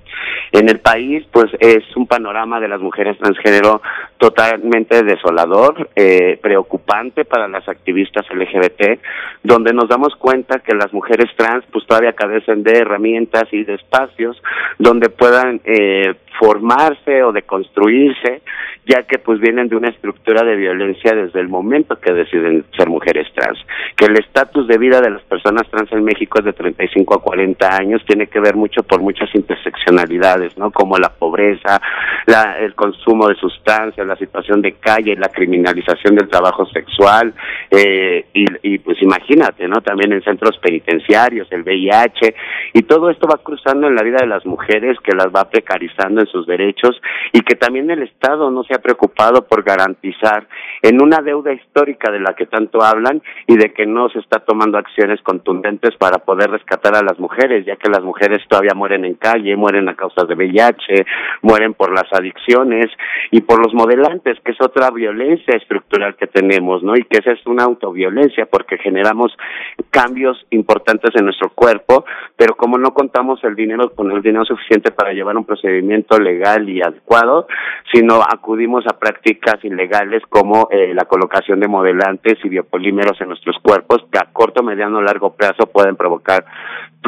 [0.51, 3.81] En el país, pues es un panorama de las mujeres transgénero
[4.17, 8.99] totalmente desolador, eh, preocupante para las activistas LGBT,
[9.43, 13.75] donde nos damos cuenta que las mujeres trans pues todavía carecen de herramientas y de
[13.75, 14.41] espacios
[14.79, 18.41] donde puedan eh, formarse o de construirse,
[18.85, 22.89] ya que pues vienen de una estructura de violencia desde el momento que deciden ser
[22.89, 23.59] mujeres trans.
[23.95, 27.21] Que el estatus de vida de las personas trans en México es de 35 a
[27.21, 30.71] 40 años, tiene que ver mucho por muchas interseccionalidades, ¿no?
[30.71, 31.81] Como la pobreza,
[32.25, 37.33] la, el consumo de sustancias, la situación de calle, la criminalización del trabajo sexual,
[37.71, 39.81] eh, y, pues imagínate, ¿no?
[39.81, 42.35] También en centros penitenciarios, el VIH,
[42.73, 46.25] y todo esto va cruzando en la vida de las mujeres que las va precarizando
[46.25, 46.99] sus derechos
[47.33, 50.36] y que también el Estado no se ha preocupado por garantizar
[50.81, 54.39] en una deuda histórica de la que tanto hablan y de que no se está
[54.39, 59.05] tomando acciones contundentes para poder rescatar a las mujeres, ya que las mujeres todavía mueren
[59.05, 61.05] en calle, mueren a causa de VIH,
[61.41, 62.87] mueren por las adicciones
[63.31, 66.95] y por los modelantes, que es otra violencia estructural que tenemos, ¿no?
[66.95, 69.35] Y que esa es una autoviolencia porque generamos
[69.91, 72.05] cambios importantes en nuestro cuerpo,
[72.35, 76.67] pero como no contamos el dinero con el dinero suficiente para llevar un procedimiento legal
[76.69, 77.47] y adecuado,
[77.91, 83.57] sino acudimos a prácticas ilegales como eh, la colocación de modelantes y biopolímeros en nuestros
[83.61, 86.45] cuerpos que a corto, mediano, largo plazo pueden provocar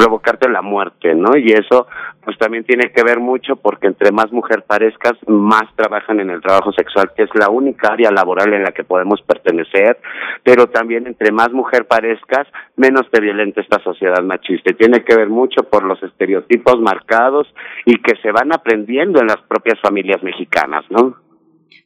[0.00, 1.36] provocarte la muerte, ¿no?
[1.36, 1.86] Y eso
[2.24, 6.40] pues también tiene que ver mucho porque entre más mujer parezcas, más trabajan en el
[6.40, 9.98] trabajo sexual, que es la única área laboral en la que podemos pertenecer,
[10.42, 14.70] pero también entre más mujer parezcas, menos te violenta esta sociedad machista.
[14.70, 17.46] Y tiene que ver mucho por los estereotipos marcados
[17.84, 21.29] y que se van aprendiendo en las propias familias mexicanas, ¿no?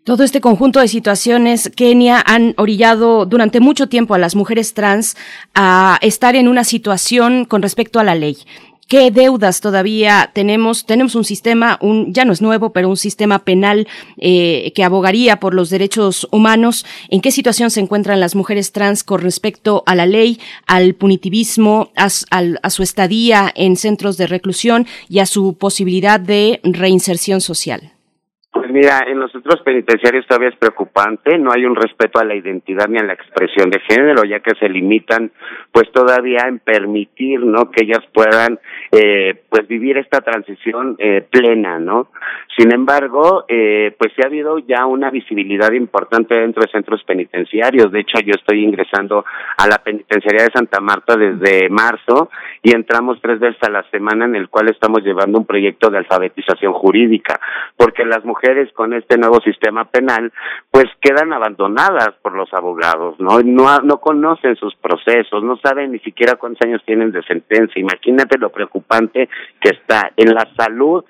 [0.04, 5.16] Todo este conjunto de situaciones, Kenia, han orillado durante mucho tiempo a las mujeres trans
[5.54, 8.36] a estar en una situación con respecto a la ley.
[8.86, 10.84] ¿Qué deudas todavía tenemos?
[10.84, 13.88] Tenemos un sistema, un, ya no es nuevo, pero un sistema penal
[14.18, 16.84] eh, que abogaría por los derechos humanos.
[17.08, 21.92] ¿En qué situación se encuentran las mujeres trans con respecto a la ley, al punitivismo,
[21.96, 22.08] a,
[22.62, 27.93] a su estadía en centros de reclusión y a su posibilidad de reinserción social?
[28.74, 32.88] Mira, en los centros penitenciarios todavía es preocupante, no hay un respeto a la identidad
[32.88, 35.30] ni a la expresión de género, ya que se limitan
[35.70, 37.70] pues todavía en permitir, ¿no?
[37.70, 38.58] Que ellas puedan
[38.90, 42.08] eh, pues vivir esta transición eh, plena, ¿no?
[42.58, 47.92] Sin embargo, eh, pues sí ha habido ya una visibilidad importante dentro de centros penitenciarios,
[47.92, 49.24] de hecho yo estoy ingresando
[49.56, 52.28] a la penitenciaría de Santa Marta desde marzo
[52.60, 55.98] y entramos tres veces a la semana en el cual estamos llevando un proyecto de
[55.98, 57.38] alfabetización jurídica,
[57.76, 60.32] porque las mujeres con este nuevo sistema penal,
[60.70, 63.40] pues quedan abandonadas por los abogados, ¿no?
[63.40, 67.80] No, no conocen sus procesos, no saben ni siquiera cuántos años tienen de sentencia.
[67.80, 69.28] Imagínate lo preocupante
[69.60, 71.04] que está en la salud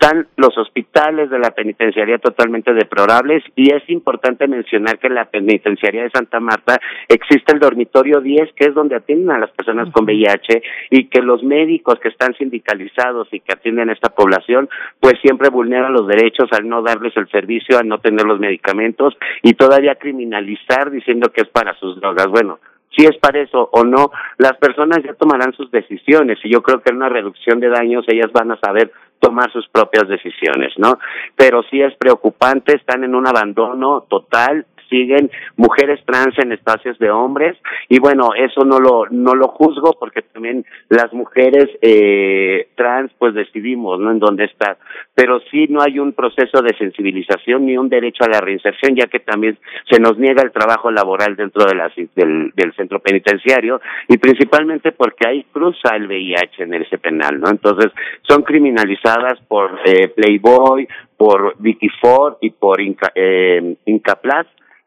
[0.00, 5.26] están los hospitales de la penitenciaría totalmente deplorables y es importante mencionar que en la
[5.26, 9.90] penitenciaría de Santa Marta existe el dormitorio 10 que es donde atienden a las personas
[9.92, 14.70] con VIH y que los médicos que están sindicalizados y que atienden a esta población
[15.00, 19.14] pues siempre vulneran los derechos al no darles el servicio, al no tener los medicamentos
[19.42, 22.28] y todavía criminalizar diciendo que es para sus drogas.
[22.28, 22.58] Bueno,
[22.96, 26.80] si es para eso o no, las personas ya tomarán sus decisiones y yo creo
[26.80, 30.98] que en una reducción de daños ellas van a saber tomar sus propias decisiones, ¿no?
[31.36, 37.10] Pero sí es preocupante, están en un abandono total, siguen mujeres trans en espacios de
[37.10, 37.56] hombres.
[37.88, 43.34] Y bueno eso no lo no lo juzgo porque también las mujeres eh, trans pues
[43.34, 44.76] decidimos no en dónde estar.
[45.14, 49.06] Pero sí no hay un proceso de sensibilización ni un derecho a la reinserción ya
[49.06, 49.56] que también
[49.90, 53.80] se nos niega el trabajo laboral dentro de la, del, centro penitenciario.
[54.08, 57.92] Y principalpalmente porque ahí cruza el VIH en ese penal no entonces
[58.22, 60.88] son criminalizadas por eh, Playboy
[61.20, 63.76] por Vicky Ford y por Inca, eh,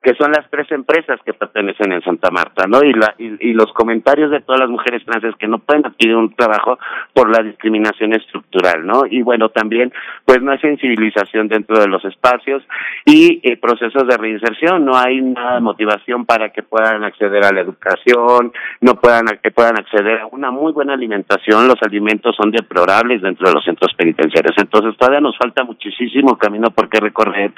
[0.03, 2.84] que son las tres empresas que pertenecen en Santa Marta, ¿no?
[2.84, 6.17] Y, la, y, y, los comentarios de todas las mujeres trans que no pueden adquirir
[6.17, 6.77] un trabajo
[7.13, 9.03] por la discriminación estructural, ¿no?
[9.09, 9.93] Y bueno, también,
[10.25, 12.63] pues no hay sensibilización dentro de los espacios
[13.05, 17.53] y eh, procesos de reinserción, no hay nada de motivación para que puedan acceder a
[17.53, 18.51] la educación,
[18.81, 23.47] no puedan que puedan acceder a una muy buena alimentación, los alimentos son deplorables dentro
[23.47, 27.51] de los centros penitenciarios, entonces todavía nos falta muchísimo camino por qué recorrer.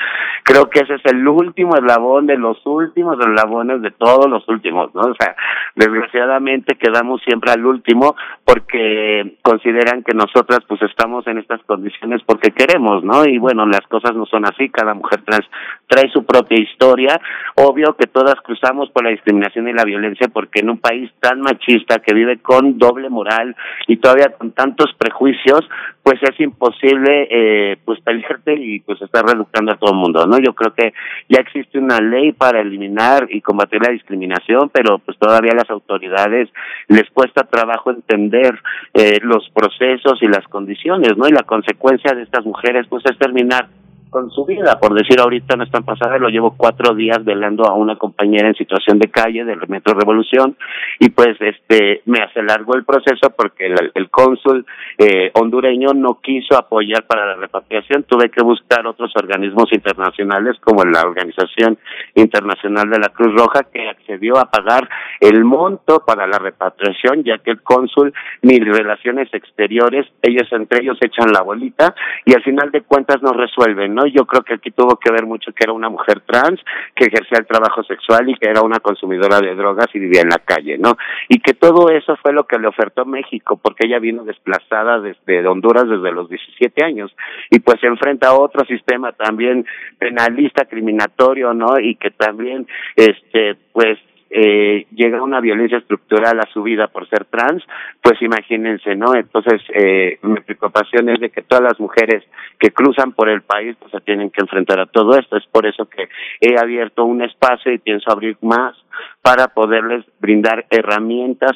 [0.43, 4.93] Creo que ese es el último eslabón de los últimos eslabones de todos los últimos,
[4.93, 5.01] ¿no?
[5.01, 5.35] O sea,
[5.75, 12.51] desgraciadamente quedamos siempre al último porque consideran que nosotras pues estamos en estas condiciones porque
[12.51, 13.25] queremos, ¿no?
[13.25, 15.45] Y bueno, las cosas no son así, cada mujer trans
[15.87, 17.19] trae su propia historia,
[17.55, 21.41] obvio que todas cruzamos por la discriminación y la violencia porque en un país tan
[21.41, 23.55] machista que vive con doble moral
[23.87, 25.61] y todavía con tantos prejuicios,
[26.03, 30.37] pues es imposible eh, pues pelearte y pues estar reductando a todo el mundo, ¿no?
[30.37, 30.93] Yo creo que
[31.29, 36.49] ya existe una ley para eliminar y combatir la discriminación, pero pues todavía las autoridades
[36.87, 38.59] les cuesta trabajo entender
[38.93, 41.27] eh, los procesos y las condiciones, ¿no?
[41.27, 43.67] Y la consecuencia de estas mujeres pues es terminar
[44.15, 44.79] con su vida.
[44.79, 48.55] Por decir, ahorita no están pasadas, lo llevo cuatro días velando a una compañera en
[48.55, 50.55] situación de calle del Metro Revolución
[51.01, 54.65] y pues este me hace largo el proceso porque el, el cónsul
[54.97, 58.03] eh, hondureño no quiso apoyar para la repatriación.
[58.03, 61.77] Tuve que buscar otros organismos internacionales como la Organización
[62.13, 64.87] Internacional de la Cruz Roja que accedió a pagar
[65.19, 68.13] el monto para la repatriación ya que el cónsul
[68.43, 71.93] ni relaciones exteriores, ellos entre ellos echan la bolita
[72.23, 74.04] y al final de cuentas no resuelven, ¿no?
[74.11, 76.59] Yo creo que aquí tuvo que ver mucho que era una mujer trans,
[76.95, 80.29] que ejercía el trabajo sexual y que era una consumidora de drogas y vivía en
[80.29, 80.97] la calle, ¿no?
[81.29, 85.47] Y que todo eso fue lo que le ofertó México, porque ella vino desplazada desde
[85.47, 87.15] Honduras desde los 17 años
[87.49, 89.65] y pues se enfrenta a otro sistema también
[89.97, 91.79] penalista, criminatorio, ¿no?
[91.79, 93.97] Y que también, este, pues
[94.29, 97.63] eh, llega una violencia estructural a su vida por ser trans,
[98.01, 99.15] pues imagínense, ¿no?
[99.15, 102.23] Entonces, eh, mi preocupación es de que todas las mujeres
[102.59, 105.37] que cruzan por el país pues se tienen que enfrentar a todo esto.
[105.37, 106.09] Es por eso que
[106.41, 108.75] he abierto un espacio y pienso abrir más
[109.21, 111.51] para poderles brindar herramientas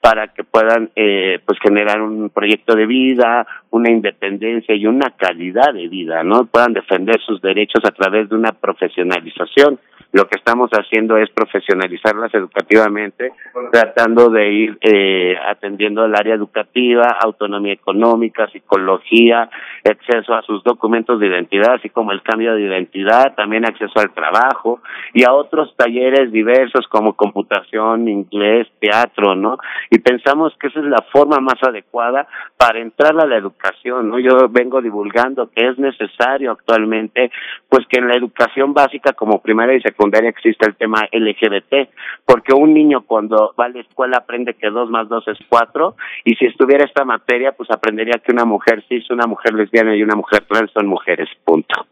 [0.00, 5.74] para que puedan eh, pues generar un proyecto de vida, una independencia y una calidad
[5.74, 6.46] de vida, ¿no?
[6.46, 9.78] Puedan defender sus derechos a través de una profesionalización.
[10.12, 13.32] Lo que estamos haciendo es profesionalizarlas educativamente,
[13.70, 19.48] tratando de ir eh, atendiendo el área educativa, autonomía económica, psicología,
[19.84, 24.12] acceso a sus documentos de identidad, así como el cambio de identidad, también acceso al
[24.12, 24.80] trabajo
[25.14, 29.58] y a otros talleres diversos como computación, inglés, teatro, ¿no?
[29.90, 32.26] Y pensamos que esa es la forma más adecuada
[32.56, 34.18] para entrar a la educación, ¿no?
[34.18, 37.30] Yo vengo divulgando que es necesario actualmente,
[37.68, 41.90] pues que en la educación básica como primaria y secundaria exista el tema LGBT,
[42.24, 45.96] porque un niño cuando va a la escuela aprende que dos más dos es cuatro,
[46.24, 50.02] y si estuviera esta materia, pues aprendería que una mujer cis, una mujer lesbiana y
[50.02, 51.86] una mujer trans son mujeres, punto.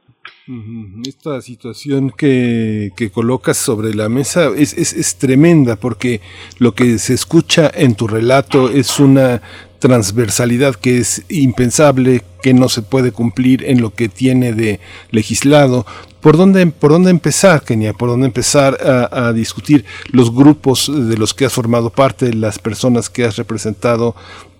[1.07, 6.23] Esta situación que, que colocas sobre la mesa es, es, es, tremenda porque
[6.59, 9.43] lo que se escucha en tu relato es una
[9.79, 14.81] transversalidad que es impensable, que no se puede cumplir en lo que tiene de
[15.11, 15.87] legislado.
[16.21, 17.93] ¿Por dónde, por dónde empezar, Kenia?
[17.93, 22.59] ¿Por dónde empezar a, a discutir los grupos de los que has formado parte, las
[22.59, 24.17] personas que has representado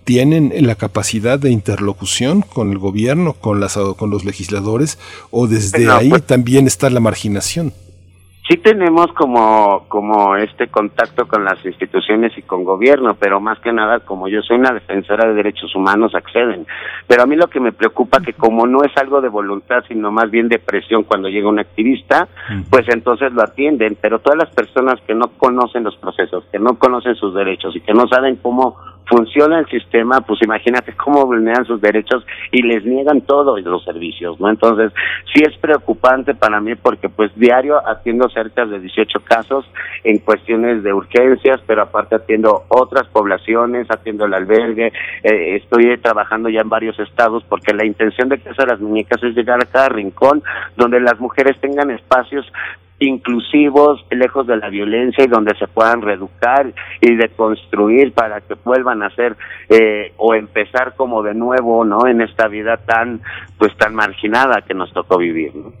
[0.09, 4.97] tienen la capacidad de interlocución con el gobierno, con, las, con los legisladores,
[5.29, 7.73] o desde no, ahí pues, también está la marginación?
[8.49, 13.71] Sí tenemos como, como este contacto con las instituciones y con gobierno, pero más que
[13.71, 16.65] nada, como yo soy una defensora de derechos humanos, acceden.
[17.05, 20.11] Pero a mí lo que me preocupa que como no es algo de voluntad, sino
[20.11, 22.27] más bien de presión cuando llega un activista,
[22.71, 23.95] pues entonces lo atienden.
[24.01, 27.81] Pero todas las personas que no conocen los procesos, que no conocen sus derechos y
[27.81, 28.77] que no saben cómo
[29.09, 34.39] funciona el sistema, pues imagínate cómo vulneran sus derechos y les niegan todos los servicios,
[34.39, 34.49] ¿no?
[34.49, 34.91] Entonces,
[35.33, 39.65] sí es preocupante para mí porque pues diario atiendo cerca de 18 casos
[40.03, 46.49] en cuestiones de urgencias, pero aparte atiendo otras poblaciones, atiendo el albergue, eh, estoy trabajando
[46.49, 49.89] ya en varios estados porque la intención de que las muñecas es llegar a cada
[49.89, 50.43] rincón
[50.75, 52.45] donde las mujeres tengan espacios
[52.99, 59.03] inclusivos, lejos de la violencia y donde se puedan reeducar y deconstruir para que vuelvan
[59.03, 59.35] a ser
[59.69, 62.07] eh, o empezar como de nuevo, ¿no?
[62.07, 63.21] En esta vida tan,
[63.57, 65.71] pues tan marginada que nos tocó vivir, ¿no?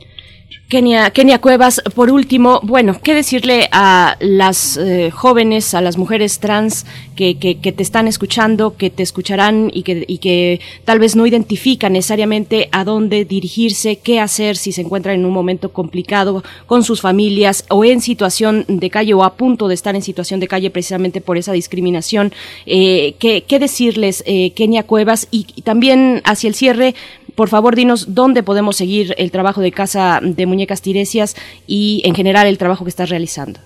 [0.69, 6.37] Kenia, Kenia Cuevas, por último, bueno, ¿qué decirle a las eh, jóvenes, a las mujeres
[6.37, 6.85] trans
[7.15, 11.25] que, que, te están escuchando, que te escucharán y que, y que tal vez no
[11.25, 16.83] identifican necesariamente a dónde dirigirse, qué hacer si se encuentran en un momento complicado con
[16.83, 20.47] sus familias o en situación de calle o a punto de estar en situación de
[20.47, 22.31] calle precisamente por esa discriminación?
[22.67, 25.27] Eh, ¿qué, ¿qué, decirles, eh, Kenia Cuevas?
[25.31, 26.93] Y también hacia el cierre,
[27.39, 32.13] por favor, dinos dónde podemos seguir el trabajo de Casa de Muñecas Tiresias y en
[32.13, 33.61] general el trabajo que estás realizando.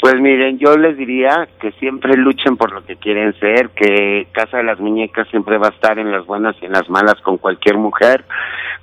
[0.00, 4.56] Pues miren, yo les diría que siempre luchen por lo que quieren ser, que Casa
[4.56, 7.36] de las Muñecas siempre va a estar en las buenas y en las malas con
[7.36, 8.24] cualquier mujer.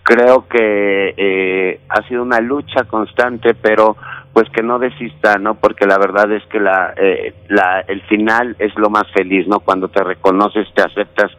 [0.03, 3.98] Creo que eh, ha sido una lucha constante, pero
[4.33, 5.55] pues que no desista, ¿no?
[5.55, 9.59] Porque la verdad es que la, eh, la, el final es lo más feliz, ¿no?
[9.59, 11.31] Cuando te reconoces, te aceptas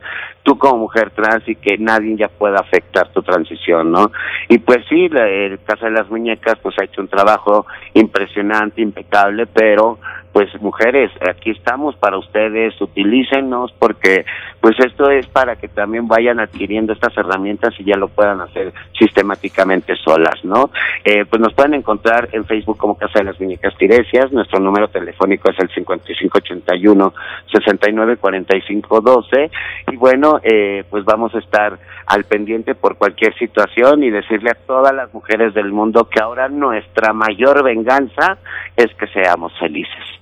[0.43, 4.11] tú como mujer trans y que nadie ya pueda afectar tu transición, ¿no?
[4.49, 8.83] Y pues sí, la, el Casa de las Muñecas pues ha hecho un trabajo impresionante,
[8.83, 9.99] impecable, pero
[10.33, 14.25] pues mujeres, aquí estamos para ustedes, utilícennos porque
[14.61, 18.73] pues esto es para que también vayan adquiriendo estas herramientas y ya lo puedan hacer
[18.99, 20.71] sistemáticamente solas, ¿no?
[21.05, 24.89] Eh, pues nos pueden encontrar en Facebook como Casa de las Muñecas Tiresias, nuestro número
[24.89, 27.15] telefónico es el 5581
[27.53, 29.51] 694512
[29.93, 34.67] y bueno, eh, pues vamos a estar al pendiente por cualquier situación y decirle a
[34.67, 38.39] todas las mujeres del mundo que ahora nuestra mayor venganza
[38.77, 40.22] es que seamos felices.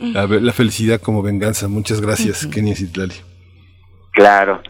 [0.00, 1.68] la, felicidad como venganza.
[1.68, 3.14] Muchas gracias, Kenia Citlali.
[4.12, 4.62] Claro.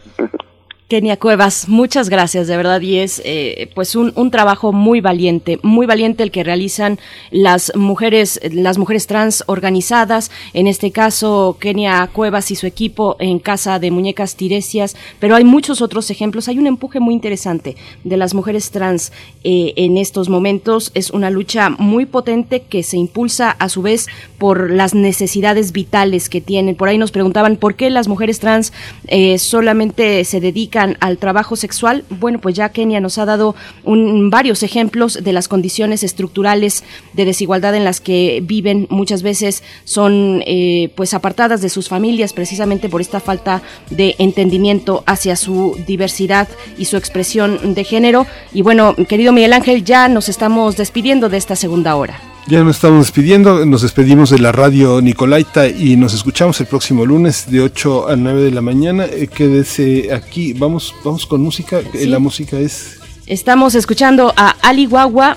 [0.89, 5.57] Kenia Cuevas, muchas gracias, de verdad, y es eh, pues un, un, trabajo muy valiente,
[5.63, 6.99] muy valiente el que realizan
[7.31, 13.39] las mujeres, las mujeres trans organizadas, en este caso Kenia Cuevas y su equipo en
[13.39, 18.17] Casa de Muñecas Tiresias, pero hay muchos otros ejemplos, hay un empuje muy interesante de
[18.17, 23.51] las mujeres trans eh, en estos momentos, es una lucha muy potente que se impulsa
[23.51, 24.07] a su vez
[24.37, 26.75] por las necesidades vitales que tienen.
[26.75, 28.73] Por ahí nos preguntaban por qué las mujeres trans
[29.07, 33.55] eh, solamente se dedican al trabajo sexual, bueno, pues ya Kenia nos ha dado
[33.85, 36.83] varios ejemplos de las condiciones estructurales
[37.13, 38.87] de desigualdad en las que viven.
[38.89, 45.03] Muchas veces son eh, pues apartadas de sus familias precisamente por esta falta de entendimiento
[45.05, 46.47] hacia su diversidad
[46.77, 48.25] y su expresión de género.
[48.53, 52.32] Y bueno, querido Miguel Ángel, ya nos estamos despidiendo de esta segunda hora.
[52.45, 57.05] Ya nos estamos despidiendo, nos despedimos de la radio Nicolaita y nos escuchamos el próximo
[57.05, 59.05] lunes de 8 a 9 de la mañana.
[59.05, 62.99] Eh, quédese aquí, vamos, vamos con música, eh, la música es...
[63.25, 64.89] Estamos escuchando a Ali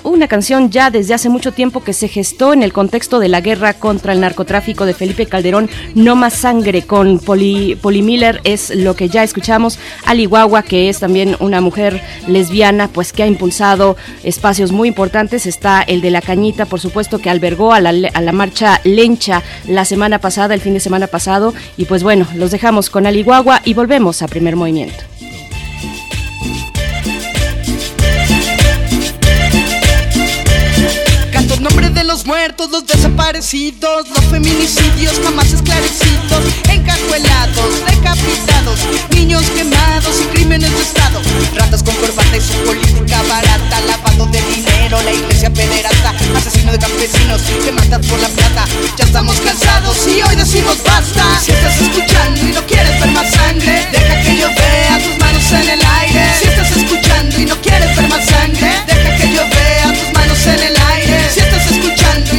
[0.03, 3.41] una canción ya desde hace mucho tiempo que se gestó en el contexto de la
[3.41, 5.71] guerra contra el narcotráfico de Felipe Calderón.
[5.95, 9.79] No más sangre con Poli, Miller es lo que ya escuchamos.
[10.05, 10.29] Ali
[10.69, 15.47] que es también una mujer lesbiana, pues que ha impulsado espacios muy importantes.
[15.47, 20.19] Está el de la Cañita, por supuesto, que albergó a la, marcha Lencha la semana
[20.19, 21.55] pasada, el fin de semana pasado.
[21.77, 23.25] Y pues bueno, los dejamos con Ali
[23.65, 25.05] y volvemos a primer movimiento.
[31.97, 38.81] De los muertos, los desaparecidos, los feminicidios jamás esclarecidos, encajuelados, decapitados,
[39.15, 41.23] niños quemados y crímenes de Estado,
[41.55, 46.79] ratas con corbata y su política barata, lavado de dinero, la iglesia pederasta, asesino de
[46.79, 48.67] campesinos que matan por la plata.
[48.99, 51.25] Ya estamos cansados y hoy decimos basta.
[51.41, 55.51] Si estás escuchando y no quieres ver más sangre, deja que yo vea tus manos
[55.51, 56.25] en el aire.
[56.43, 60.47] Si estás escuchando y no quieres ver más sangre, deja que yo vea tus manos
[60.47, 60.76] en el aire.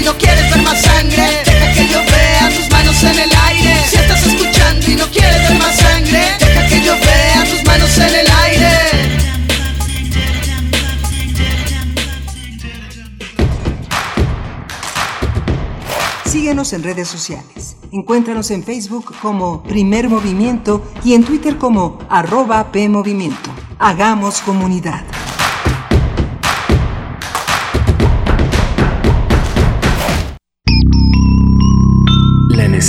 [0.08, 3.76] No quieres ver más sangre, deja que yo vea tus manos en el aire.
[3.90, 7.98] Si estás escuchando y no quieres ver más sangre, deja que yo vea tus manos
[7.98, 8.70] en el aire.
[16.26, 17.76] Síguenos en redes sociales.
[17.92, 23.50] Encuéntranos en Facebook como Primer Movimiento y en Twitter como arroba PMovimiento.
[23.78, 25.17] Hagamos comunidad.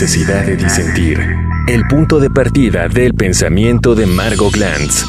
[0.00, 1.18] Necesidad de disentir.
[1.66, 5.04] El punto de partida del pensamiento de Margot Glantz.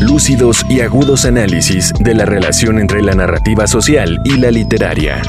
[0.00, 5.22] Lúcidos y agudos análisis de la relación entre la narrativa social y la literaria.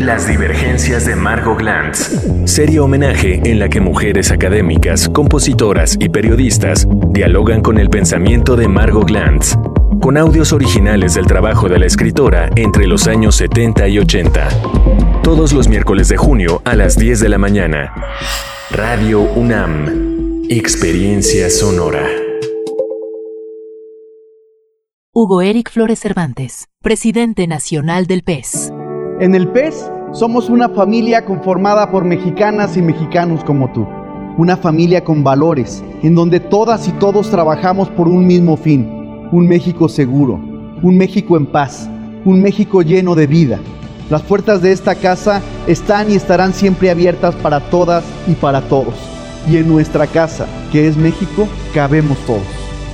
[0.00, 2.10] Las divergencias de Margot Glantz.
[2.46, 8.66] Serie homenaje en la que mujeres académicas, compositoras y periodistas dialogan con el pensamiento de
[8.66, 9.54] Margot Glantz,
[10.02, 14.48] con audios originales del trabajo de la escritora entre los años 70 y 80.
[15.22, 17.94] Todos los miércoles de junio a las 10 de la mañana.
[18.72, 20.42] Radio UNAM.
[20.48, 22.04] Experiencia sonora.
[25.14, 28.72] Hugo Eric Flores Cervantes, presidente nacional del PES.
[29.20, 33.86] En el PES somos una familia conformada por mexicanas y mexicanos como tú.
[34.36, 39.01] Una familia con valores, en donde todas y todos trabajamos por un mismo fin.
[39.32, 40.34] Un México seguro,
[40.82, 41.88] un México en paz,
[42.24, 43.58] un México lleno de vida.
[44.10, 48.94] Las puertas de esta casa están y estarán siempre abiertas para todas y para todos.
[49.50, 52.42] Y en nuestra casa, que es México, cabemos todos.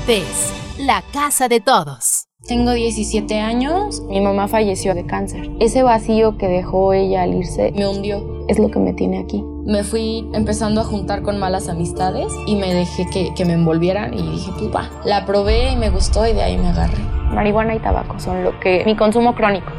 [0.06, 2.28] PES la casa de todos.
[2.46, 5.50] Tengo 17 años, mi mamá falleció de cáncer.
[5.58, 9.44] Ese vacío que dejó ella al irse me hundió, es lo que me tiene aquí.
[9.68, 14.14] Me fui empezando a juntar con malas amistades y me dejé que, que me envolvieran
[14.14, 14.88] y dije, pues va.
[15.04, 17.02] La probé y me gustó y de ahí me agarré.
[17.34, 18.82] Marihuana y tabaco son lo que...
[18.86, 19.70] mi consumo crónico.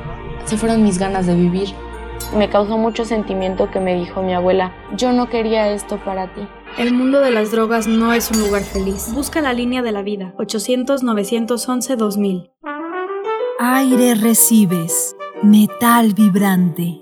[0.45, 1.69] Se fueron mis ganas de vivir.
[2.37, 6.41] Me causó mucho sentimiento que me dijo mi abuela, yo no quería esto para ti.
[6.77, 9.11] El mundo de las drogas no es un lugar feliz.
[9.11, 10.35] Busca la línea de la vida.
[10.37, 12.51] 800-911-2000.
[13.57, 15.15] Aire recibes.
[15.41, 17.01] Metal vibrante.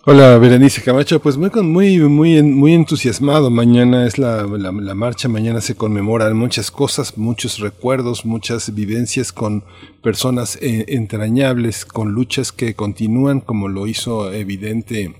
[0.04, 1.22] Hola, Berenice Camacho.
[1.22, 3.52] Pues muy, muy, muy, muy entusiasmado.
[3.52, 9.64] Mañana es la, la, marcha, mañana se conmemoran muchas cosas, muchos recuerdos, muchas vivencias con
[10.02, 15.14] personas eh, entrañables, con luchas que continúan, como lo hizo evidente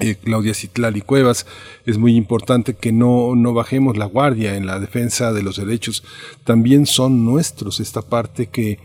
[0.00, 1.44] eh, Claudia Citlali Cuevas,
[1.84, 6.04] es muy importante que no, no bajemos la guardia en la defensa de los derechos.
[6.44, 8.78] También son nuestros esta parte que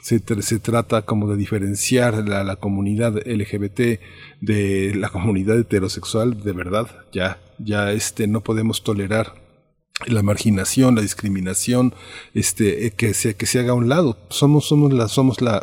[0.00, 0.20] se,
[0.58, 4.00] trata como de diferenciar la, comunidad LGBT
[4.40, 9.34] de la comunidad heterosexual, de verdad, ya, ya este, no podemos tolerar
[10.06, 11.94] la marginación, la discriminación,
[12.34, 14.16] este, eh, que se, que se haga a un lado.
[14.30, 15.62] Somos, somos, la, somos la,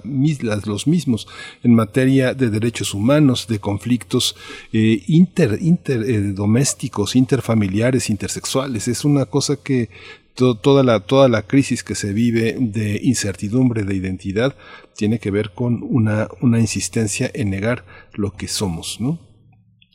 [0.65, 1.27] los mismos
[1.63, 4.35] en materia de derechos humanos, de conflictos
[4.73, 8.87] eh, inter, inter eh, domésticos, interfamiliares, intersexuales.
[8.87, 9.89] Es una cosa que
[10.37, 14.55] toda, la, toda la crisis que se vive de incertidumbre de identidad
[14.95, 17.83] tiene que ver con una, una insistencia en negar
[18.13, 19.26] lo que somos, ¿no?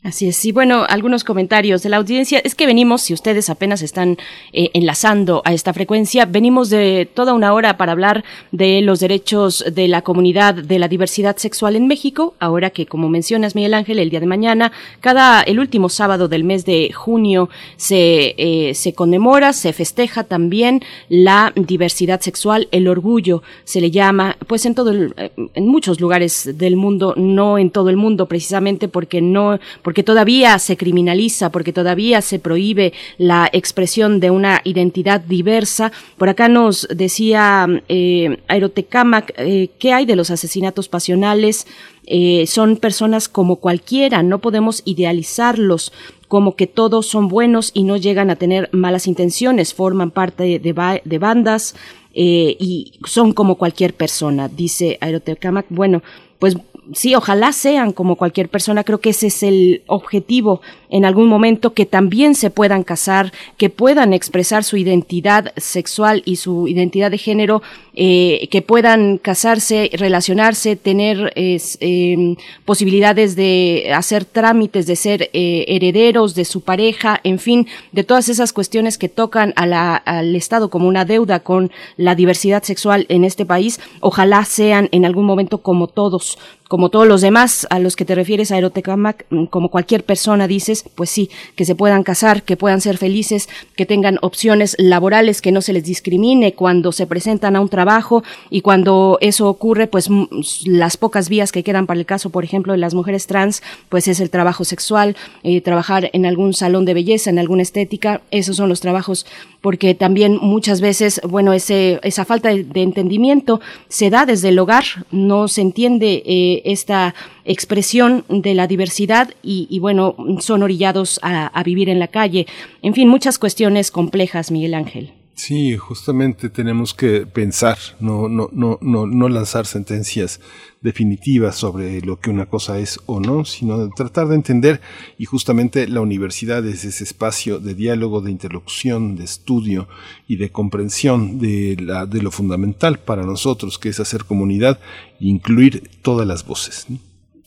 [0.03, 2.41] Así es, y bueno, algunos comentarios de la audiencia.
[2.43, 4.17] Es que venimos, si ustedes apenas están
[4.51, 9.63] eh, enlazando a esta frecuencia, venimos de toda una hora para hablar de los derechos
[9.71, 12.35] de la comunidad de la diversidad sexual en México.
[12.39, 16.43] Ahora que, como mencionas, Miguel Ángel, el día de mañana, cada, el último sábado del
[16.43, 17.47] mes de junio
[17.77, 24.35] se, eh, se conmemora, se festeja también la diversidad sexual, el orgullo, se le llama,
[24.47, 28.89] pues en todo, eh, en muchos lugares del mundo, no en todo el mundo precisamente
[28.89, 29.59] porque no,
[30.01, 35.91] todavía se criminaliza, porque todavía se prohíbe la expresión de una identidad diversa.
[36.17, 41.67] Por acá nos decía eh, Aerotecamac, eh, ¿qué hay de los asesinatos pasionales?
[42.07, 45.93] Eh, son personas como cualquiera, no podemos idealizarlos
[46.27, 51.01] como que todos son buenos y no llegan a tener malas intenciones, forman parte de,
[51.05, 51.75] de bandas
[52.13, 55.65] eh, y son como cualquier persona, dice Aerotecamac.
[55.69, 56.03] Bueno,
[56.39, 56.55] pues
[56.91, 58.83] sí, ojalá sean como cualquier persona.
[58.83, 60.61] Creo que ese es el objetivo
[60.93, 66.35] en algún momento, que también se puedan casar, que puedan expresar su identidad sexual y
[66.35, 67.63] su identidad de género,
[67.95, 76.35] eh, que puedan casarse, relacionarse, tener em, posibilidades de hacer trámites, de ser eh, herederos
[76.35, 80.69] de su pareja, en fin, de todas esas cuestiones que tocan a la, al Estado
[80.69, 83.79] como una deuda con la diversidad sexual en este país.
[83.99, 86.37] Ojalá sean en algún momento como todos,
[86.67, 90.47] como todos los demás a los que te refieres, a Erotecamac, mm, como cualquier persona
[90.47, 95.41] dices, pues sí, que se puedan casar, que puedan ser felices, que tengan opciones laborales,
[95.41, 99.87] que no se les discrimine cuando se presentan a un trabajo y cuando eso ocurre,
[99.87, 100.25] pues mm,
[100.65, 104.07] las pocas vías que quedan para el caso, por ejemplo, de las mujeres trans, pues
[104.07, 108.57] es el trabajo sexual, eh, trabajar en algún salón de belleza, en alguna estética, esos
[108.57, 109.25] son los trabajos,
[109.61, 114.83] porque también muchas veces, bueno, ese, esa falta de, entendimiento se da desde el hogar,
[115.11, 121.89] no se entiende eh, esta expresión de la diversidad y, bueno, son orillados a, vivir
[121.89, 122.47] en la calle.
[122.81, 125.13] En fin, muchas cuestiones complejas, Miguel Ángel.
[125.35, 130.39] Sí, justamente tenemos que pensar, no, no, no, no, no lanzar sentencias
[130.81, 134.79] definitivas sobre lo que una cosa es o no, sino tratar de entender
[135.17, 139.87] y justamente la universidad es ese espacio de diálogo, de interlocución, de estudio
[140.27, 144.79] y de comprensión de, la, de lo fundamental para nosotros, que es hacer comunidad
[145.19, 146.85] e incluir todas las voces.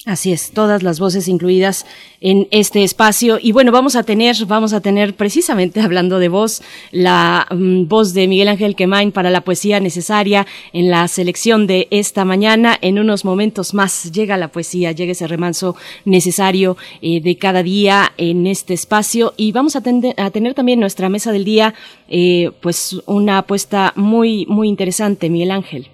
[0.06, 1.84] Así es, todas las voces incluidas
[2.20, 3.40] en este espacio.
[3.42, 6.62] Y bueno, vamos a tener, vamos a tener precisamente hablando de voz,
[6.92, 11.88] la mm, voz de Miguel Ángel Quemain para la poesía necesaria en la selección de
[11.90, 12.78] esta mañana.
[12.82, 15.74] En unos momentos más llega la poesía, llega ese remanso
[16.04, 19.34] necesario eh, de cada día en este espacio.
[19.36, 21.74] Y vamos a, tener también nuestra mesa del día,
[22.08, 25.90] eh, pues una apuesta muy, muy interesante, Miguel Ángel.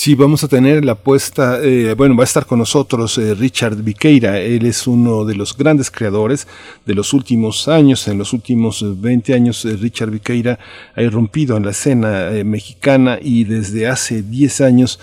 [0.00, 3.74] Sí, vamos a tener la apuesta, eh, bueno, va a estar con nosotros eh, Richard
[3.82, 6.46] Viqueira, él es uno de los grandes creadores
[6.86, 10.60] de los últimos años, en los últimos 20 años eh, Richard Viqueira
[10.94, 15.00] ha irrumpido en la escena mexicana y desde hace 10 años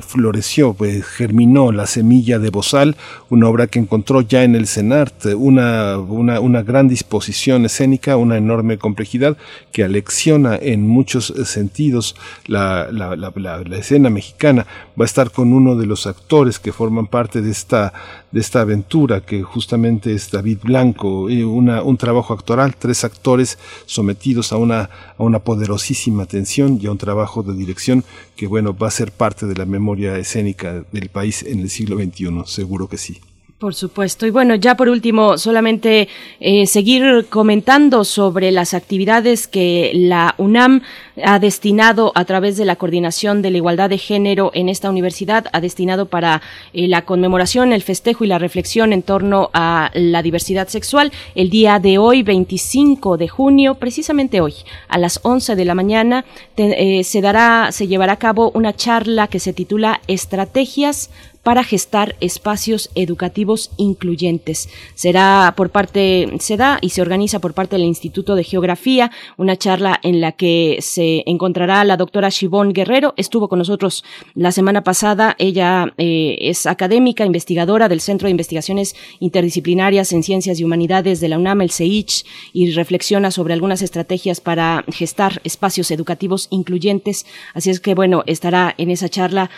[0.00, 2.96] floreció, pues, germinó la semilla de Bozal,
[3.28, 8.38] una obra que encontró ya en el CENART una, una, una gran disposición escénica, una
[8.38, 9.36] enorme complejidad
[9.72, 12.16] que alecciona en muchos sentidos
[12.46, 14.66] la, la, la, la escena mexicana.
[14.98, 17.92] Va a estar con uno de los actores que forman parte de esta,
[18.30, 23.58] de esta aventura, que justamente es David Blanco, y una, un trabajo actoral, tres actores
[23.86, 28.04] sometidos a una, a una poderosísima atención y a un trabajo de dirección
[28.36, 31.96] que, bueno, va a ser parte de la memoria escénica del país en el siglo
[31.96, 33.20] XXI, seguro que sí.
[33.58, 34.26] Por supuesto.
[34.26, 36.08] Y bueno, ya por último, solamente
[36.40, 40.82] eh, seguir comentando sobre las actividades que la UNAM
[41.24, 45.46] ha destinado a través de la coordinación de la igualdad de género en esta universidad,
[45.54, 46.42] ha destinado para
[46.74, 51.10] eh, la conmemoración, el festejo y la reflexión en torno a la diversidad sexual.
[51.34, 54.52] El día de hoy, 25 de junio, precisamente hoy,
[54.86, 56.26] a las 11 de la mañana,
[56.58, 61.08] eh, se dará, se llevará a cabo una charla que se titula Estrategias
[61.46, 64.68] para gestar espacios educativos incluyentes.
[64.96, 69.54] Será por parte, se da y se organiza por parte del Instituto de Geografía una
[69.54, 73.14] charla en la que se encontrará la doctora Shibón Guerrero.
[73.16, 74.02] Estuvo con nosotros
[74.34, 75.36] la semana pasada.
[75.38, 81.28] Ella eh, es académica, investigadora del Centro de Investigaciones Interdisciplinarias en Ciencias y Humanidades de
[81.28, 82.24] la UNAM, el CEICH,
[82.54, 87.24] y reflexiona sobre algunas estrategias para gestar espacios educativos incluyentes.
[87.54, 89.48] Así es que, bueno, estará en esa charla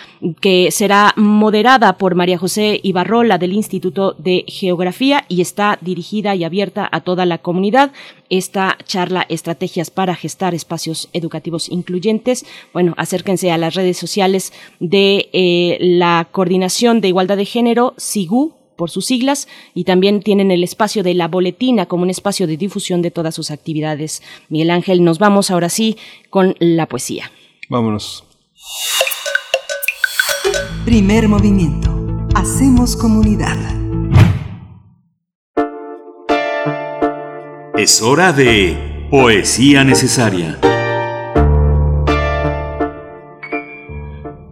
[0.42, 6.42] que será moderada por María José Ibarrola del Instituto de Geografía y está dirigida y
[6.42, 7.92] abierta a toda la comunidad.
[8.30, 12.44] Esta charla, Estrategias para gestar espacios educativos incluyentes.
[12.72, 18.54] Bueno, acérquense a las redes sociales de eh, la Coordinación de Igualdad de Género, SIGU,
[18.76, 22.56] por sus siglas, y también tienen el espacio de la boletina como un espacio de
[22.56, 24.22] difusión de todas sus actividades.
[24.48, 25.96] Miguel Ángel, nos vamos ahora sí
[26.28, 27.30] con la poesía.
[27.68, 28.24] Vámonos.
[30.84, 32.26] Primer movimiento.
[32.34, 33.56] Hacemos comunidad.
[37.76, 40.58] Es hora de Poesía Necesaria.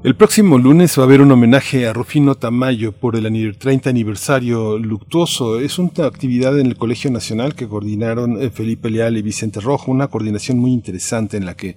[0.07, 4.79] El próximo lunes va a haber un homenaje a Rufino Tamayo por el 30 aniversario
[4.79, 5.59] luctuoso.
[5.59, 9.91] Es una actividad en el Colegio Nacional que coordinaron eh, Felipe Leal y Vicente Rojo,
[9.91, 11.75] una coordinación muy interesante en la que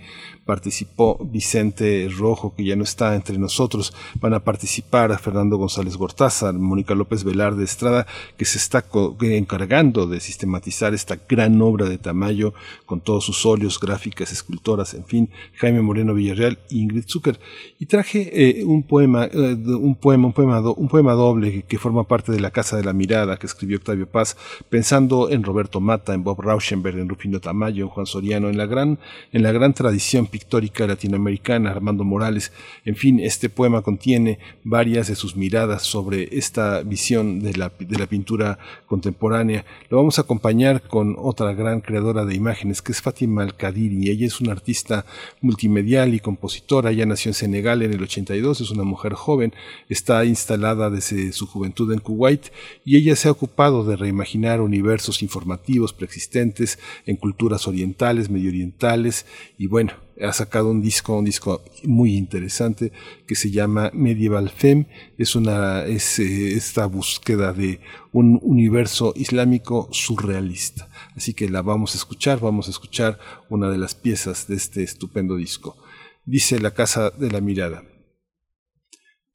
[0.50, 3.94] participó Vicente Rojo, que ya no está entre nosotros.
[4.20, 8.84] Van a participar a Fernando González Gortázar, Mónica López Velar de Estrada, que se está
[9.22, 12.56] encargando de sistematizar esta gran obra de Tamayo
[12.88, 17.40] con todos sus óleos, gráficas, escultoras, en fin, Jaime Moreno Villarreal e Ingrid Zucker.
[17.78, 22.40] Y traje eh, un poema, eh, un poema, un poema doble que, forma parte de
[22.40, 24.36] la Casa de la Mirada que escribió Octavio Paz,
[24.68, 28.66] pensando en Roberto Mata, en Bob Rauschenberg, en Rufino Tamayo, en Juan Soriano, en la
[28.66, 28.98] gran,
[29.32, 32.53] en la gran tradición pictórica latinoamericana, Armando Morales.
[32.86, 37.99] En fin, este poema contiene varias de sus miradas sobre esta visión de la, de
[37.99, 38.57] la pintura
[38.88, 39.66] contemporánea.
[39.90, 44.10] Lo vamos a acompañar con otra gran creadora de imágenes que es Fátima Al-Kadiri.
[44.10, 45.06] Ella es una artista
[45.41, 49.53] multimedial y compositora, ella nació en Senegal en el 82, es una mujer joven,
[49.90, 52.48] está instalada desde su juventud en Kuwait
[52.86, 59.26] y ella se ha ocupado de reimaginar universos informativos preexistentes en culturas orientales, medio orientales
[59.57, 62.91] y bueno, ha sacado un disco, un disco muy interesante
[63.28, 64.88] que se llama Medieval Femme.
[65.18, 67.80] Es una, es eh, esta búsqueda de
[68.12, 70.90] un universo islámico surrealista.
[71.16, 73.20] Así que la vamos a escuchar, vamos a escuchar
[73.50, 75.78] una de las piezas de este estupendo disco.
[76.26, 77.84] Dice La Casa de la Mirada.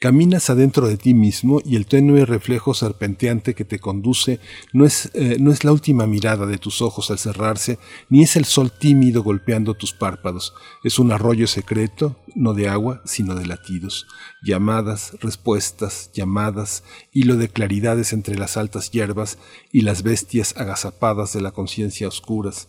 [0.05, 4.39] Caminas adentro de ti mismo y el tenue reflejo serpenteante que te conduce
[4.75, 7.79] no es, eh, no es la última mirada de tus ojos al cerrarse,
[8.11, 10.53] ni es el sol tímido golpeando tus párpados.
[10.83, 14.07] Es un arroyo secreto, no de agua, sino de latidos.
[14.43, 19.39] Llamadas, respuestas, llamadas, hilo de claridades entre las altas hierbas
[19.73, 22.69] y las bestias agazapadas de la conciencia oscuras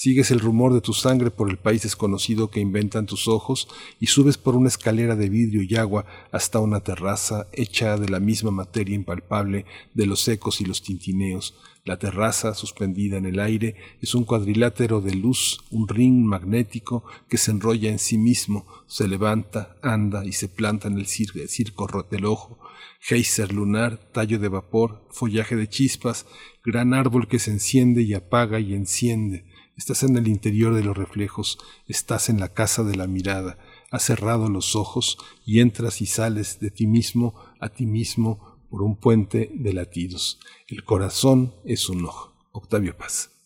[0.00, 3.66] Sigues el rumor de tu sangre por el país desconocido que inventan tus ojos
[3.98, 8.20] y subes por una escalera de vidrio y agua hasta una terraza hecha de la
[8.20, 9.64] misma materia impalpable
[9.94, 11.56] de los ecos y los tintineos.
[11.84, 17.36] La terraza, suspendida en el aire, es un cuadrilátero de luz, un ring magnético que
[17.36, 22.24] se enrolla en sí mismo, se levanta, anda y se planta en el circo del
[22.24, 22.60] ojo.
[23.00, 26.24] Geyser lunar, tallo de vapor, follaje de chispas,
[26.64, 30.96] gran árbol que se enciende y apaga y enciende Estás en el interior de los
[30.96, 31.56] reflejos,
[31.86, 33.58] estás en la casa de la mirada,
[33.92, 38.82] has cerrado los ojos y entras y sales de ti mismo a ti mismo por
[38.82, 40.40] un puente de latidos.
[40.66, 42.34] El corazón es un ojo.
[42.50, 43.37] Octavio Paz.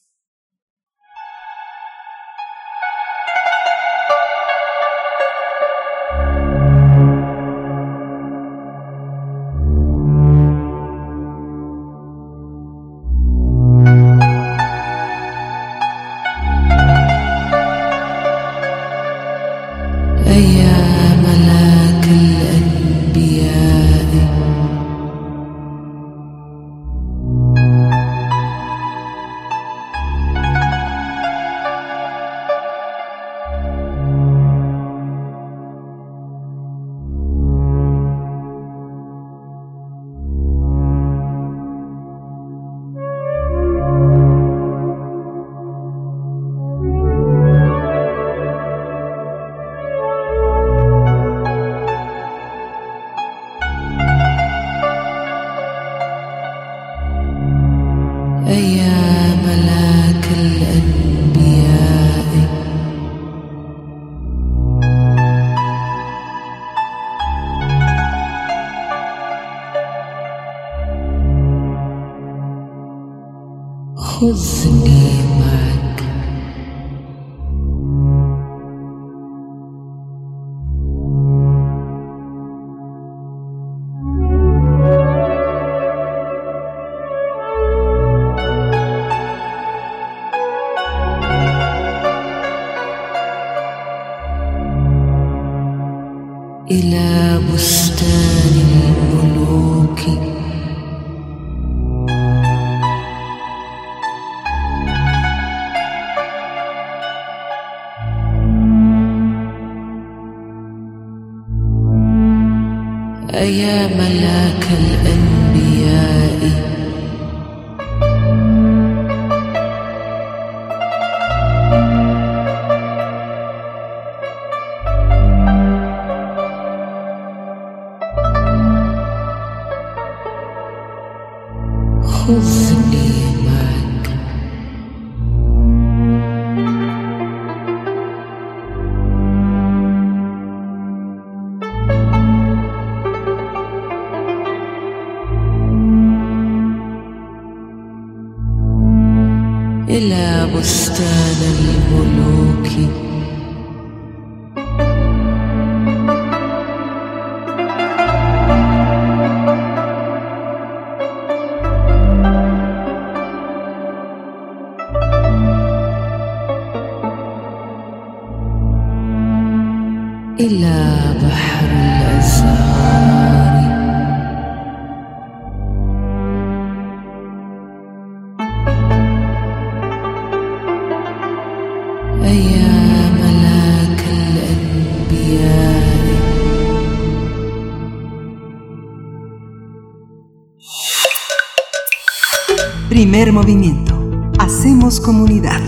[195.42, 195.60] Comunidad.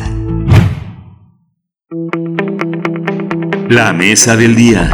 [3.68, 4.90] La mesa del día.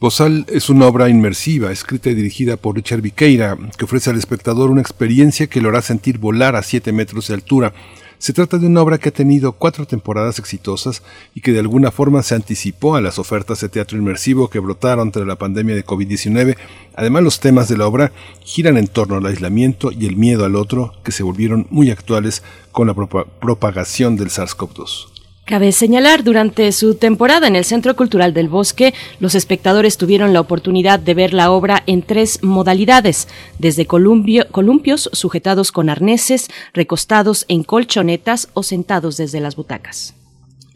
[0.00, 4.70] Bozal es una obra inmersiva, escrita y dirigida por Richard Viqueira, que ofrece al espectador
[4.70, 7.74] una experiencia que lo hará sentir volar a 7 metros de altura.
[8.18, 11.04] Se trata de una obra que ha tenido cuatro temporadas exitosas
[11.34, 15.12] y que de alguna forma se anticipó a las ofertas de teatro inmersivo que brotaron
[15.12, 16.56] tras la pandemia de COVID-19.
[16.96, 20.56] Además, los temas de la obra giran en torno al aislamiento y el miedo al
[20.56, 22.42] otro, que se volvieron muy actuales
[22.72, 25.17] con la propagación del SARS-CoV-2.
[25.48, 30.42] Cabe señalar, durante su temporada en el Centro Cultural del Bosque, los espectadores tuvieron la
[30.42, 37.64] oportunidad de ver la obra en tres modalidades, desde columpios sujetados con arneses, recostados en
[37.64, 40.17] colchonetas o sentados desde las butacas.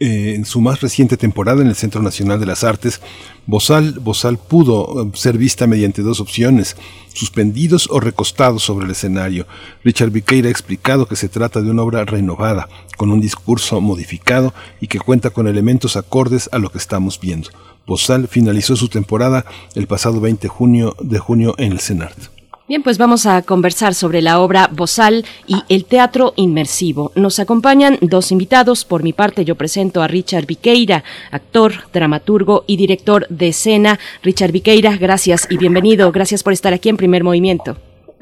[0.05, 3.01] Eh, en su más reciente temporada en el Centro Nacional de las Artes,
[3.47, 4.01] Bozal,
[4.37, 6.77] pudo eh, ser vista mediante dos opciones,
[7.15, 9.47] suspendidos o recostados sobre el escenario.
[9.85, 14.53] Richard Viqueira ha explicado que se trata de una obra renovada, con un discurso modificado
[14.81, 17.51] y que cuenta con elementos acordes a lo que estamos viendo.
[17.87, 19.45] Bozal finalizó su temporada
[19.77, 22.42] el pasado 20 junio de junio en el CENART.
[22.73, 27.13] Bien, pues vamos a conversar sobre la obra Bozal y el teatro inmersivo.
[27.15, 28.87] Nos acompañan dos invitados.
[28.87, 33.99] Por mi parte, yo presento a Richard Viqueira, actor, dramaturgo y director de escena.
[34.23, 36.11] Richard Viqueira, gracias y bienvenido.
[36.13, 37.77] Gracias por estar aquí en Primer Movimiento.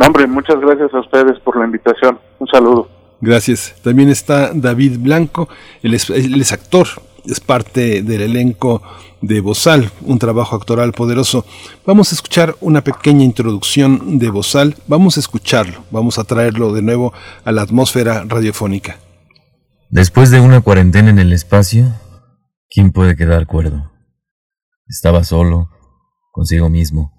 [0.04, 2.18] Hombre, muchas gracias a ustedes por la invitación.
[2.40, 2.88] Un saludo.
[3.20, 3.76] Gracias.
[3.84, 5.48] También está David Blanco,
[5.80, 6.88] él es actor,
[7.24, 8.82] es parte del elenco
[9.22, 11.44] de Bozal, un trabajo actoral poderoso.
[11.86, 16.82] Vamos a escuchar una pequeña introducción de Bozal, vamos a escucharlo, vamos a traerlo de
[16.82, 17.12] nuevo
[17.44, 18.98] a la atmósfera radiofónica.
[19.90, 21.92] Después de una cuarentena en el espacio,
[22.68, 23.90] ¿quién puede quedar cuerdo?
[24.86, 25.68] Estaba solo,
[26.32, 27.12] consigo mismo.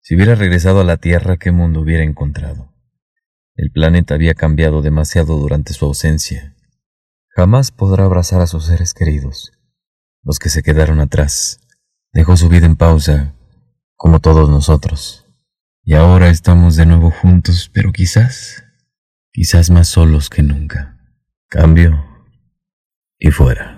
[0.00, 2.72] Si hubiera regresado a la Tierra, ¿qué mundo hubiera encontrado?
[3.56, 6.54] El planeta había cambiado demasiado durante su ausencia.
[7.38, 9.52] Jamás podrá abrazar a sus seres queridos
[10.24, 11.60] los que se quedaron atrás.
[12.12, 13.32] Dejó su vida en pausa,
[13.94, 15.24] como todos nosotros.
[15.84, 18.64] Y ahora estamos de nuevo juntos, pero quizás,
[19.30, 20.98] quizás más solos que nunca.
[21.46, 22.04] Cambio
[23.20, 23.77] y fuera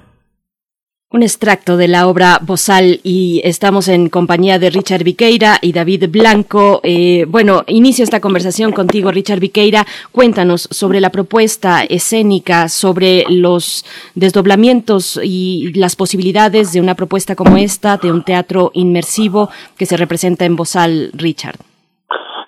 [1.12, 6.04] un extracto de la obra Bozal y estamos en compañía de Richard Viqueira y David
[6.08, 6.80] Blanco.
[6.84, 9.84] Eh, bueno, inicio esta conversación contigo, Richard Viqueira.
[10.12, 13.84] Cuéntanos sobre la propuesta escénica, sobre los
[14.14, 19.96] desdoblamientos y las posibilidades de una propuesta como esta, de un teatro inmersivo que se
[19.96, 21.56] representa en Bozal, Richard.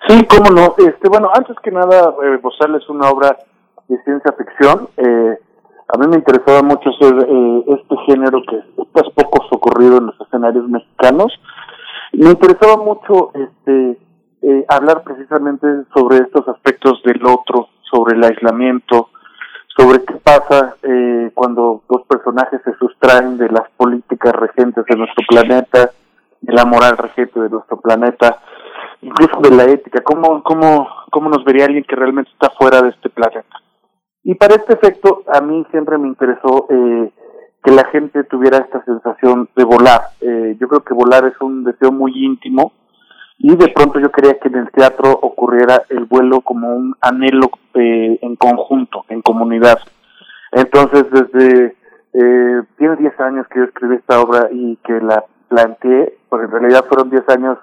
[0.07, 0.75] Sí, cómo no.
[0.77, 3.37] Este, bueno, antes que nada, eh, Bozal es una obra
[3.89, 4.87] de ciencia ficción.
[4.95, 5.37] Eh,
[5.87, 10.21] a mí me interesaba mucho hacer eh, este género que es poco socorrido en los
[10.21, 11.33] escenarios mexicanos.
[12.13, 13.97] Me interesaba mucho este
[14.41, 19.09] eh, hablar precisamente sobre estos aspectos del otro, sobre el aislamiento,
[19.75, 25.25] sobre qué pasa eh, cuando dos personajes se sustraen de las políticas regentes de nuestro
[25.27, 25.91] planeta,
[26.41, 28.39] de la moral regente de nuestro planeta,
[29.01, 32.89] incluso de la ética, cómo, cómo, cómo nos vería alguien que realmente está fuera de
[32.89, 33.62] este planeta.
[34.23, 37.11] Y para este efecto, a mí siempre me interesó eh,
[37.63, 40.01] que la gente tuviera esta sensación de volar.
[40.21, 42.73] Eh, yo creo que volar es un deseo muy íntimo
[43.37, 47.49] y de pronto yo quería que en el teatro ocurriera el vuelo como un anhelo
[47.73, 49.79] eh, en conjunto, en comunidad.
[50.51, 51.75] Entonces, desde,
[52.13, 56.51] eh, tiene 10 años que yo escribí esta obra y que la planteé, pues en
[56.51, 57.57] realidad fueron 10 años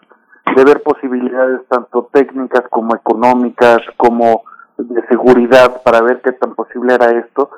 [0.57, 4.43] de ver posibilidades tanto técnicas como económicas, como
[4.89, 7.51] de seguridad para ver qué tan posible era esto,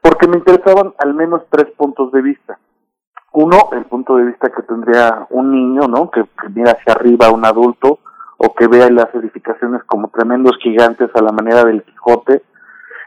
[0.00, 2.58] porque me interesaban al menos tres puntos de vista.
[3.32, 6.10] Uno, el punto de vista que tendría un niño, ¿no?
[6.10, 6.24] Que,
[6.54, 7.98] mira hacia arriba un adulto
[8.38, 12.42] o que vea las edificaciones como tremendos gigantes a la manera del Quijote.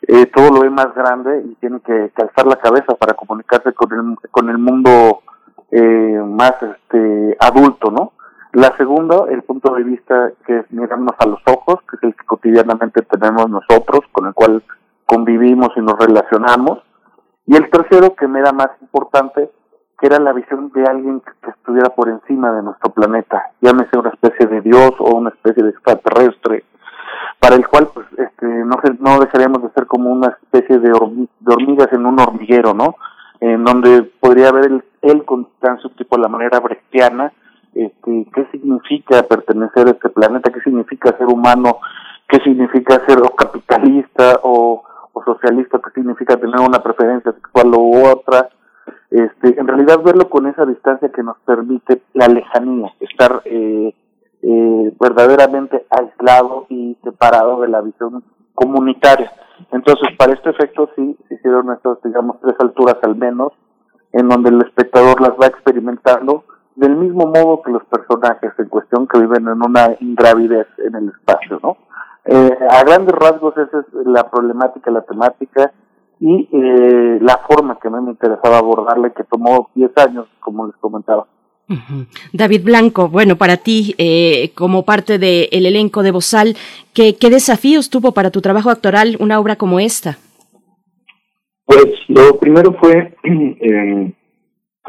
[0.08, 3.94] Eh, todo lo ve más grande y tiene que, calzar la cabeza para comunicarse con
[3.94, 5.22] el, con el mundo
[5.72, 8.14] eh, más este adulto, ¿no?
[8.54, 12.16] La segunda, el punto de vista que es mirarnos a los ojos, que es el
[12.16, 14.62] que cotidianamente tenemos nosotros, con el cual
[15.06, 16.80] convivimos y nos relacionamos.
[17.46, 19.50] Y el tercero, que me era más importante,
[19.98, 24.10] que era la visión de alguien que, estuviera por encima de nuestro planeta, llámese una
[24.10, 26.66] especie de Dios o una especie de extraterrestre,
[27.40, 31.94] para el cual pues este no no dejaríamos de ser como una especie de, hormigas
[31.94, 32.96] en un hormiguero, ¿no?
[33.40, 37.32] En donde podría haber él con tan tipo la manera brechtiana
[37.74, 41.80] este, qué significa pertenecer a este planeta, qué significa ser humano,
[42.28, 44.84] qué significa ser capitalista o,
[45.26, 48.50] socialista, qué significa tener una preferencia sexual u otra.
[49.12, 53.94] este, en realidad verlo con esa distancia que nos permite la lejanía, estar eh,
[54.42, 58.24] eh, verdaderamente aislado y separado de la visión
[58.56, 59.32] comunitaria.
[59.72, 63.54] Entonces, para este efecto sí se hicieron estas, digamos, tres alturas al menos,
[64.12, 66.44] en donde el espectador las va experimentando
[66.82, 71.10] del mismo modo que los personajes en cuestión que viven en una ingravidez en el
[71.10, 71.78] espacio, ¿no?
[72.26, 75.72] Eh, a grandes rasgos esa es la problemática, la temática
[76.20, 80.66] y eh, la forma que a mí me interesaba abordarle, que tomó 10 años, como
[80.66, 81.28] les comentaba.
[82.34, 86.56] David Blanco, bueno, para ti, eh, como parte del elenco de Bozal,
[86.94, 90.18] ¿qué, ¿qué desafíos tuvo para tu trabajo actoral una obra como esta?
[91.66, 94.14] Pues lo primero fue eh,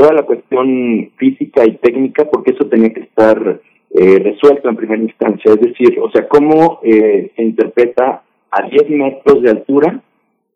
[0.02, 3.60] toda la cuestión física y técnica, porque eso tenía que estar
[3.94, 5.52] eh, resuelto en primera instancia.
[5.52, 10.02] Es decir, o sea, cómo eh, se interpreta a 10 metros de altura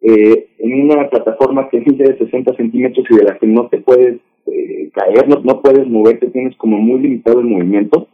[0.03, 3.79] eh, en una plataforma que mide de 60 centímetros y de la que no te
[3.79, 4.17] puedes
[4.49, 8.09] eh, caer, no, no puedes moverte, tienes como muy limitado el movimiento.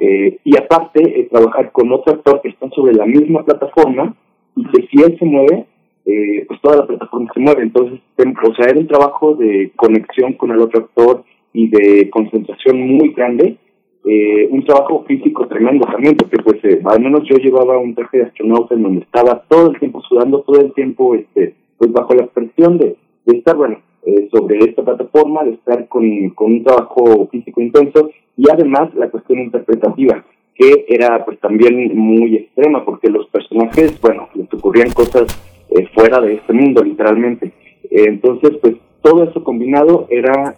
[0.00, 4.16] Eh, y aparte, eh, trabajar con otro actor que está sobre la misma plataforma
[4.56, 5.66] y que si él se mueve,
[6.08, 7.62] eh, pues toda la plataforma se mueve.
[7.62, 11.22] Entonces, o sea, era un trabajo de conexión con el otro actor
[11.52, 13.58] y de concentración muy grande.
[14.06, 18.18] Eh, un trabajo físico tremendo también, porque pues eh, al menos yo llevaba un traje
[18.18, 22.14] de astronauta en donde estaba todo el tiempo sudando, todo el tiempo este pues bajo
[22.14, 22.96] la presión de,
[23.26, 28.50] estar, bueno, eh, sobre esta plataforma, de estar con, con un trabajo físico intenso y
[28.50, 34.52] además la cuestión interpretativa, que era pues también muy extrema, porque los personajes, bueno, les
[34.52, 35.26] ocurrían cosas
[35.70, 37.52] eh, fuera de este mundo, literalmente.
[37.90, 40.54] Entonces, pues todo eso combinado era,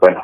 [0.00, 0.22] bueno,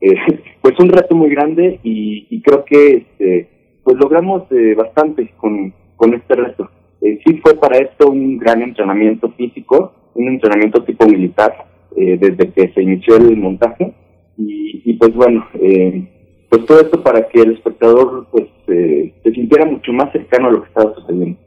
[0.00, 0.14] eh,
[0.60, 3.48] pues un reto muy grande y, creo que este,
[3.82, 6.70] pues logramos eh, bastante con, con este reto.
[7.00, 11.54] Eh, sí fue para esto un gran entrenamiento físico, un entrenamiento tipo militar
[11.96, 13.94] desde que se inició el montaje
[14.36, 16.02] y, pues bueno, eh,
[16.50, 20.62] pues todo esto para que el espectador pues se sintiera mucho más cercano a lo
[20.62, 21.38] que estaba sucediendo.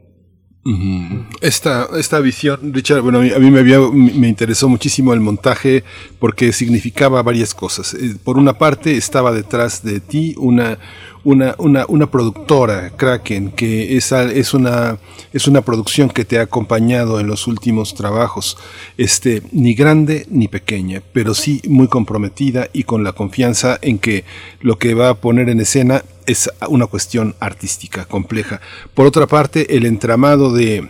[1.40, 5.84] Esta, esta visión, Richard, bueno, a mí, me, había, me interesó muchísimo el montaje
[6.18, 7.94] porque significaba varias cosas.
[7.94, 10.78] Eh, Por una parte, estaba detrás de ti una,
[11.24, 14.98] una, una, una productora, Kraken, que es, es, una,
[15.32, 18.58] es una producción que te ha acompañado en los últimos trabajos,
[18.96, 24.24] este, ni grande ni pequeña, pero sí muy comprometida y con la confianza en que
[24.60, 28.60] lo que va a poner en escena es una cuestión artística compleja.
[28.94, 30.86] Por otra parte, el entramado de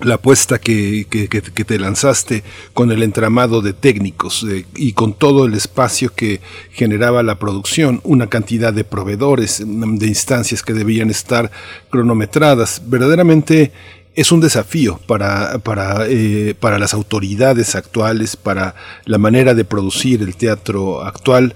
[0.00, 5.46] la apuesta que, que, te lanzaste con el entramado de técnicos eh, y con todo
[5.46, 6.40] el espacio que
[6.72, 11.52] generaba la producción, una cantidad de proveedores, mm, de instancias que debían estar
[11.90, 13.70] cronometradas, verdaderamente
[14.16, 20.22] es un desafío para, para, eh, para las autoridades actuales, para la manera de producir
[20.22, 21.54] el teatro actual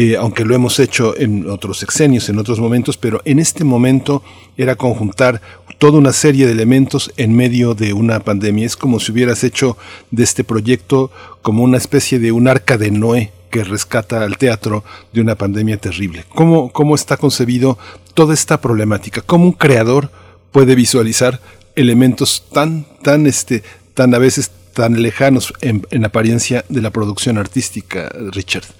[0.00, 4.22] eh, aunque lo hemos hecho en otros sexenios, en otros momentos, pero en este momento
[4.56, 5.42] era conjuntar
[5.78, 8.64] toda una serie de elementos en medio de una pandemia.
[8.64, 9.76] Es como si hubieras hecho
[10.12, 11.10] de este proyecto
[11.42, 15.78] como una especie de un arca de Noé que rescata al teatro de una pandemia
[15.78, 16.24] terrible.
[16.32, 17.76] ¿Cómo, cómo está concebido
[18.14, 19.20] toda esta problemática?
[19.20, 20.12] ¿Cómo un creador
[20.52, 21.40] puede visualizar
[21.74, 27.36] elementos tan, tan, este, tan a veces tan lejanos en, en apariencia de la producción
[27.36, 28.77] artística, Richard?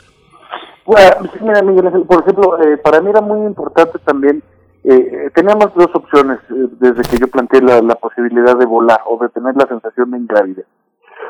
[0.88, 4.42] Bueno, sí, mira, Miguel por ejemplo, eh, para mí era muy importante también,
[4.84, 9.28] eh, teníamos dos opciones eh, desde que yo planteé la, posibilidad de volar o de
[9.28, 10.64] tener la sensación de ingravidez.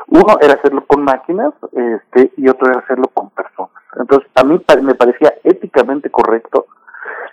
[0.07, 3.83] Uno era hacerlo con máquinas este, y otro era hacerlo con personas.
[3.99, 6.67] Entonces, a mí me parecía éticamente correcto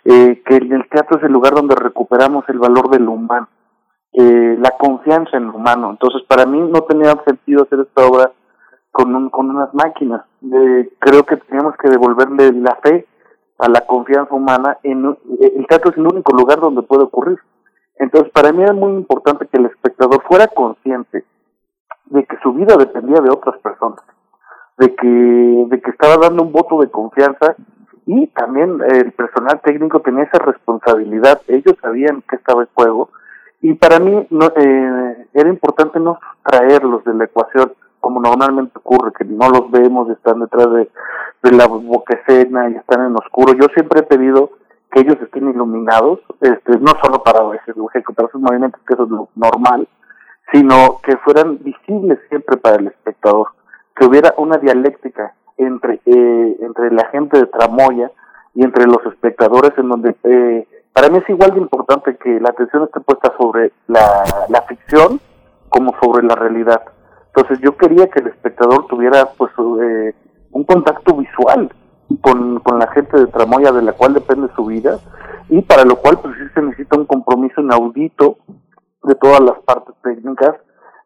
[0.05, 3.47] eh, que el teatro es el lugar donde recuperamos el valor del humano,
[4.13, 5.91] eh, la confianza en lo humano.
[5.91, 8.33] Entonces, para mí no tenía sentido hacer esta obra
[8.97, 10.23] con, un, con unas máquinas.
[10.43, 13.07] Eh, creo que teníamos que devolverle la fe
[13.59, 14.79] a la confianza humana.
[14.83, 15.05] En,
[15.39, 17.39] el teatro es el único lugar donde puede ocurrir.
[17.97, 21.25] Entonces, para mí era muy importante que el espectador fuera consciente
[22.07, 24.01] de que su vida dependía de otras personas,
[24.79, 27.55] de que, de que estaba dando un voto de confianza
[28.07, 31.43] y también el personal técnico tenía esa responsabilidad.
[31.49, 33.11] Ellos sabían que estaba en juego
[33.61, 37.75] y para mí no, eh, era importante no traerlos de la ecuación
[38.07, 40.89] como normalmente ocurre, que no los vemos, están detrás de,
[41.43, 43.53] de la boquecena y están en oscuro.
[43.55, 44.51] Yo siempre he pedido
[44.93, 49.89] que ellos estén iluminados, este, no solo para ejecutar sus movimientos, que eso es normal,
[50.53, 53.49] sino que fueran visibles siempre para el espectador,
[53.97, 58.13] que hubiera una dialéctica entre, eh, entre la gente de Tramoya
[58.55, 62.51] y entre los espectadores en donde eh, para mí es igual de importante que la
[62.51, 65.19] atención esté puesta sobre la, la ficción
[65.69, 66.83] como sobre la realidad.
[67.37, 70.15] Entonces yo quería que el espectador tuviera pues eh,
[70.53, 71.71] un contacto visual
[72.23, 74.99] con, con la gente de Tramoya de la cual depende su vida
[75.51, 78.39] y para lo cual pues sí se necesita un compromiso inaudito
[79.03, 80.55] de todas las partes técnicas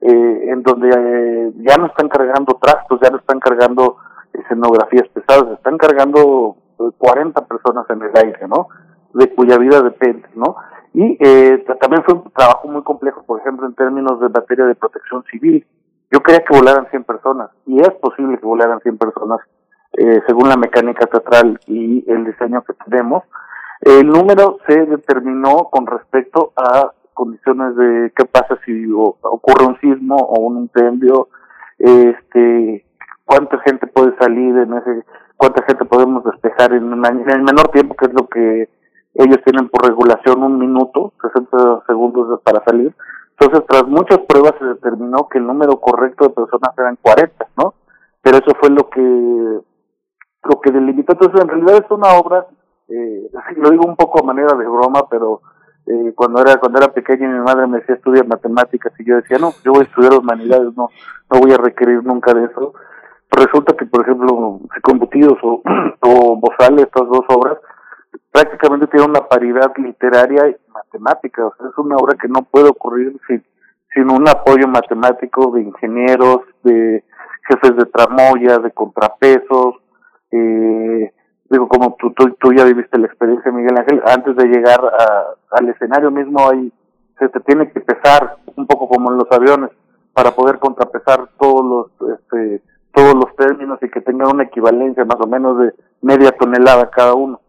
[0.02, 3.96] eh, en donde eh, ya no están cargando trastos, ya no están cargando
[4.32, 6.54] escenografías pesadas, están cargando
[6.96, 8.68] 40 personas en el aire, ¿no?
[9.14, 10.54] De cuya vida depende, ¿no?
[10.94, 14.76] Y eh, también fue un trabajo muy complejo, por ejemplo, en términos de materia de
[14.76, 15.66] protección civil.
[16.10, 19.40] Yo quería que volaran 100 personas, y es posible que volaran 100 personas,
[19.92, 23.24] eh, según la mecánica teatral y el diseño que tenemos.
[23.80, 30.16] El número se determinó con respecto a condiciones de qué pasa si ocurre un sismo
[30.16, 31.28] o un incendio,
[31.78, 32.84] este,
[33.24, 35.04] cuánta gente puede salir en ese,
[35.36, 38.68] cuánta gente podemos despejar en, en el menor tiempo, que es lo que
[39.14, 42.94] ellos tienen por regulación un minuto, 60 segundos para salir.
[43.40, 47.74] Entonces, tras muchas pruebas se determinó que el número correcto de personas eran 40, ¿no?
[48.20, 49.00] Pero eso fue lo que
[50.44, 51.12] lo que delimitó.
[51.12, 52.46] Entonces, en realidad es una obra,
[52.88, 55.40] eh, lo digo un poco a manera de broma, pero
[55.86, 59.38] eh, cuando era cuando era pequeña mi madre me decía estudia matemáticas y yo decía
[59.38, 60.90] no, yo voy a estudiar humanidades, no
[61.30, 62.74] no voy a requerir nunca de eso.
[63.30, 65.62] resulta que, por ejemplo, Combutidos o,
[66.02, 67.58] o Bozal, estas dos obras,
[68.30, 70.54] prácticamente tiene una paridad literaria
[70.90, 71.46] matemática.
[71.46, 73.42] O sea, es una obra que no puede ocurrir sin,
[73.94, 77.04] sin un apoyo matemático de ingenieros, de
[77.48, 79.76] jefes de tramoya, de contrapesos.
[80.30, 81.12] Eh,
[81.48, 85.68] digo, como tú, tú, ya viviste la experiencia, Miguel Ángel, antes de llegar a, al
[85.68, 86.72] escenario mismo hay,
[87.18, 89.70] se te tiene que pesar un poco como en los aviones
[90.12, 91.64] para poder contrapesar todos
[92.00, 92.62] los, este,
[92.92, 97.14] todos los términos y que tengan una equivalencia más o menos de media tonelada cada
[97.14, 97.40] uno.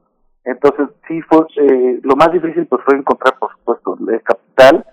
[0.44, 4.86] Entonces, sí fue, eh, lo más difícil pues fue encontrar, por supuesto, el capital,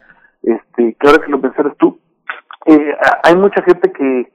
[0.43, 1.99] este, que ahora que lo mencionas tú,
[2.67, 4.33] eh, hay mucha gente que,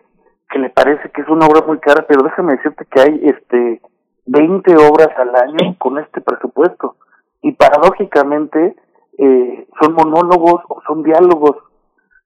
[0.49, 3.81] que le parece que es una obra muy cara, pero déjame decirte que hay, este,
[4.25, 6.95] 20 obras al año con este presupuesto.
[7.41, 8.75] Y paradójicamente,
[9.17, 11.57] eh, son monólogos o son diálogos,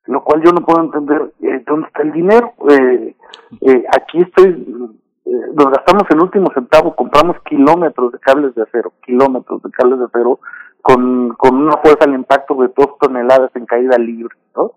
[0.05, 2.53] lo cual yo no puedo entender eh, dónde está el dinero.
[2.69, 3.15] Eh,
[3.61, 4.95] eh, aquí estoy
[5.27, 9.99] eh, nos gastamos el último centavo, compramos kilómetros de cables de acero, kilómetros de cables
[9.99, 10.39] de acero,
[10.81, 14.71] con, con una fuerza al impacto de dos toneladas en caída libre, ¿no?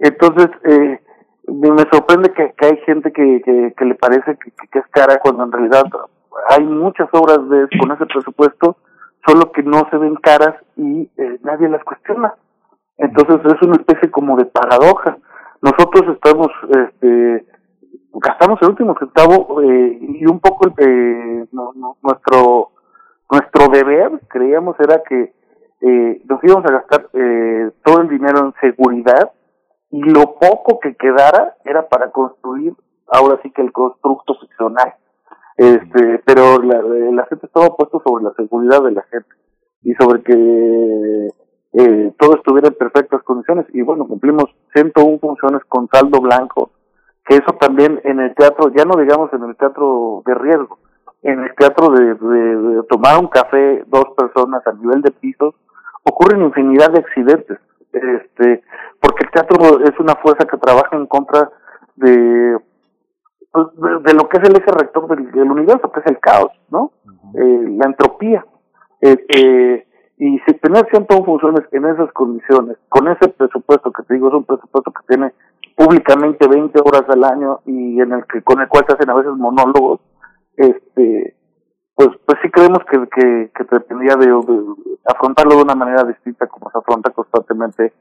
[0.00, 1.00] Entonces, eh,
[1.46, 5.44] me sorprende que, que hay gente que, que, le parece que, que, es cara cuando
[5.44, 5.84] en realidad
[6.48, 8.76] hay muchas obras de, con ese presupuesto,
[9.24, 12.34] solo que no se ven caras y eh, nadie las cuestiona.
[12.98, 15.18] Entonces es una especie como de paradoja.
[15.62, 17.46] Nosotros estamos este,
[18.14, 21.46] gastamos el último centavo eh, y un poco eh,
[22.02, 22.70] nuestro
[23.30, 25.32] nuestro deber creíamos era que
[25.80, 29.32] eh, nos íbamos a gastar eh, todo el dinero en seguridad
[29.90, 32.74] y lo poco que quedara era para construir
[33.08, 34.94] ahora sí que el constructo ficcional.
[35.56, 39.28] Este pero la, el acento estaba puesto sobre la seguridad de la gente
[39.82, 41.28] y sobre que
[41.74, 46.70] eh, todo estuviera en perfectas condiciones y bueno cumplimos 101 funciones con saldo blanco
[47.24, 50.78] que eso también en el teatro, ya no digamos en el teatro de riesgo,
[51.22, 55.54] en el teatro de, de, tomar un café dos personas a nivel de pisos,
[56.04, 57.58] ocurren infinidad de accidentes,
[57.92, 58.62] este,
[59.00, 61.50] porque el teatro es una fuerza que trabaja en contra
[61.96, 62.58] de,
[63.50, 63.66] pues,
[64.02, 66.92] de, lo que es el eje rector del, universo, que es el caos, ¿no?
[67.34, 68.44] eh, la entropía.
[69.00, 69.86] Eh, eh,
[70.16, 74.34] y si tener 101 funciones en esas condiciones, con ese presupuesto que te digo, es
[74.34, 75.32] un presupuesto que tiene
[75.74, 79.14] públicamente 20 horas al año y en el que con el cual se hacen a
[79.14, 80.00] veces monólogos,
[80.56, 81.36] este,
[81.94, 84.32] pues, pues sí creemos que, que, que tendría de,
[85.04, 87.92] afrontarlo de una manera distinta como se afronta constantemente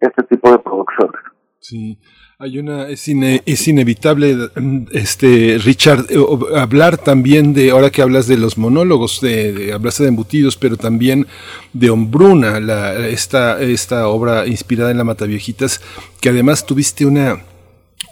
[0.00, 1.20] este tipo de producciones.
[1.62, 1.98] Sí,
[2.38, 4.48] hay una es, es inevitable
[4.92, 6.16] este Richard eh,
[6.56, 11.26] hablar también de ahora que hablas de los monólogos de, de de embutidos pero también
[11.74, 15.82] de Hombruna la, esta esta obra inspirada en la Mataviejitas
[16.22, 17.42] que además tuviste una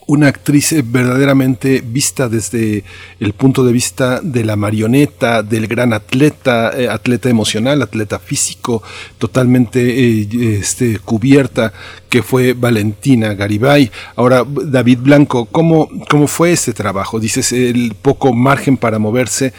[0.09, 2.83] una actriz eh, verdaderamente vista desde
[3.21, 8.83] el punto de vista de la marioneta, del gran atleta, eh, atleta emocional, atleta físico,
[9.19, 11.75] totalmente eh, este, cubierta,
[12.09, 13.91] que fue Valentina Garibay.
[14.17, 17.21] Ahora, David Blanco, ¿cómo, cómo fue ese trabajo?
[17.21, 19.53] Dices, el poco margen para moverse,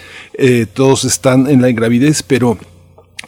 [0.74, 2.58] todos están en la ingravidez, pero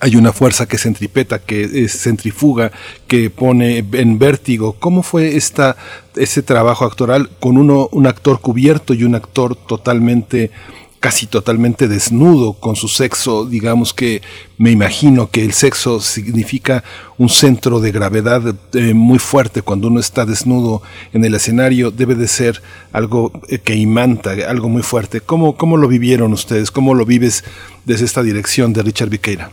[0.02, 2.72] hay una fuerza que centripeta, que es centrifuga,
[3.08, 4.76] que pone en vértigo.
[4.80, 5.78] ¿Cómo fue esta,
[6.16, 10.52] ese trabajo actoral con uno, un actor cubierto y un actor totalmente
[11.00, 14.22] casi totalmente desnudo con su sexo, digamos que
[14.60, 16.84] me imagino que el sexo significa
[17.18, 22.14] un centro de gravedad eh, muy fuerte cuando uno está desnudo en el escenario, debe
[22.14, 22.62] de ser
[22.94, 25.22] algo eh, que imanta, algo muy fuerte.
[25.22, 26.70] ¿Cómo, ¿Cómo lo vivieron ustedes?
[26.70, 27.44] ¿Cómo lo vives
[27.84, 29.50] desde esta dirección de Richard Viqueira?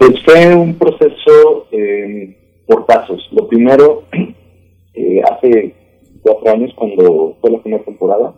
[0.00, 2.34] Pues fue un proceso eh,
[2.66, 3.20] por pasos.
[3.32, 4.04] Lo primero,
[5.30, 5.74] hace
[6.22, 8.34] cuatro años, cuando fue la primera temporada,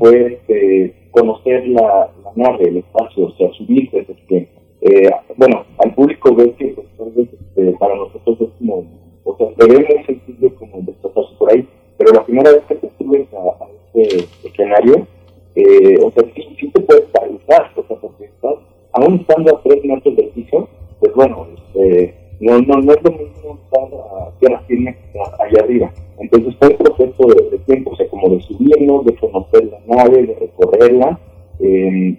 [0.00, 4.48] fue este, conocer la, la nave, el espacio, o sea, subir desde que,
[4.80, 8.84] eh, bueno, al público ve que pues, este, para nosotros es como,
[9.22, 11.68] o sea, se ve muy sencillo como desplazarse por ahí,
[11.98, 15.06] pero la primera vez que te subes a, a este escenario,
[15.54, 18.56] eh, o sea, sí, sí te puedes paralizar, o sea, porque estás,
[18.94, 20.68] aún estando a tres metros del piso,
[21.00, 24.96] pues bueno, este, no, no, no es lo mismo estar a tierra firme
[25.38, 25.92] allá arriba.
[26.18, 30.26] Entonces fue un proceso de, tiempo, o sea, como de subirnos, de conocer la nave,
[30.26, 31.18] de recorrerla,
[31.60, 32.16] eh,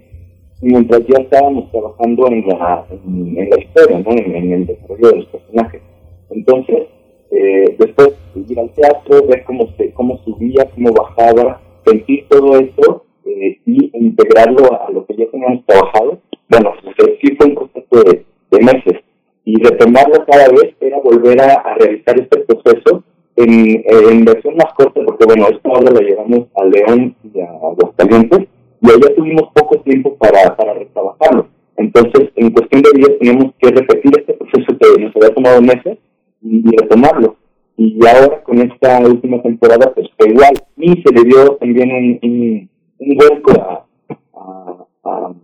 [0.60, 4.10] mientras ya estábamos trabajando en la, en, la historia, ¿no?
[4.10, 5.82] En, el desarrollo de los personajes.
[6.30, 6.88] Entonces,
[7.30, 8.14] eh, después
[8.48, 13.90] ir al teatro, ver cómo, se, cómo subía, cómo bajaba, sentir todo esto eh, y
[13.94, 16.72] integrarlo a, lo que ya teníamos trabajado, bueno,
[17.20, 18.24] sí fue un proceso de,
[18.56, 19.02] meses.
[19.44, 23.02] Y retomarlo cada vez era volver a realizar este proceso
[23.36, 27.50] en, en versión más corta, porque bueno, esta obra la llevamos a León y a
[27.50, 28.48] Aguascalientes,
[28.80, 31.48] y allá tuvimos poco tiempo para, para retrabajarlo.
[31.76, 35.98] Entonces, en cuestión de días teníamos que repetir este proceso que nos había tomado meses
[36.42, 37.36] y, retomarlo.
[37.76, 40.54] Y ahora con esta última temporada, pues fue igual.
[40.76, 42.68] Y se le dio también un,
[42.98, 43.84] un, vuelco a,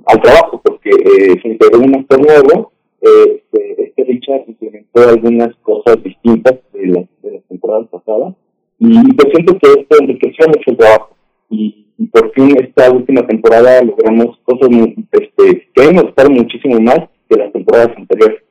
[0.07, 2.73] al trabajo, porque eh, se integró un actor nuevo,
[3.09, 8.35] este, este Richard implementó algunas cosas distintas de las de la temporada pasada
[8.79, 11.17] y pues siento que esto enriqueció mucho el trabajo
[11.51, 11.81] y,
[12.13, 14.69] por fin esta última temporada logramos cosas
[15.13, 18.43] este, que hemos estado muchísimo más que las temporadas anteriores.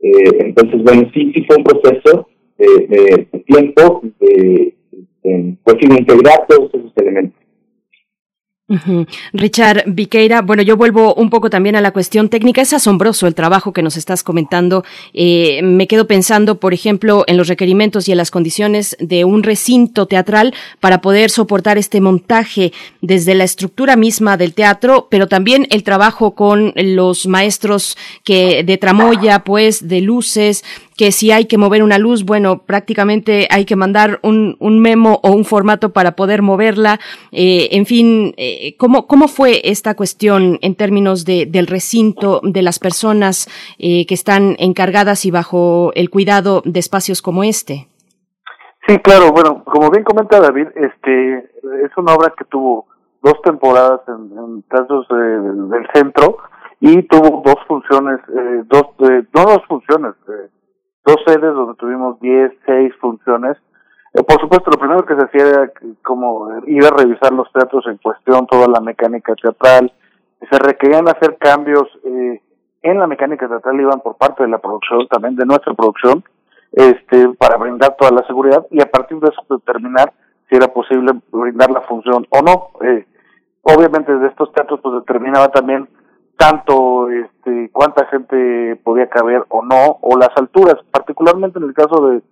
[0.00, 4.74] Eh, entonces, bueno, sí, sí fue un proceso de, tiempo de,
[5.22, 7.41] de, pues, integrar todos esos elementos.
[9.32, 12.62] Richard Viqueira, bueno, yo vuelvo un poco también a la cuestión técnica.
[12.62, 14.84] Es asombroso el trabajo que nos estás comentando.
[15.12, 19.42] Eh, me quedo pensando, por ejemplo, en los requerimientos y en las condiciones de un
[19.42, 25.66] recinto teatral para poder soportar este montaje desde la estructura misma del teatro, pero también
[25.70, 30.64] el trabajo con los maestros que de tramoya, pues, de luces,
[31.02, 35.18] que si hay que mover una luz, bueno, prácticamente hay que mandar un, un memo
[35.24, 37.00] o un formato para poder moverla.
[37.32, 42.62] Eh, en fin, eh, ¿cómo, ¿cómo fue esta cuestión en términos de, del recinto, de
[42.62, 43.48] las personas
[43.80, 47.88] eh, que están encargadas y bajo el cuidado de espacios como este?
[48.86, 51.38] Sí, claro, bueno, como bien comenta David, este
[51.84, 52.86] es una obra que tuvo
[53.24, 56.38] dos temporadas en, en casos del centro
[56.78, 60.48] y tuvo dos funciones, eh, dos, no dos funciones, eh,
[61.04, 63.56] dos sedes donde tuvimos 10, 6 funciones.
[64.14, 65.72] Eh, por supuesto, lo primero que se hacía era
[66.02, 69.92] como ir a revisar los teatros en cuestión, toda la mecánica teatral.
[70.50, 72.40] Se requerían hacer cambios eh,
[72.82, 76.24] en la mecánica teatral, iban por parte de la producción, también de nuestra producción,
[76.72, 80.12] este, para brindar toda la seguridad y a partir de eso determinar
[80.48, 82.86] si era posible brindar la función o no.
[82.86, 83.06] Eh,
[83.62, 85.88] obviamente de estos teatros pues determinaba también
[86.42, 92.08] tanto este, cuánta gente podía caber o no, o las alturas, particularmente en el caso
[92.08, 92.22] de,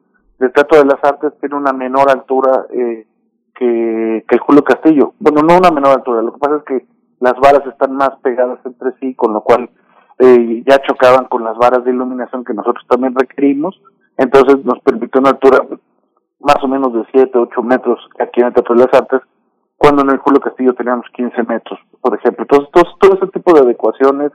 [0.41, 3.07] del Teatro de las Artes, tiene una menor altura eh,
[3.55, 5.13] que, que el Julio Castillo.
[5.21, 6.87] Bueno, no una menor altura, lo que pasa es que
[7.21, 9.71] las varas están más pegadas entre sí, con lo cual
[10.19, 13.81] eh, ya chocaban con las varas de iluminación que nosotros también requerimos,
[14.17, 15.65] entonces nos permitió una altura
[16.41, 19.21] más o menos de 7, 8 metros aquí en el Teatro de las Artes,
[19.81, 22.45] cuando en el Julio Castillo teníamos 15 metros, por ejemplo.
[22.45, 22.69] Entonces,
[22.99, 24.31] todo, ese tipo de adecuaciones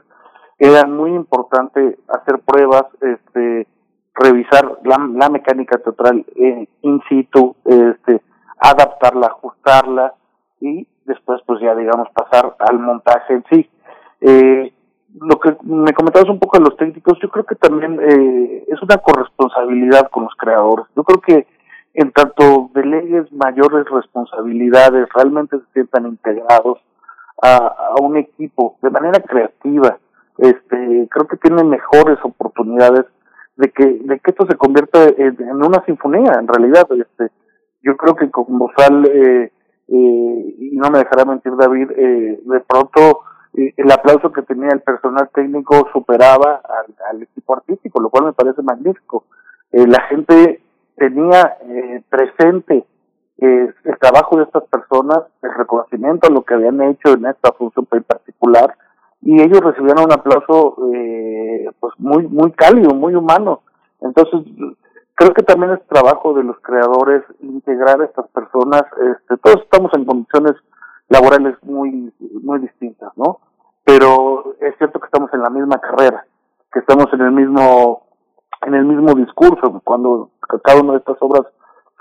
[0.58, 3.68] eran muy importante hacer pruebas, este,
[4.16, 8.22] revisar la, la mecánica teatral eh, in situ, este,
[8.58, 10.14] adaptarla, ajustarla
[10.60, 13.70] y después, pues ya digamos, pasar al montaje en sí.
[14.22, 14.72] Eh,
[15.20, 18.82] lo que me comentabas un poco de los técnicos, yo creo que también eh, es
[18.82, 20.86] una corresponsabilidad con los creadores.
[20.96, 21.46] Yo creo que
[21.96, 26.78] en tanto delegues mayores responsabilidades, realmente se sientan integrados
[27.42, 29.98] a, un equipo de manera creativa,
[30.36, 33.06] este, creo que tienen mejores oportunidades
[33.56, 37.32] de que, de que esto se convierta en, una sinfonía, en realidad, este,
[37.82, 39.52] yo creo que con Bozal, eh,
[39.88, 43.20] eh, y no me dejará mentir David, eh, de pronto
[43.54, 46.60] eh, el aplauso que tenía el personal técnico superaba
[47.10, 49.24] al, equipo artístico, lo cual me parece magnífico.
[49.72, 50.62] La gente
[50.96, 52.86] tenía eh, presente
[53.38, 57.52] eh, el trabajo de estas personas, el reconocimiento a lo que habían hecho en esta
[57.52, 58.74] función en particular,
[59.20, 63.62] y ellos recibieron un aplauso eh, pues muy muy cálido, muy humano.
[64.00, 64.40] Entonces,
[65.14, 68.82] creo que también es trabajo de los creadores integrar a estas personas.
[69.00, 70.54] Este, todos estamos en condiciones
[71.08, 73.40] laborales muy muy distintas, ¿no?
[73.84, 76.26] Pero es cierto que estamos en la misma carrera,
[76.72, 78.05] que estamos en el mismo
[78.66, 80.30] en el mismo discurso cuando
[80.64, 81.46] cada una de estas obras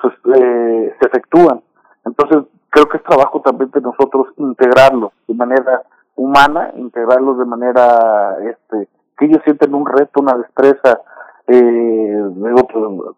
[0.01, 1.61] pues, eh, se efectúan.
[2.05, 5.83] Entonces, creo que es trabajo también de nosotros integrarlos de manera
[6.15, 10.99] humana, integrarlos de manera este que ellos sienten un reto, una destreza.
[11.47, 12.19] Eh,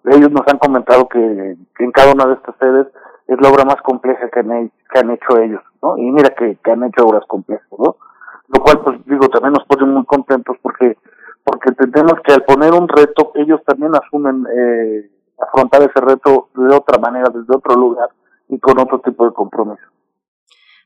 [0.06, 2.88] ellos nos han comentado que, en cada una de estas sedes
[3.27, 5.98] es la obra más compleja que han, que han hecho ellos, ¿no?
[5.98, 7.95] Y mira que, que han hecho obras complejas, ¿no?
[8.50, 10.98] Lo cual, pues digo, también nos pone muy contentos porque
[11.48, 15.09] porque entendemos que al poner un reto, ellos también asumen eh,
[15.40, 18.09] afrontar ese reto de otra manera, desde otro lugar
[18.50, 19.84] y con otro tipo de compromiso.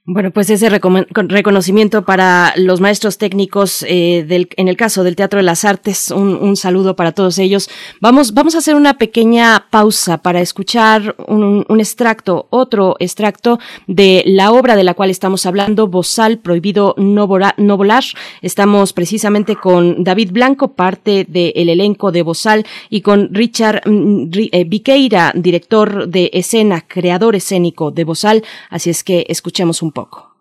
[0.03, 5.37] Bueno, pues ese reconocimiento para los maestros técnicos eh, del, en el caso del Teatro
[5.37, 7.69] de las Artes, un, saludo para todos ellos.
[7.99, 14.51] Vamos, vamos a hacer una pequeña pausa para escuchar un, extracto, otro extracto de la
[14.51, 18.03] obra de la cual estamos hablando, Bozal, Prohibido no, Volar.
[18.41, 24.63] Estamos precisamente con David Blanco, parte del elenco de Bozal, y con Richard mm, eh,
[24.63, 28.43] Viqueira, director de escena, creador escénico de Bozal.
[28.71, 30.35] Así es que escuchemos un poco.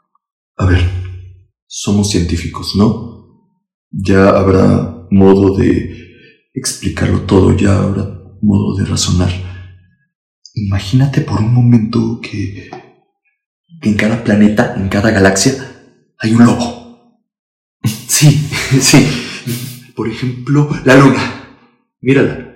[0.56, 0.80] A ver,
[1.66, 3.56] somos científicos, ¿no?
[3.90, 8.04] Ya habrá modo de explicarlo todo, ya habrá
[8.42, 9.30] modo de razonar.
[10.54, 12.70] Imagínate por un momento que,
[13.82, 15.54] en cada planeta, en cada galaxia,
[16.18, 16.80] hay un lobo.
[18.06, 18.28] Sí,
[18.80, 19.92] sí.
[19.96, 21.56] Por ejemplo, la Luna.
[22.02, 22.54] Mírala.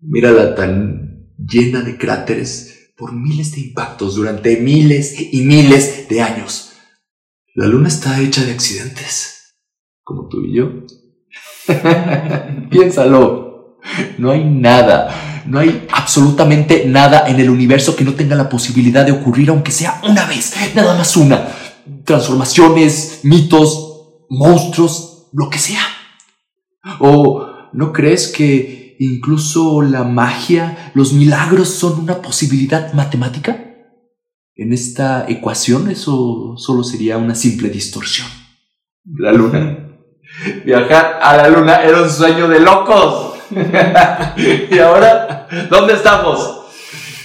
[0.00, 6.72] Mírala tan llena de cráteres por miles de impactos durante miles y miles de años.
[7.54, 9.56] La luna está hecha de accidentes,
[10.04, 10.84] como tú y yo.
[12.70, 13.78] Piénsalo.
[14.18, 19.06] No hay nada, no hay absolutamente nada en el universo que no tenga la posibilidad
[19.06, 21.48] de ocurrir, aunque sea una vez, nada más una.
[22.04, 25.82] Transformaciones, mitos, monstruos, lo que sea.
[26.98, 33.64] ¿O no crees que incluso la magia, los milagros son una posibilidad matemática?
[34.54, 38.28] En esta ecuación eso solo sería una simple distorsión.
[39.04, 39.88] La luna.
[40.64, 43.38] Viajar a la luna era un sueño de locos.
[44.70, 46.60] y ahora, ¿dónde estamos?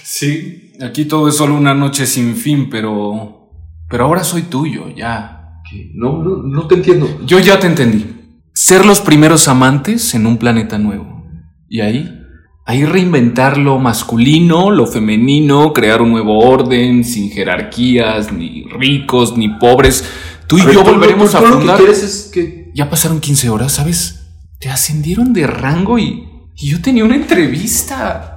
[0.02, 3.52] Sí, aquí todo es solo una noche sin fin, pero...
[3.90, 5.62] Pero ahora soy tuyo, ya.
[5.94, 7.20] No, no, no te entiendo.
[7.26, 8.40] Yo ya te entendí.
[8.54, 11.25] Ser los primeros amantes en un planeta nuevo.
[11.68, 12.22] Y ahí,
[12.66, 19.50] ahí reinventar lo masculino, lo femenino, crear un nuevo orden, sin jerarquías, ni ricos, ni
[19.50, 20.08] pobres.
[20.48, 21.80] Tú y yo volveremos a fundar.
[21.80, 22.72] Lo que es que...
[22.74, 24.28] Ya pasaron 15 horas, ¿sabes?
[24.60, 28.32] Te ascendieron de rango y, y yo tenía una entrevista.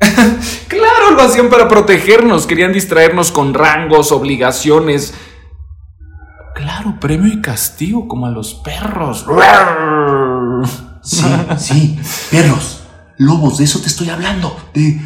[0.68, 5.14] claro, lo hacían para protegernos, querían distraernos con rangos, obligaciones.
[6.54, 9.26] Claro, premio y castigo como a los perros.
[11.04, 11.24] Sí,
[11.58, 11.98] sí,
[12.30, 12.82] perros,
[13.18, 15.00] lobos, de eso te estoy hablando, de,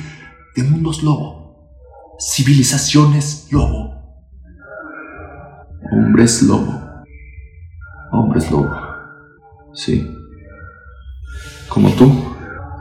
[0.55, 1.69] de mundos lobo,
[2.21, 3.95] civilizaciones lobo,
[5.93, 7.05] hombres lobo,
[8.13, 8.71] hombres lobo,
[9.75, 10.09] sí.
[11.69, 12.13] Como tú,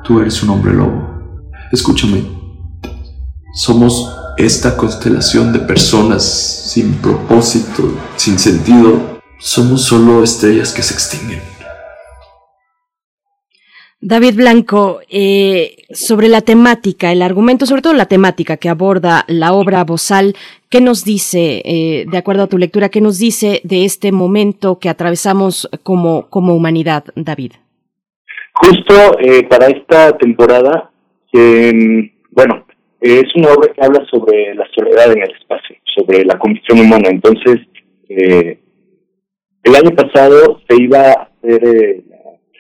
[0.03, 1.51] tú eres un hombre lobo.
[1.71, 2.23] Escúchame,
[3.53, 9.19] somos esta constelación de personas sin propósito, sin sentido.
[9.39, 11.56] Somos solo estrellas que se extinguen.
[13.99, 19.53] David Blanco, eh, sobre la temática, el argumento, sobre todo la temática que aborda la
[19.53, 20.35] obra Bozal,
[20.69, 24.77] ¿qué nos dice, eh, de acuerdo a tu lectura, qué nos dice de este momento
[24.77, 27.53] que atravesamos como, como humanidad, David?
[28.53, 30.91] Justo eh, para esta temporada,
[32.31, 32.65] bueno,
[33.01, 37.09] es una obra que habla sobre la soledad en el espacio, sobre la condición humana.
[37.09, 37.59] Entonces,
[38.07, 42.03] el año pasado se iba a hacer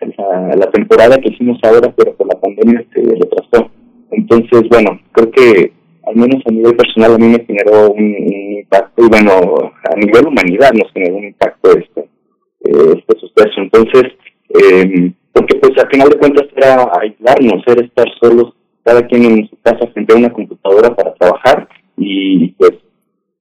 [0.05, 3.69] la, temporada que hicimos ahora, pero por la pandemia se retrasó.
[4.11, 5.71] Entonces, bueno, creo que
[6.05, 8.15] al menos a nivel personal a mí me generó un,
[8.59, 13.61] impacto y bueno, a nivel humanidad nos generó un impacto este, eh, este suceso.
[13.61, 14.03] Entonces,
[14.49, 18.53] eh, porque pues al final de cuentas era aislarnos, era estar solos,
[18.83, 21.67] cada quien en su casa frente a una computadora para trabajar
[21.97, 22.71] y pues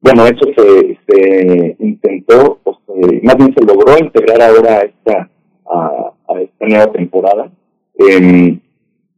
[0.00, 2.76] bueno, eso se, se intentó, pues,
[3.22, 5.28] más bien se logró integrar ahora esta
[5.70, 7.50] a, a esta nueva temporada.
[7.98, 8.58] Eh,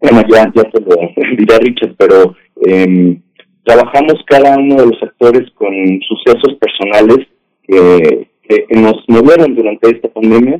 [0.00, 2.34] bueno, ya, ya se lo dirá Richard, pero
[2.66, 3.20] eh,
[3.64, 7.26] trabajamos cada uno de los actores con sucesos personales
[7.62, 8.28] que,
[8.70, 10.58] nos movieron durante esta pandemia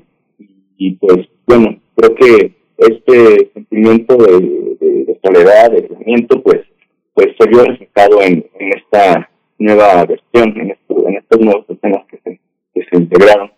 [0.77, 6.61] y pues bueno, creo que este sentimiento de, soledad, de aislamiento, pues,
[7.15, 8.45] pues se vio reflejado en,
[8.77, 10.77] esta nueva versión, en,
[11.07, 12.41] en estos nuevos escenas que se,
[12.75, 13.51] que se integraron.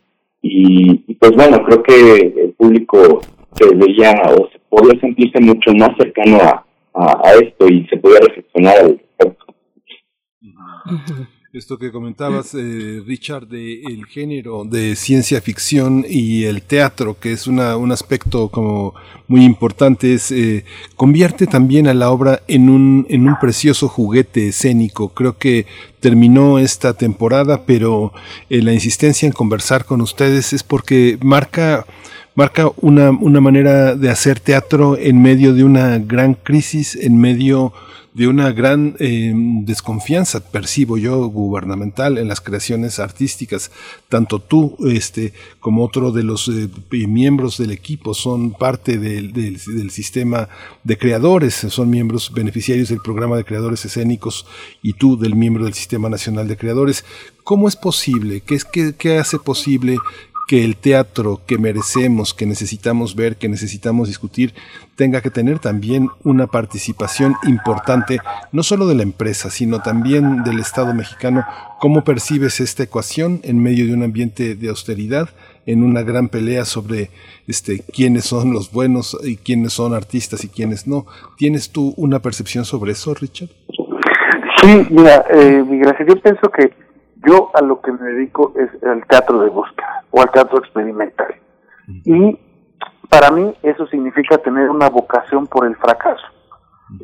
[0.43, 3.21] Y, pues bueno, creo que el público
[3.55, 8.21] se veía o se podía sentirse mucho más cercano a, a, esto y se podía
[8.21, 9.55] reflexionar al respecto.
[11.53, 17.33] Esto que comentabas, eh, Richard, de el género de ciencia ficción y el teatro, que
[17.33, 18.95] es una, un aspecto como
[19.27, 20.65] muy importante, es, eh,
[20.95, 25.09] convierte también a la obra en un, en un precioso juguete escénico.
[25.09, 25.67] Creo que
[25.99, 28.13] terminó esta temporada, pero
[28.49, 31.85] eh, la insistencia en conversar con ustedes es porque marca
[32.37, 37.73] marca una, una manera de hacer teatro en medio de una gran crisis, en medio
[38.13, 43.71] de una gran eh, desconfianza, percibo yo, gubernamental en las creaciones artísticas.
[44.09, 46.69] Tanto tú este, como otro de los eh,
[47.07, 50.49] miembros del equipo son parte del, del, sistema
[50.83, 54.47] de creadores, son miembros beneficiarios del programa de creadores escénicos
[54.83, 57.05] y tú del miembro del Sistema Nacional de Creadores.
[57.45, 58.41] ¿Cómo es posible?
[58.41, 59.99] ¿Qué, es, qué, qué hace posible
[60.51, 64.53] que el teatro que merecemos, que necesitamos ver, que necesitamos discutir,
[64.97, 68.19] tenga que tener también una participación importante,
[68.51, 71.45] no solo de la empresa, sino también del Estado mexicano.
[71.79, 75.29] ¿Cómo percibes esta ecuación en medio de un ambiente de austeridad,
[75.67, 77.11] en una gran pelea sobre
[77.47, 81.07] este, quiénes son los buenos y quiénes son artistas y quiénes no?
[81.37, 83.51] ¿Tienes tú una percepción sobre eso, Richard?
[84.63, 86.09] Sí, mira, eh, gracias.
[86.09, 86.90] Yo pienso que
[87.27, 91.35] yo a lo que me dedico es al teatro de búsqueda o al teatro experimental.
[92.05, 92.39] Y
[93.09, 96.25] para mí eso significa tener una vocación por el fracaso.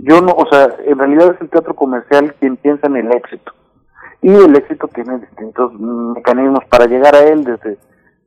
[0.03, 3.53] Yo no, o sea, en realidad es el teatro comercial quien piensa en el éxito.
[4.23, 7.79] Y el éxito tiene distintos mecanismos para llegar a él, desde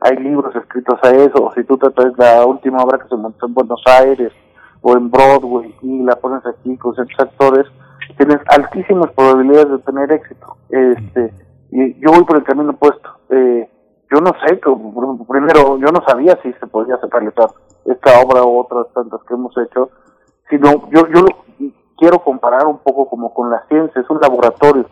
[0.01, 3.15] hay libros escritos a eso, o si tú te traes la última obra que se
[3.15, 4.31] montó en Buenos Aires
[4.81, 7.65] o en Broadway y la pones aquí con ciertos actores,
[8.17, 10.57] tienes altísimas probabilidades de tener éxito.
[10.69, 11.33] Este,
[11.71, 13.09] y yo voy por el camino opuesto.
[13.29, 13.69] Eh,
[14.11, 14.59] yo no sé,
[15.27, 17.49] primero, yo no sabía si se podía realizar
[17.85, 19.89] esta obra u otras tantas que hemos hecho,
[20.49, 21.25] sino yo, yo
[21.97, 24.85] quiero comparar un poco como con la ciencia, es un laboratorio.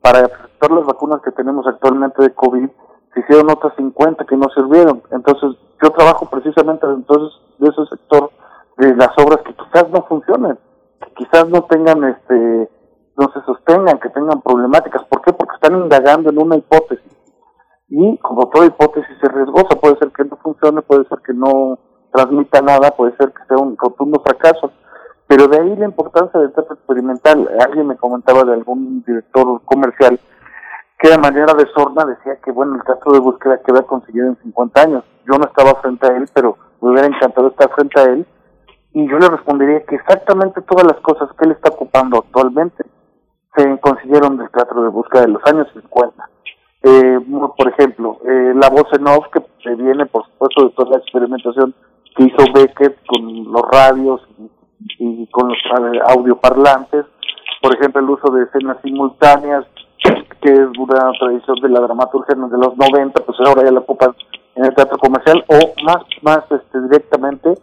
[0.00, 2.68] Para todas las vacunas que tenemos actualmente de COVID,
[3.14, 5.02] se hicieron otras 50 que no sirvieron.
[5.12, 8.30] Entonces, yo trabajo precisamente entonces de ese sector
[8.78, 10.58] de las obras que quizás no funcionen,
[11.00, 12.68] que quizás no tengan este
[13.16, 15.04] no se sostengan, que tengan problemáticas.
[15.04, 15.32] ¿Por qué?
[15.32, 17.12] Porque están indagando en una hipótesis.
[17.88, 21.78] Y como toda hipótesis es riesgosa, puede ser que no funcione, puede ser que no
[22.12, 24.70] transmita nada, puede ser que sea un rotundo fracaso.
[25.26, 27.48] Pero de ahí la importancia del teatro experimental.
[27.60, 30.20] Alguien me comentaba de algún director comercial
[30.98, 34.28] que de manera de sorna decía que, bueno, el teatro de búsqueda que había conseguido
[34.28, 35.04] en 50 años.
[35.26, 38.26] Yo no estaba frente a él, pero me hubiera encantado estar frente a él.
[38.92, 42.84] Y yo le respondería que exactamente todas las cosas que él está ocupando actualmente
[43.56, 46.30] se consiguieron del teatro de búsqueda de los años 50.
[46.82, 47.18] Eh,
[47.56, 51.74] por ejemplo, eh, la voz en off que viene, por supuesto, de toda la experimentación
[52.14, 54.20] que hizo Beckett con los radios
[54.98, 57.06] y, con los eh, audioparlantes.
[57.62, 59.64] Por ejemplo, el uso de escenas simultáneas,
[60.40, 64.14] que es una tradición de la dramaturgia de los 90, pues ahora ya la ocupan
[64.54, 67.54] en el teatro comercial, o más, más este, directamente,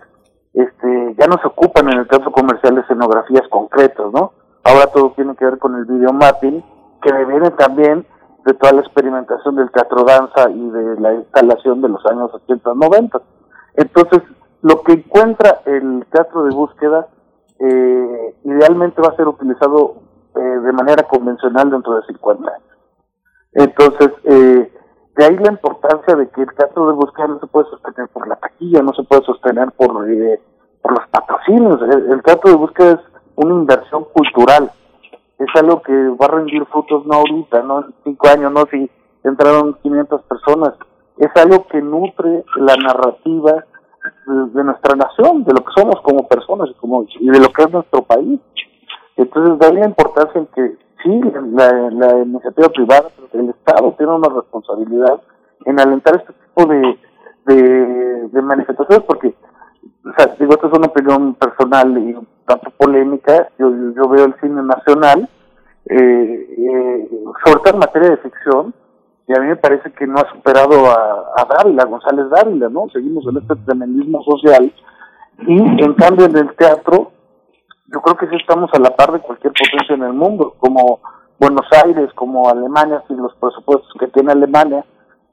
[0.53, 4.33] este, ya no se ocupan en el teatro comercial escenografías concretas, ¿no?
[4.63, 6.63] Ahora todo tiene que ver con el video mapping,
[7.01, 8.05] que viene también
[8.45, 12.73] de toda la experimentación del teatro danza y de la instalación de los años 80
[12.73, 13.21] 90.
[13.75, 14.21] Entonces,
[14.61, 17.07] lo que encuentra el teatro de búsqueda
[17.59, 19.95] eh, idealmente va a ser utilizado
[20.35, 22.67] eh, de manera convencional dentro de 50 años.
[23.53, 24.71] Entonces, eh,
[25.15, 28.27] de ahí la importancia de que el teatro de búsqueda no se puede sostener por
[28.27, 29.93] la taquilla, no se puede sostener por,
[30.81, 31.81] por los patrocinios.
[31.81, 34.71] el teatro de búsqueda es una inversión cultural.
[35.39, 38.89] Es algo que va a rendir frutos no ahorita, no en cinco años, no si
[39.23, 40.73] entraron 500 personas.
[41.17, 43.65] Es algo que nutre la narrativa
[44.25, 47.63] de, nuestra nación, de lo que somos como personas y, como, y de lo que
[47.63, 48.39] es nuestro país.
[49.15, 51.21] Entonces, da la importancia en que sí,
[51.51, 55.21] la, iniciativa privada, el Estado tiene una responsabilidad
[55.65, 56.99] en alentar este tipo de,
[57.45, 59.33] de, de manifestaciones, porque
[60.05, 64.35] o sea, digo, esto es una opinión personal y tanto polémica, yo, yo veo el
[64.41, 65.29] cine nacional,
[65.85, 67.09] eh, eh,
[67.45, 68.73] sobre todo en materia de ficción,
[69.27, 72.89] y a mí me parece que no ha superado a, a Dávila, González Dávila, ¿no?
[72.91, 74.73] Seguimos en este tremendismo social,
[75.39, 77.11] y en cambio en el teatro
[77.93, 80.99] yo creo que sí estamos a la par de cualquier potencia en el mundo, como
[81.39, 84.83] Buenos Aires, como Alemania, sin los presupuestos que tiene Alemania,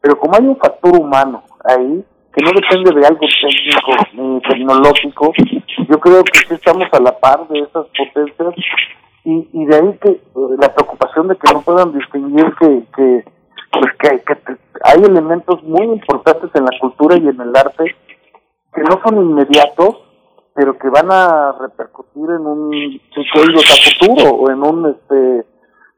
[0.01, 5.33] pero como hay un factor humano ahí, que no depende de algo técnico ni tecnológico,
[5.89, 8.55] yo creo que sí estamos a la par de esas potencias
[9.25, 10.21] y, y de ahí que eh,
[10.59, 13.25] la preocupación de que no puedan distinguir que, que,
[13.73, 17.97] pues que, que hay elementos muy importantes en la cultura y en el arte
[18.73, 19.97] que no son inmediatos,
[20.55, 25.45] pero que van a repercutir en un futuro o en un este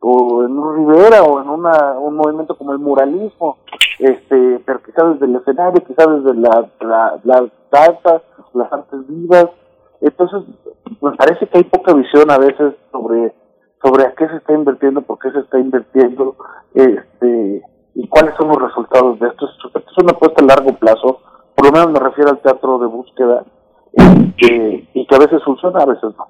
[0.03, 3.59] o en un Rivera o en una, un movimiento como el muralismo,
[3.99, 7.51] este, pero quizás desde el escenario, quizás desde la, la, las
[8.55, 9.47] las artes vivas.
[10.01, 10.43] Entonces,
[11.01, 13.33] me parece que hay poca visión a veces sobre,
[13.83, 16.37] sobre a qué se está invirtiendo, por qué se está invirtiendo,
[16.75, 17.63] este,
[17.95, 19.47] y cuáles son los resultados de esto.
[19.47, 21.21] Esto es una apuesta a largo plazo,
[21.55, 23.45] por lo menos me refiero al teatro de búsqueda,
[23.93, 26.27] este, y que a veces funciona, a veces no.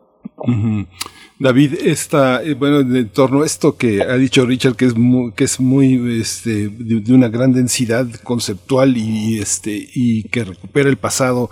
[1.43, 5.33] David, esta, eh, bueno, en torno a esto que ha dicho Richard, que es muy,
[5.33, 10.99] que es muy, este, de, una gran densidad conceptual y, este, y que recupera el
[10.99, 11.51] pasado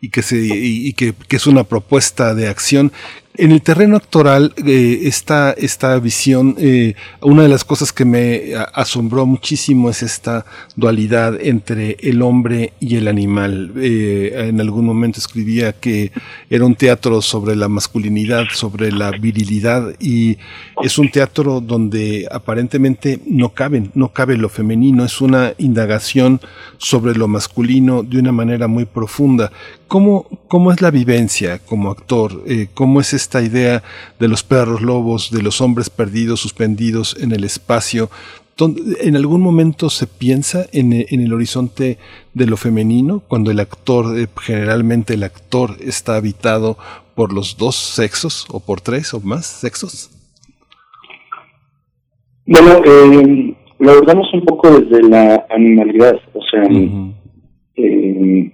[0.00, 2.92] y que se, y, que, que, es una propuesta de acción.
[3.34, 8.52] En el terreno actoral, eh, esta, esta visión, eh, una de las cosas que me
[8.74, 10.44] asombró muchísimo es esta
[10.76, 13.72] dualidad entre el hombre y el animal.
[13.76, 16.12] Eh, en algún momento escribía que
[16.50, 20.36] era un teatro sobre la masculinidad, sobre la virilidad, y
[20.82, 26.38] es un teatro donde aparentemente no caben, no cabe lo femenino, es una indagación
[26.76, 29.50] sobre lo masculino de una manera muy profunda.
[29.88, 32.44] ¿Cómo, cómo es la vivencia como actor?
[32.72, 33.82] ¿Cómo es esta idea
[34.18, 38.10] de los perros lobos, de los hombres perdidos, suspendidos en el espacio?
[39.00, 41.98] ¿En algún momento se piensa en, el horizonte
[42.34, 46.76] de lo femenino, cuando el actor, eh, generalmente el actor está habitado
[47.14, 50.10] por los dos sexos o por tres o más sexos?
[52.46, 56.62] Bueno, eh, lo abordamos un poco desde la animalidad, o sea,
[57.76, 58.52] eh,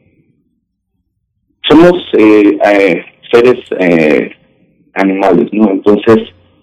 [1.68, 4.30] somos eh, seres eh,
[4.98, 5.70] animales, ¿no?
[5.70, 6.18] Entonces,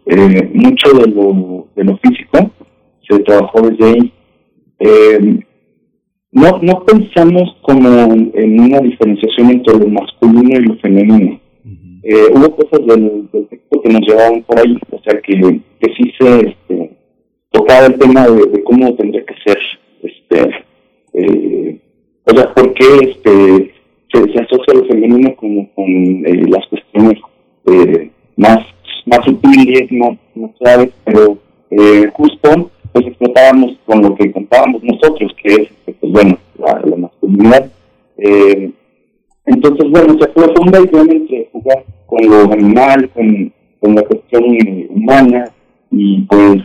[0.06, 2.52] eh, mucho de lo, de lo físico
[3.08, 4.14] se trabajó desde ahí.
[4.80, 5.40] Eh,
[6.32, 11.40] no, no pensamos como en una diferenciación entre lo masculino y lo femenino.
[12.04, 15.34] eh, hubo cosas del, del, texto que nos llevaban por ahí, o sea, que,
[15.80, 16.92] que sí se este,
[17.52, 19.58] tocaba el tema de, de, cómo tendría que ser,
[20.04, 20.66] este,
[21.14, 21.80] eh,
[22.26, 23.72] o sea, por qué este,
[24.12, 27.20] se, se asocia lo femenino como con eh, las cuestiones
[27.68, 28.60] eh, más
[29.06, 31.38] más sutiles, más, más suaves, pero
[31.70, 37.70] eh, justo pues explotábamos con lo que contábamos nosotros, que es, pues bueno, la, masculinidad.
[38.18, 38.72] Eh,
[39.46, 44.46] entonces, bueno, se profunda entre jugar con lo animal, con, con la cuestión
[44.92, 45.52] humana,
[45.92, 46.64] y pues,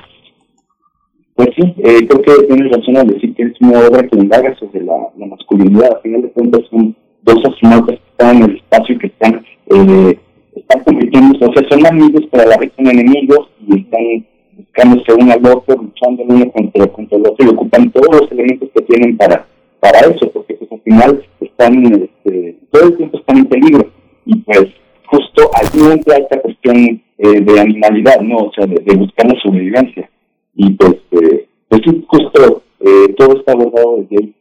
[1.35, 4.55] pues sí, eh, creo que tienes razón al decir que es una obra que indaga
[4.55, 5.97] sobre la, la masculinidad.
[5.97, 9.45] Al final de cuentas, son dos astronautas que están en el espacio y que están,
[9.67, 10.19] eh,
[10.61, 15.13] están convirtiéndose, o sea, son amigos, pero a la vez son enemigos y están buscándose
[15.15, 18.83] uno al otro, luchando uno contra, contra el otro y ocupan todos los elementos que
[18.83, 19.47] tienen para,
[19.81, 23.91] para eso, porque pues al final están, este, todo el tiempo están en peligro.
[24.27, 24.67] Y pues
[25.07, 28.37] justo allí entra esta cuestión eh, de animalidad, ¿no?
[28.37, 30.09] O sea, de, buscar la sobrevivencia.
[30.55, 34.35] Y pues, eh, pues justo eh, todo está abordado desde ahí.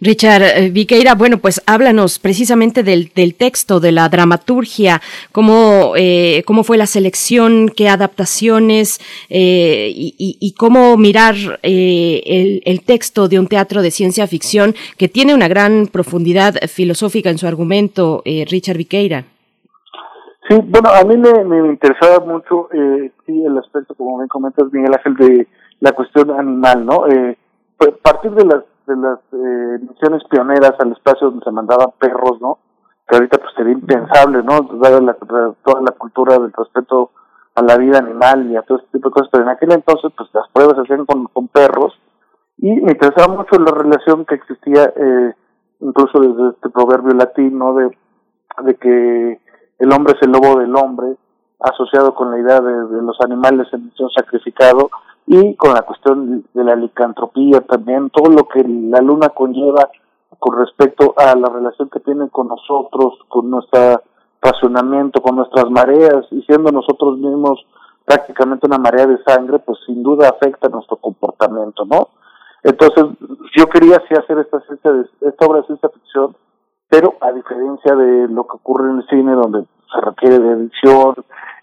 [0.00, 5.00] Richard eh, Viqueira, bueno, pues háblanos precisamente del, del texto, de la dramaturgia,
[5.32, 12.84] cómo, eh, cómo fue la selección, qué adaptaciones eh, y, cómo mirar eh, el, el,
[12.84, 17.46] texto de un teatro de ciencia ficción que tiene una gran profundidad filosófica en su
[17.46, 19.24] argumento, eh, Richard Viqueira.
[20.48, 22.68] Sí, bueno, a mí me, me interesaba mucho,
[23.26, 25.48] sí, el aspecto, como me comentas, Miguel Ángel, de
[25.80, 27.04] la cuestión animal, ¿no?
[27.04, 32.40] A partir de las de las eh, misiones pioneras al espacio donde se mandaban perros,
[32.40, 32.58] ¿no?
[33.08, 34.60] Que ahorita pues sería impensable, ¿no?
[34.80, 37.10] Dada la, toda la cultura del respeto
[37.54, 40.12] a la vida animal y a todo este tipo de cosas, pero en aquel entonces
[40.16, 41.92] pues las pruebas se hacían con, perros
[42.58, 45.34] y me interesaba mucho la relación que existía eh,
[45.80, 47.96] incluso desde este proverbio latino de,
[48.64, 49.40] de que
[49.78, 51.16] el hombre es el lobo del hombre,
[51.60, 54.90] asociado con la idea de, de los animales en misión sacrificado,
[55.26, 59.90] y con la cuestión de la licantropía también, todo lo que la luna conlleva
[60.38, 64.02] con respecto a la relación que tiene con nosotros, con nuestro
[64.42, 67.64] racionamiento, con nuestras mareas, y siendo nosotros mismos
[68.04, 72.08] prácticamente una marea de sangre, pues sin duda afecta nuestro comportamiento, ¿no?
[72.62, 73.04] Entonces,
[73.56, 76.36] yo quería sí hacer esta, ciencia de, esta obra de ciencia ficción,
[76.88, 81.14] pero a diferencia de lo que ocurre en el cine, donde se requiere de edición,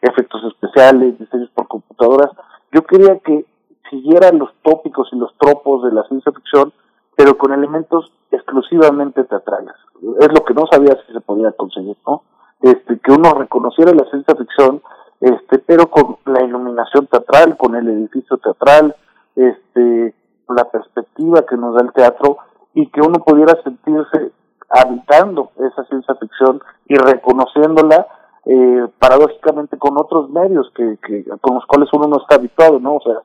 [0.01, 2.31] efectos especiales, diseños por computadoras.
[2.71, 3.45] Yo quería que
[3.89, 6.73] siguieran los tópicos y los tropos de la ciencia ficción,
[7.15, 9.75] pero con elementos exclusivamente teatrales.
[10.19, 12.23] Es lo que no sabía si se podía conseguir, ¿no?
[12.61, 14.81] Este, que uno reconociera la ciencia ficción,
[15.19, 18.95] este, pero con la iluminación teatral, con el edificio teatral,
[19.35, 20.15] este,
[20.47, 22.37] la perspectiva que nos da el teatro
[22.73, 24.31] y que uno pudiera sentirse
[24.69, 28.07] habitando esa ciencia ficción y reconociéndola
[28.45, 32.95] eh, paradójicamente con otros medios que, que con los cuales uno no está habituado, ¿no?
[32.95, 33.21] O sea,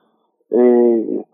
[0.51, 1.25] eh,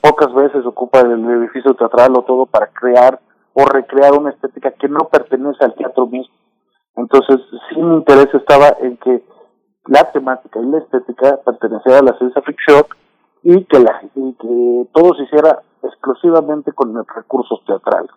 [0.00, 3.20] pocas veces ocupa el edificio teatral o todo para crear
[3.52, 6.34] o recrear una estética que no pertenece al teatro mismo.
[6.96, 9.22] Entonces, sí mi interés estaba en que
[9.86, 12.82] la temática y la estética perteneciera a la ciencia ficción
[13.42, 18.10] y que, la, y que todo se hiciera exclusivamente con recursos teatrales.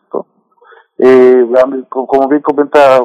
[0.98, 1.48] Eh,
[1.90, 3.00] como bien comenta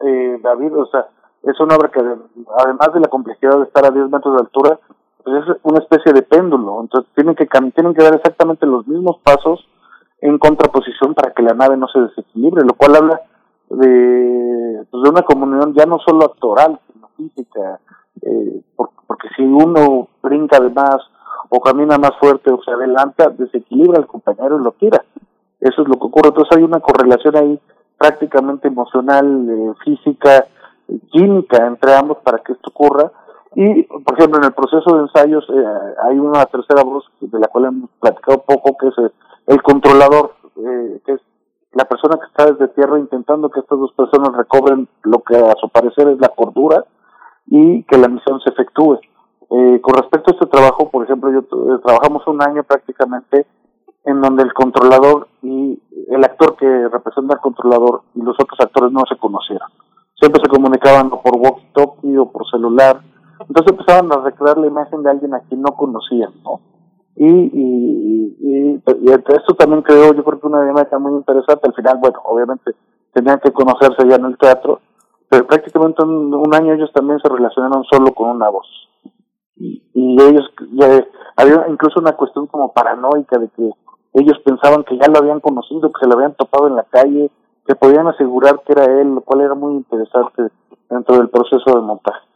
[0.00, 1.06] eh, David, o sea,
[1.42, 4.78] es una obra que además de la complejidad de estar a 10 metros de altura,
[5.22, 9.18] pues es una especie de péndulo, entonces tienen que tienen que dar exactamente los mismos
[9.22, 9.66] pasos
[10.20, 13.20] en contraposición para que la nave no se desequilibre, lo cual habla
[13.70, 17.80] de, pues de una comunión ya no solo actoral, sino física,
[18.22, 18.62] eh,
[19.06, 20.98] porque si uno brinca de más
[21.50, 25.04] o camina más fuerte o se adelanta, desequilibra al compañero y lo tira.
[25.60, 26.28] Eso es lo que ocurre.
[26.28, 27.60] Entonces hay una correlación ahí
[27.98, 30.46] prácticamente emocional, eh, física,
[31.10, 33.10] química entre ambos para que esto ocurra.
[33.54, 37.48] Y, por ejemplo, en el proceso de ensayos eh, hay una tercera voz de la
[37.48, 38.94] cual hemos platicado poco, que es
[39.46, 41.20] el, controlador, eh, que es
[41.72, 45.54] la persona que está desde tierra intentando que estas dos personas recobren lo que a
[45.60, 46.84] su parecer es la cordura
[47.46, 48.98] y que la misión se efectúe.
[49.50, 53.46] Eh, con respecto a este trabajo, por ejemplo, yo eh, trabajamos un año prácticamente
[54.08, 55.78] en donde el controlador y
[56.08, 59.68] el actor que representa al controlador y los otros actores no se conocieron.
[60.18, 63.02] Siempre se comunicaban por walkie-talkie o por celular.
[63.40, 66.60] Entonces empezaban a recrear la imagen de alguien a quien no conocían, ¿no?
[67.16, 68.82] Y, y,
[69.28, 71.68] esto también creó, yo creo que una dinámica muy interesante.
[71.68, 72.72] Al final, bueno, obviamente
[73.12, 74.80] tenían que conocerse ya en el teatro,
[75.28, 78.66] pero prácticamente un, año ellos también se relacionaron solo con una voz
[79.56, 79.82] y,
[80.20, 81.04] ellos ya
[81.36, 83.70] había incluso una cuestión como paranoica de que
[84.14, 87.30] ellos pensaban que ya lo habían conocido, que se lo habían topado en la calle,
[87.66, 90.44] que podían asegurar que era él, lo cual era muy interesante
[90.88, 92.27] dentro del proceso de montaje.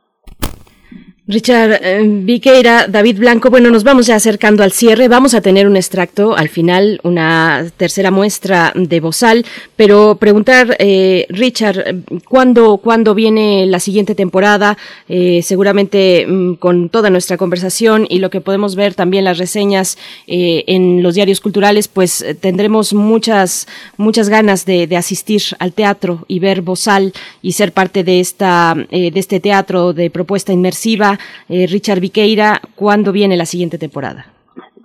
[1.32, 5.08] Richard eh, Viqueira, David Blanco, bueno, nos vamos ya acercando al cierre.
[5.08, 11.26] Vamos a tener un extracto al final, una tercera muestra de Bozal, pero preguntar, eh,
[11.30, 14.76] Richard, ¿cuándo, ¿cuándo viene la siguiente temporada?
[15.08, 19.96] Eh, seguramente mm, con toda nuestra conversación y lo que podemos ver también las reseñas
[20.26, 26.38] en los diarios culturales, pues tendremos muchas, muchas ganas de, de, asistir al teatro y
[26.40, 32.00] ver Bozal y ser parte de, esta, de este teatro de propuesta inmersiva eh, Richard
[32.00, 34.26] Viqueira, ¿cuándo viene la siguiente temporada?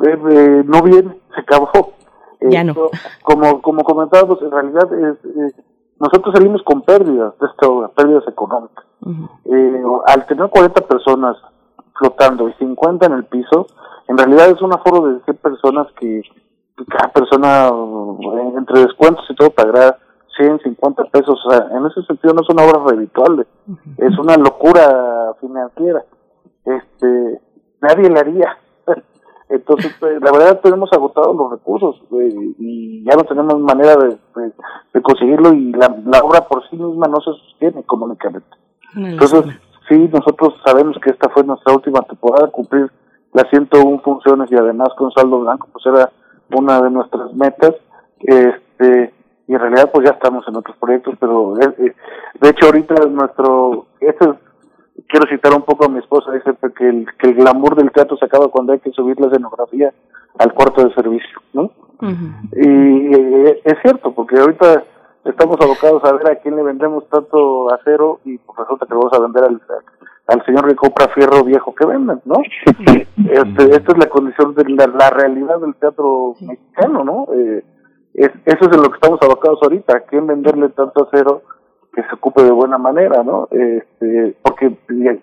[0.06, 1.94] Eh, eh, no viene, se acabó.
[2.42, 2.76] Ya no.
[3.24, 4.88] Como, como comentábamos, en realidad
[6.00, 8.86] nosotros salimos con pérdidas de esta obra, pérdidas económicas.
[10.06, 11.36] al tener 40 personas
[11.98, 13.68] flotando y 50 en el piso,
[14.08, 16.22] en realidad es un aforo de 100 personas que
[16.90, 17.72] cada persona,
[18.56, 19.98] entre descuentos y todo, pagará
[20.38, 21.40] 150 pesos.
[21.44, 23.48] O sea, en ese sentido no es una obra redituable,
[23.98, 26.04] es una locura financiera
[26.68, 27.42] este,
[27.82, 28.58] nadie la haría.
[29.50, 32.02] Entonces, pues, la verdad tenemos agotados los recursos
[32.60, 34.18] y ya no tenemos manera de,
[34.94, 38.50] de, conseguirlo y la, la, obra por sí misma no se sostiene económicamente.
[38.96, 39.46] Entonces,
[39.88, 42.92] sí, nosotros sabemos que esta fue nuestra última temporada, cumplir
[43.34, 46.12] las 101 funciones y además con saldo blanco, pues era
[46.52, 47.76] una de nuestras metas.
[48.20, 49.14] Este,
[49.48, 51.96] y en realidad pues ya estamos en otros proyectos, pero eh, eh,
[52.42, 54.36] de hecho ahorita nuestro, este es
[55.08, 58.18] quiero citar un poco a mi esposa, dice que el, que el glamour del teatro
[58.18, 59.94] se acaba cuando hay que subir la escenografía
[60.38, 61.72] al cuarto de servicio, ¿no?
[62.54, 64.84] Y eh, es cierto, porque ahorita
[65.26, 69.14] estamos abocados a ver a quién le vendemos tanto acero y pues resulta que vamos
[69.14, 69.62] a vender al,
[70.28, 72.36] al señor que compra fierro viejo que venden, ¿no?
[73.28, 77.28] Este, esta es la condición de la, realidad del teatro mexicano, ¿no?
[77.34, 77.64] Eh,
[78.14, 81.42] es, eso es en lo que estamos abocados ahorita, a quién venderle tanto acero
[81.98, 83.48] que se ocupe de buena manera, ¿no?
[83.50, 84.72] Este, porque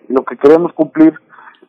[0.09, 1.13] lo que queremos cumplir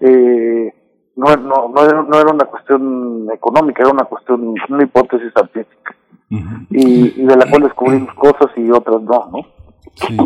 [0.00, 0.74] eh,
[1.14, 5.94] no, no, no, era, no era una cuestión económica, era una cuestión, una hipótesis artística.
[6.28, 9.46] y, y, de la cual descubrimos cosas y otras no, ¿no?
[9.94, 10.16] Sí.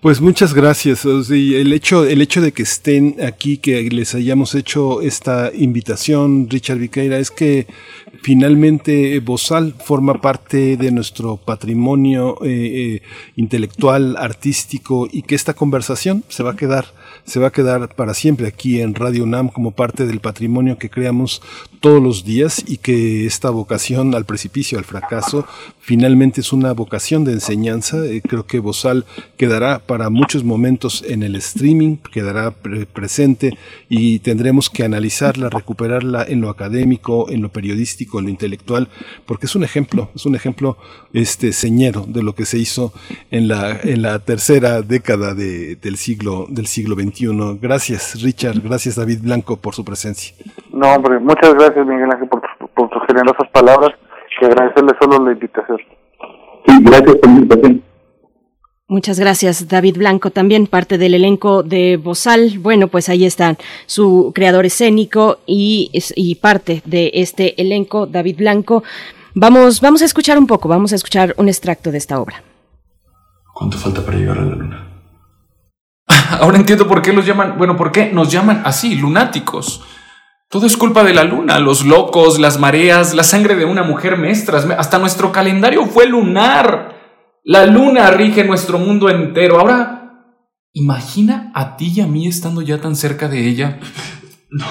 [0.00, 1.04] Pues muchas gracias.
[1.04, 6.78] el hecho, el hecho de que estén aquí, que les hayamos hecho esta invitación, Richard
[6.78, 7.66] Viqueira, es que
[8.22, 13.02] finalmente Bozal forma parte de nuestro patrimonio eh, eh,
[13.36, 16.86] intelectual, artístico, y que esta conversación se va a quedar
[17.24, 20.90] se va a quedar para siempre aquí en Radio UNAM como parte del patrimonio que
[20.90, 21.42] creamos
[21.80, 25.46] todos los días y que esta vocación al precipicio, al fracaso,
[25.90, 27.96] finalmente es una vocación de enseñanza.
[28.04, 32.52] Eh, creo que Bozal quedará para muchos momentos en el streaming, quedará
[32.92, 38.86] presente y tendremos que analizarla, recuperarla en lo académico, en lo periodístico, en lo intelectual,
[39.26, 40.76] porque es un ejemplo, es un ejemplo
[41.12, 42.92] este señero de lo que se hizo
[43.32, 47.58] en la, en la tercera década del siglo del siglo XXI.
[47.60, 50.36] Gracias, Richard, gracias David Blanco por su presencia.
[50.72, 52.42] No, hombre, muchas gracias Miguel Ángel por,
[52.74, 53.90] por tus generosas palabras
[54.40, 55.78] que agradecerle solo la invitación.
[56.66, 57.82] Sí, gracias por la invitación.
[58.88, 62.58] Muchas gracias, David Blanco, también parte del elenco de Bozal.
[62.58, 68.82] Bueno, pues ahí está su creador escénico y, y parte de este elenco, David Blanco.
[69.34, 72.42] Vamos, vamos a escuchar un poco, vamos a escuchar un extracto de esta obra.
[73.54, 74.88] ¿Cuánto falta para llegar a la luna?
[76.40, 79.84] Ahora entiendo por qué los llaman, bueno, por qué nos llaman así, lunáticos.
[80.50, 84.16] Todo es culpa de la luna, los locos, las mareas, la sangre de una mujer
[84.16, 84.58] maestra.
[84.78, 86.96] Hasta nuestro calendario fue lunar.
[87.44, 89.60] La luna rige nuestro mundo entero.
[89.60, 90.24] Ahora,
[90.72, 93.78] imagina a ti y a mí estando ya tan cerca de ella.
[94.52, 94.66] No,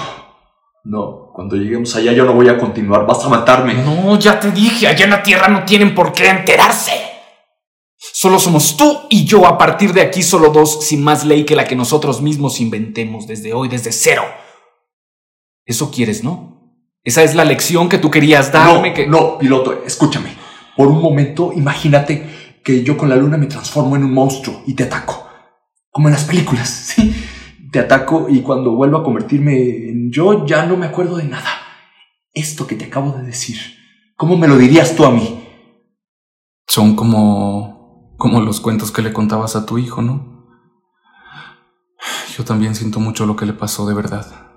[0.84, 3.72] no, cuando lleguemos allá yo no voy a continuar, vas a matarme.
[3.72, 6.92] No, ya te dije, allá en la Tierra no tienen por qué enterarse.
[7.96, 11.56] Solo somos tú y yo a partir de aquí, solo dos, sin más ley que
[11.56, 14.22] la que nosotros mismos inventemos desde hoy, desde cero.
[15.70, 16.74] Eso quieres, ¿no?
[17.04, 18.88] Esa es la lección que tú querías darme.
[18.88, 19.06] No, que...
[19.06, 20.34] no, piloto, escúchame.
[20.76, 24.74] Por un momento, imagínate que yo con la luna me transformo en un monstruo y
[24.74, 25.28] te ataco.
[25.92, 27.14] Como en las películas, ¿sí?
[27.70, 31.50] Te ataco y cuando vuelvo a convertirme en yo ya no me acuerdo de nada.
[32.34, 33.58] Esto que te acabo de decir,
[34.16, 35.46] ¿cómo me lo dirías tú a mí?
[36.66, 40.48] Son como como los cuentos que le contabas a tu hijo, ¿no?
[42.36, 44.49] Yo también siento mucho lo que le pasó de verdad.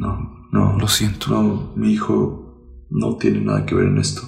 [0.00, 0.78] No, no.
[0.78, 1.28] Lo siento.
[1.28, 4.22] No, mi hijo no tiene nada que ver en esto.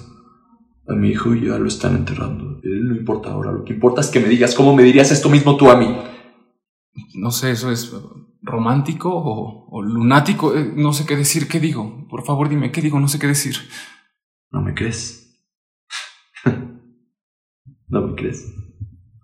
[0.87, 2.59] A mi hijo ya lo están enterrando.
[2.61, 3.51] Él no importa ahora.
[3.51, 5.97] Lo que importa es que me digas cómo me dirías esto mismo tú a mí.
[7.15, 7.91] No sé, eso es
[8.43, 10.55] romántico o, lunático.
[10.55, 11.47] Eh, no sé qué decir.
[11.47, 12.07] ¿Qué digo?
[12.07, 12.99] Por favor, dime, ¿qué digo?
[12.99, 13.55] No sé qué decir.
[14.51, 15.43] ¿No me crees?
[17.87, 18.53] ¿No me crees?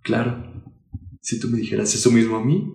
[0.02, 0.44] Claro.
[1.22, 2.74] Si tú me dijeras eso mismo a mí,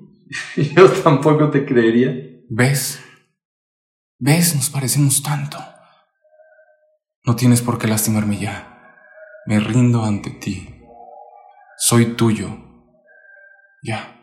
[0.76, 2.14] yo tampoco te creería.
[2.48, 3.03] ¿Ves?
[4.18, 4.55] ¿Ves?
[4.55, 5.59] Nos parecemos tanto.
[7.25, 8.75] No tienes por qué lastimarme ya.
[9.47, 10.83] Me rindo ante ti.
[11.76, 12.49] Soy tuyo.
[13.83, 14.14] Ya.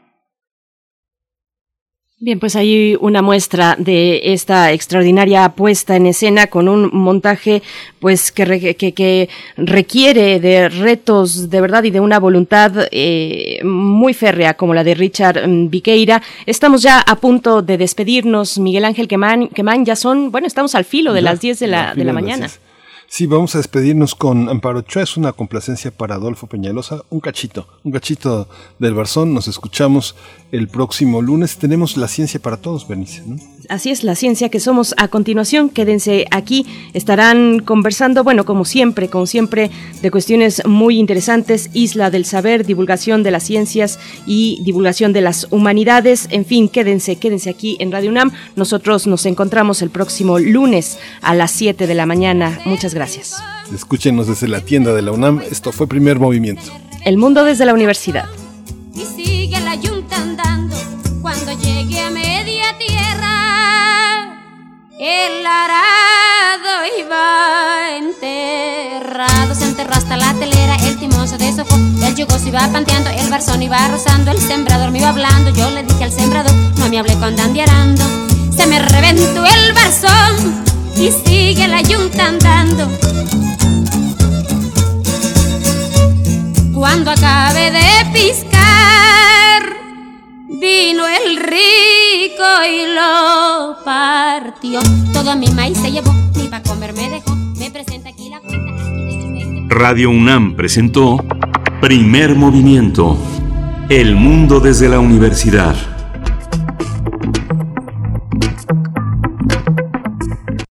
[2.24, 7.64] Bien, pues hay una muestra de esta extraordinaria puesta en escena con un montaje
[8.00, 14.54] pues que, que, requiere de retos de verdad y de una voluntad eh, muy férrea
[14.54, 16.22] como la de Richard mm, Viqueira.
[16.46, 20.86] Estamos ya a punto de despedirnos, Miguel Ángel Quemán, Quemán ya son, bueno, estamos al
[20.86, 22.48] filo de las 10 de la, de la mañana.
[23.14, 25.04] Sí, vamos a despedirnos con Amparo Ochoa.
[25.04, 27.04] Es una complacencia para Adolfo Peñalosa.
[27.10, 28.48] Un cachito, un cachito
[28.80, 29.34] del Barzón.
[29.34, 30.16] Nos escuchamos
[30.54, 31.58] el próximo lunes.
[31.58, 33.22] Tenemos la ciencia para todos, Bernice.
[33.72, 35.70] Así es, la ciencia que somos a continuación.
[35.70, 36.66] Quédense aquí.
[36.94, 41.70] Estarán conversando, bueno, como siempre, como siempre, de cuestiones muy interesantes.
[41.74, 46.28] Isla del saber, divulgación de las ciencias y divulgación de las humanidades.
[46.32, 48.32] En fin, quédense, quédense aquí en Radio UNAM.
[48.56, 52.60] Nosotros nos encontramos el próximo lunes a las 7 de la mañana.
[52.66, 53.02] Muchas gracias.
[53.02, 53.42] Gracias.
[53.74, 55.42] Escúchenos desde la tienda de la UNAM.
[55.50, 56.62] Esto fue Primer Movimiento.
[57.04, 58.26] El mundo desde la universidad.
[58.94, 60.76] Y sigue la yunta andando
[65.04, 72.38] El arado iba enterrado, se enterró hasta la telera, el timón se deshojó, el yugo
[72.38, 76.04] se iba panteando, el barzón iba rozando, el sembrador me iba hablando, yo le dije
[76.04, 78.04] al sembrador, no me hablé con dandiarando,
[78.56, 80.64] se me reventó el barzón
[80.96, 82.88] y sigue la yunta andando.
[86.76, 89.81] Cuando acabe de piscar,
[90.60, 94.80] vino el rico y lo partió.
[95.14, 97.36] Todo mi maíz se llevó, ni para comer me dejó.
[97.58, 99.74] Me presenta aquí la cuenta.
[99.74, 101.24] Radio UNAM presentó
[101.80, 103.18] Primer Movimiento.
[103.90, 105.76] El mundo desde la universidad.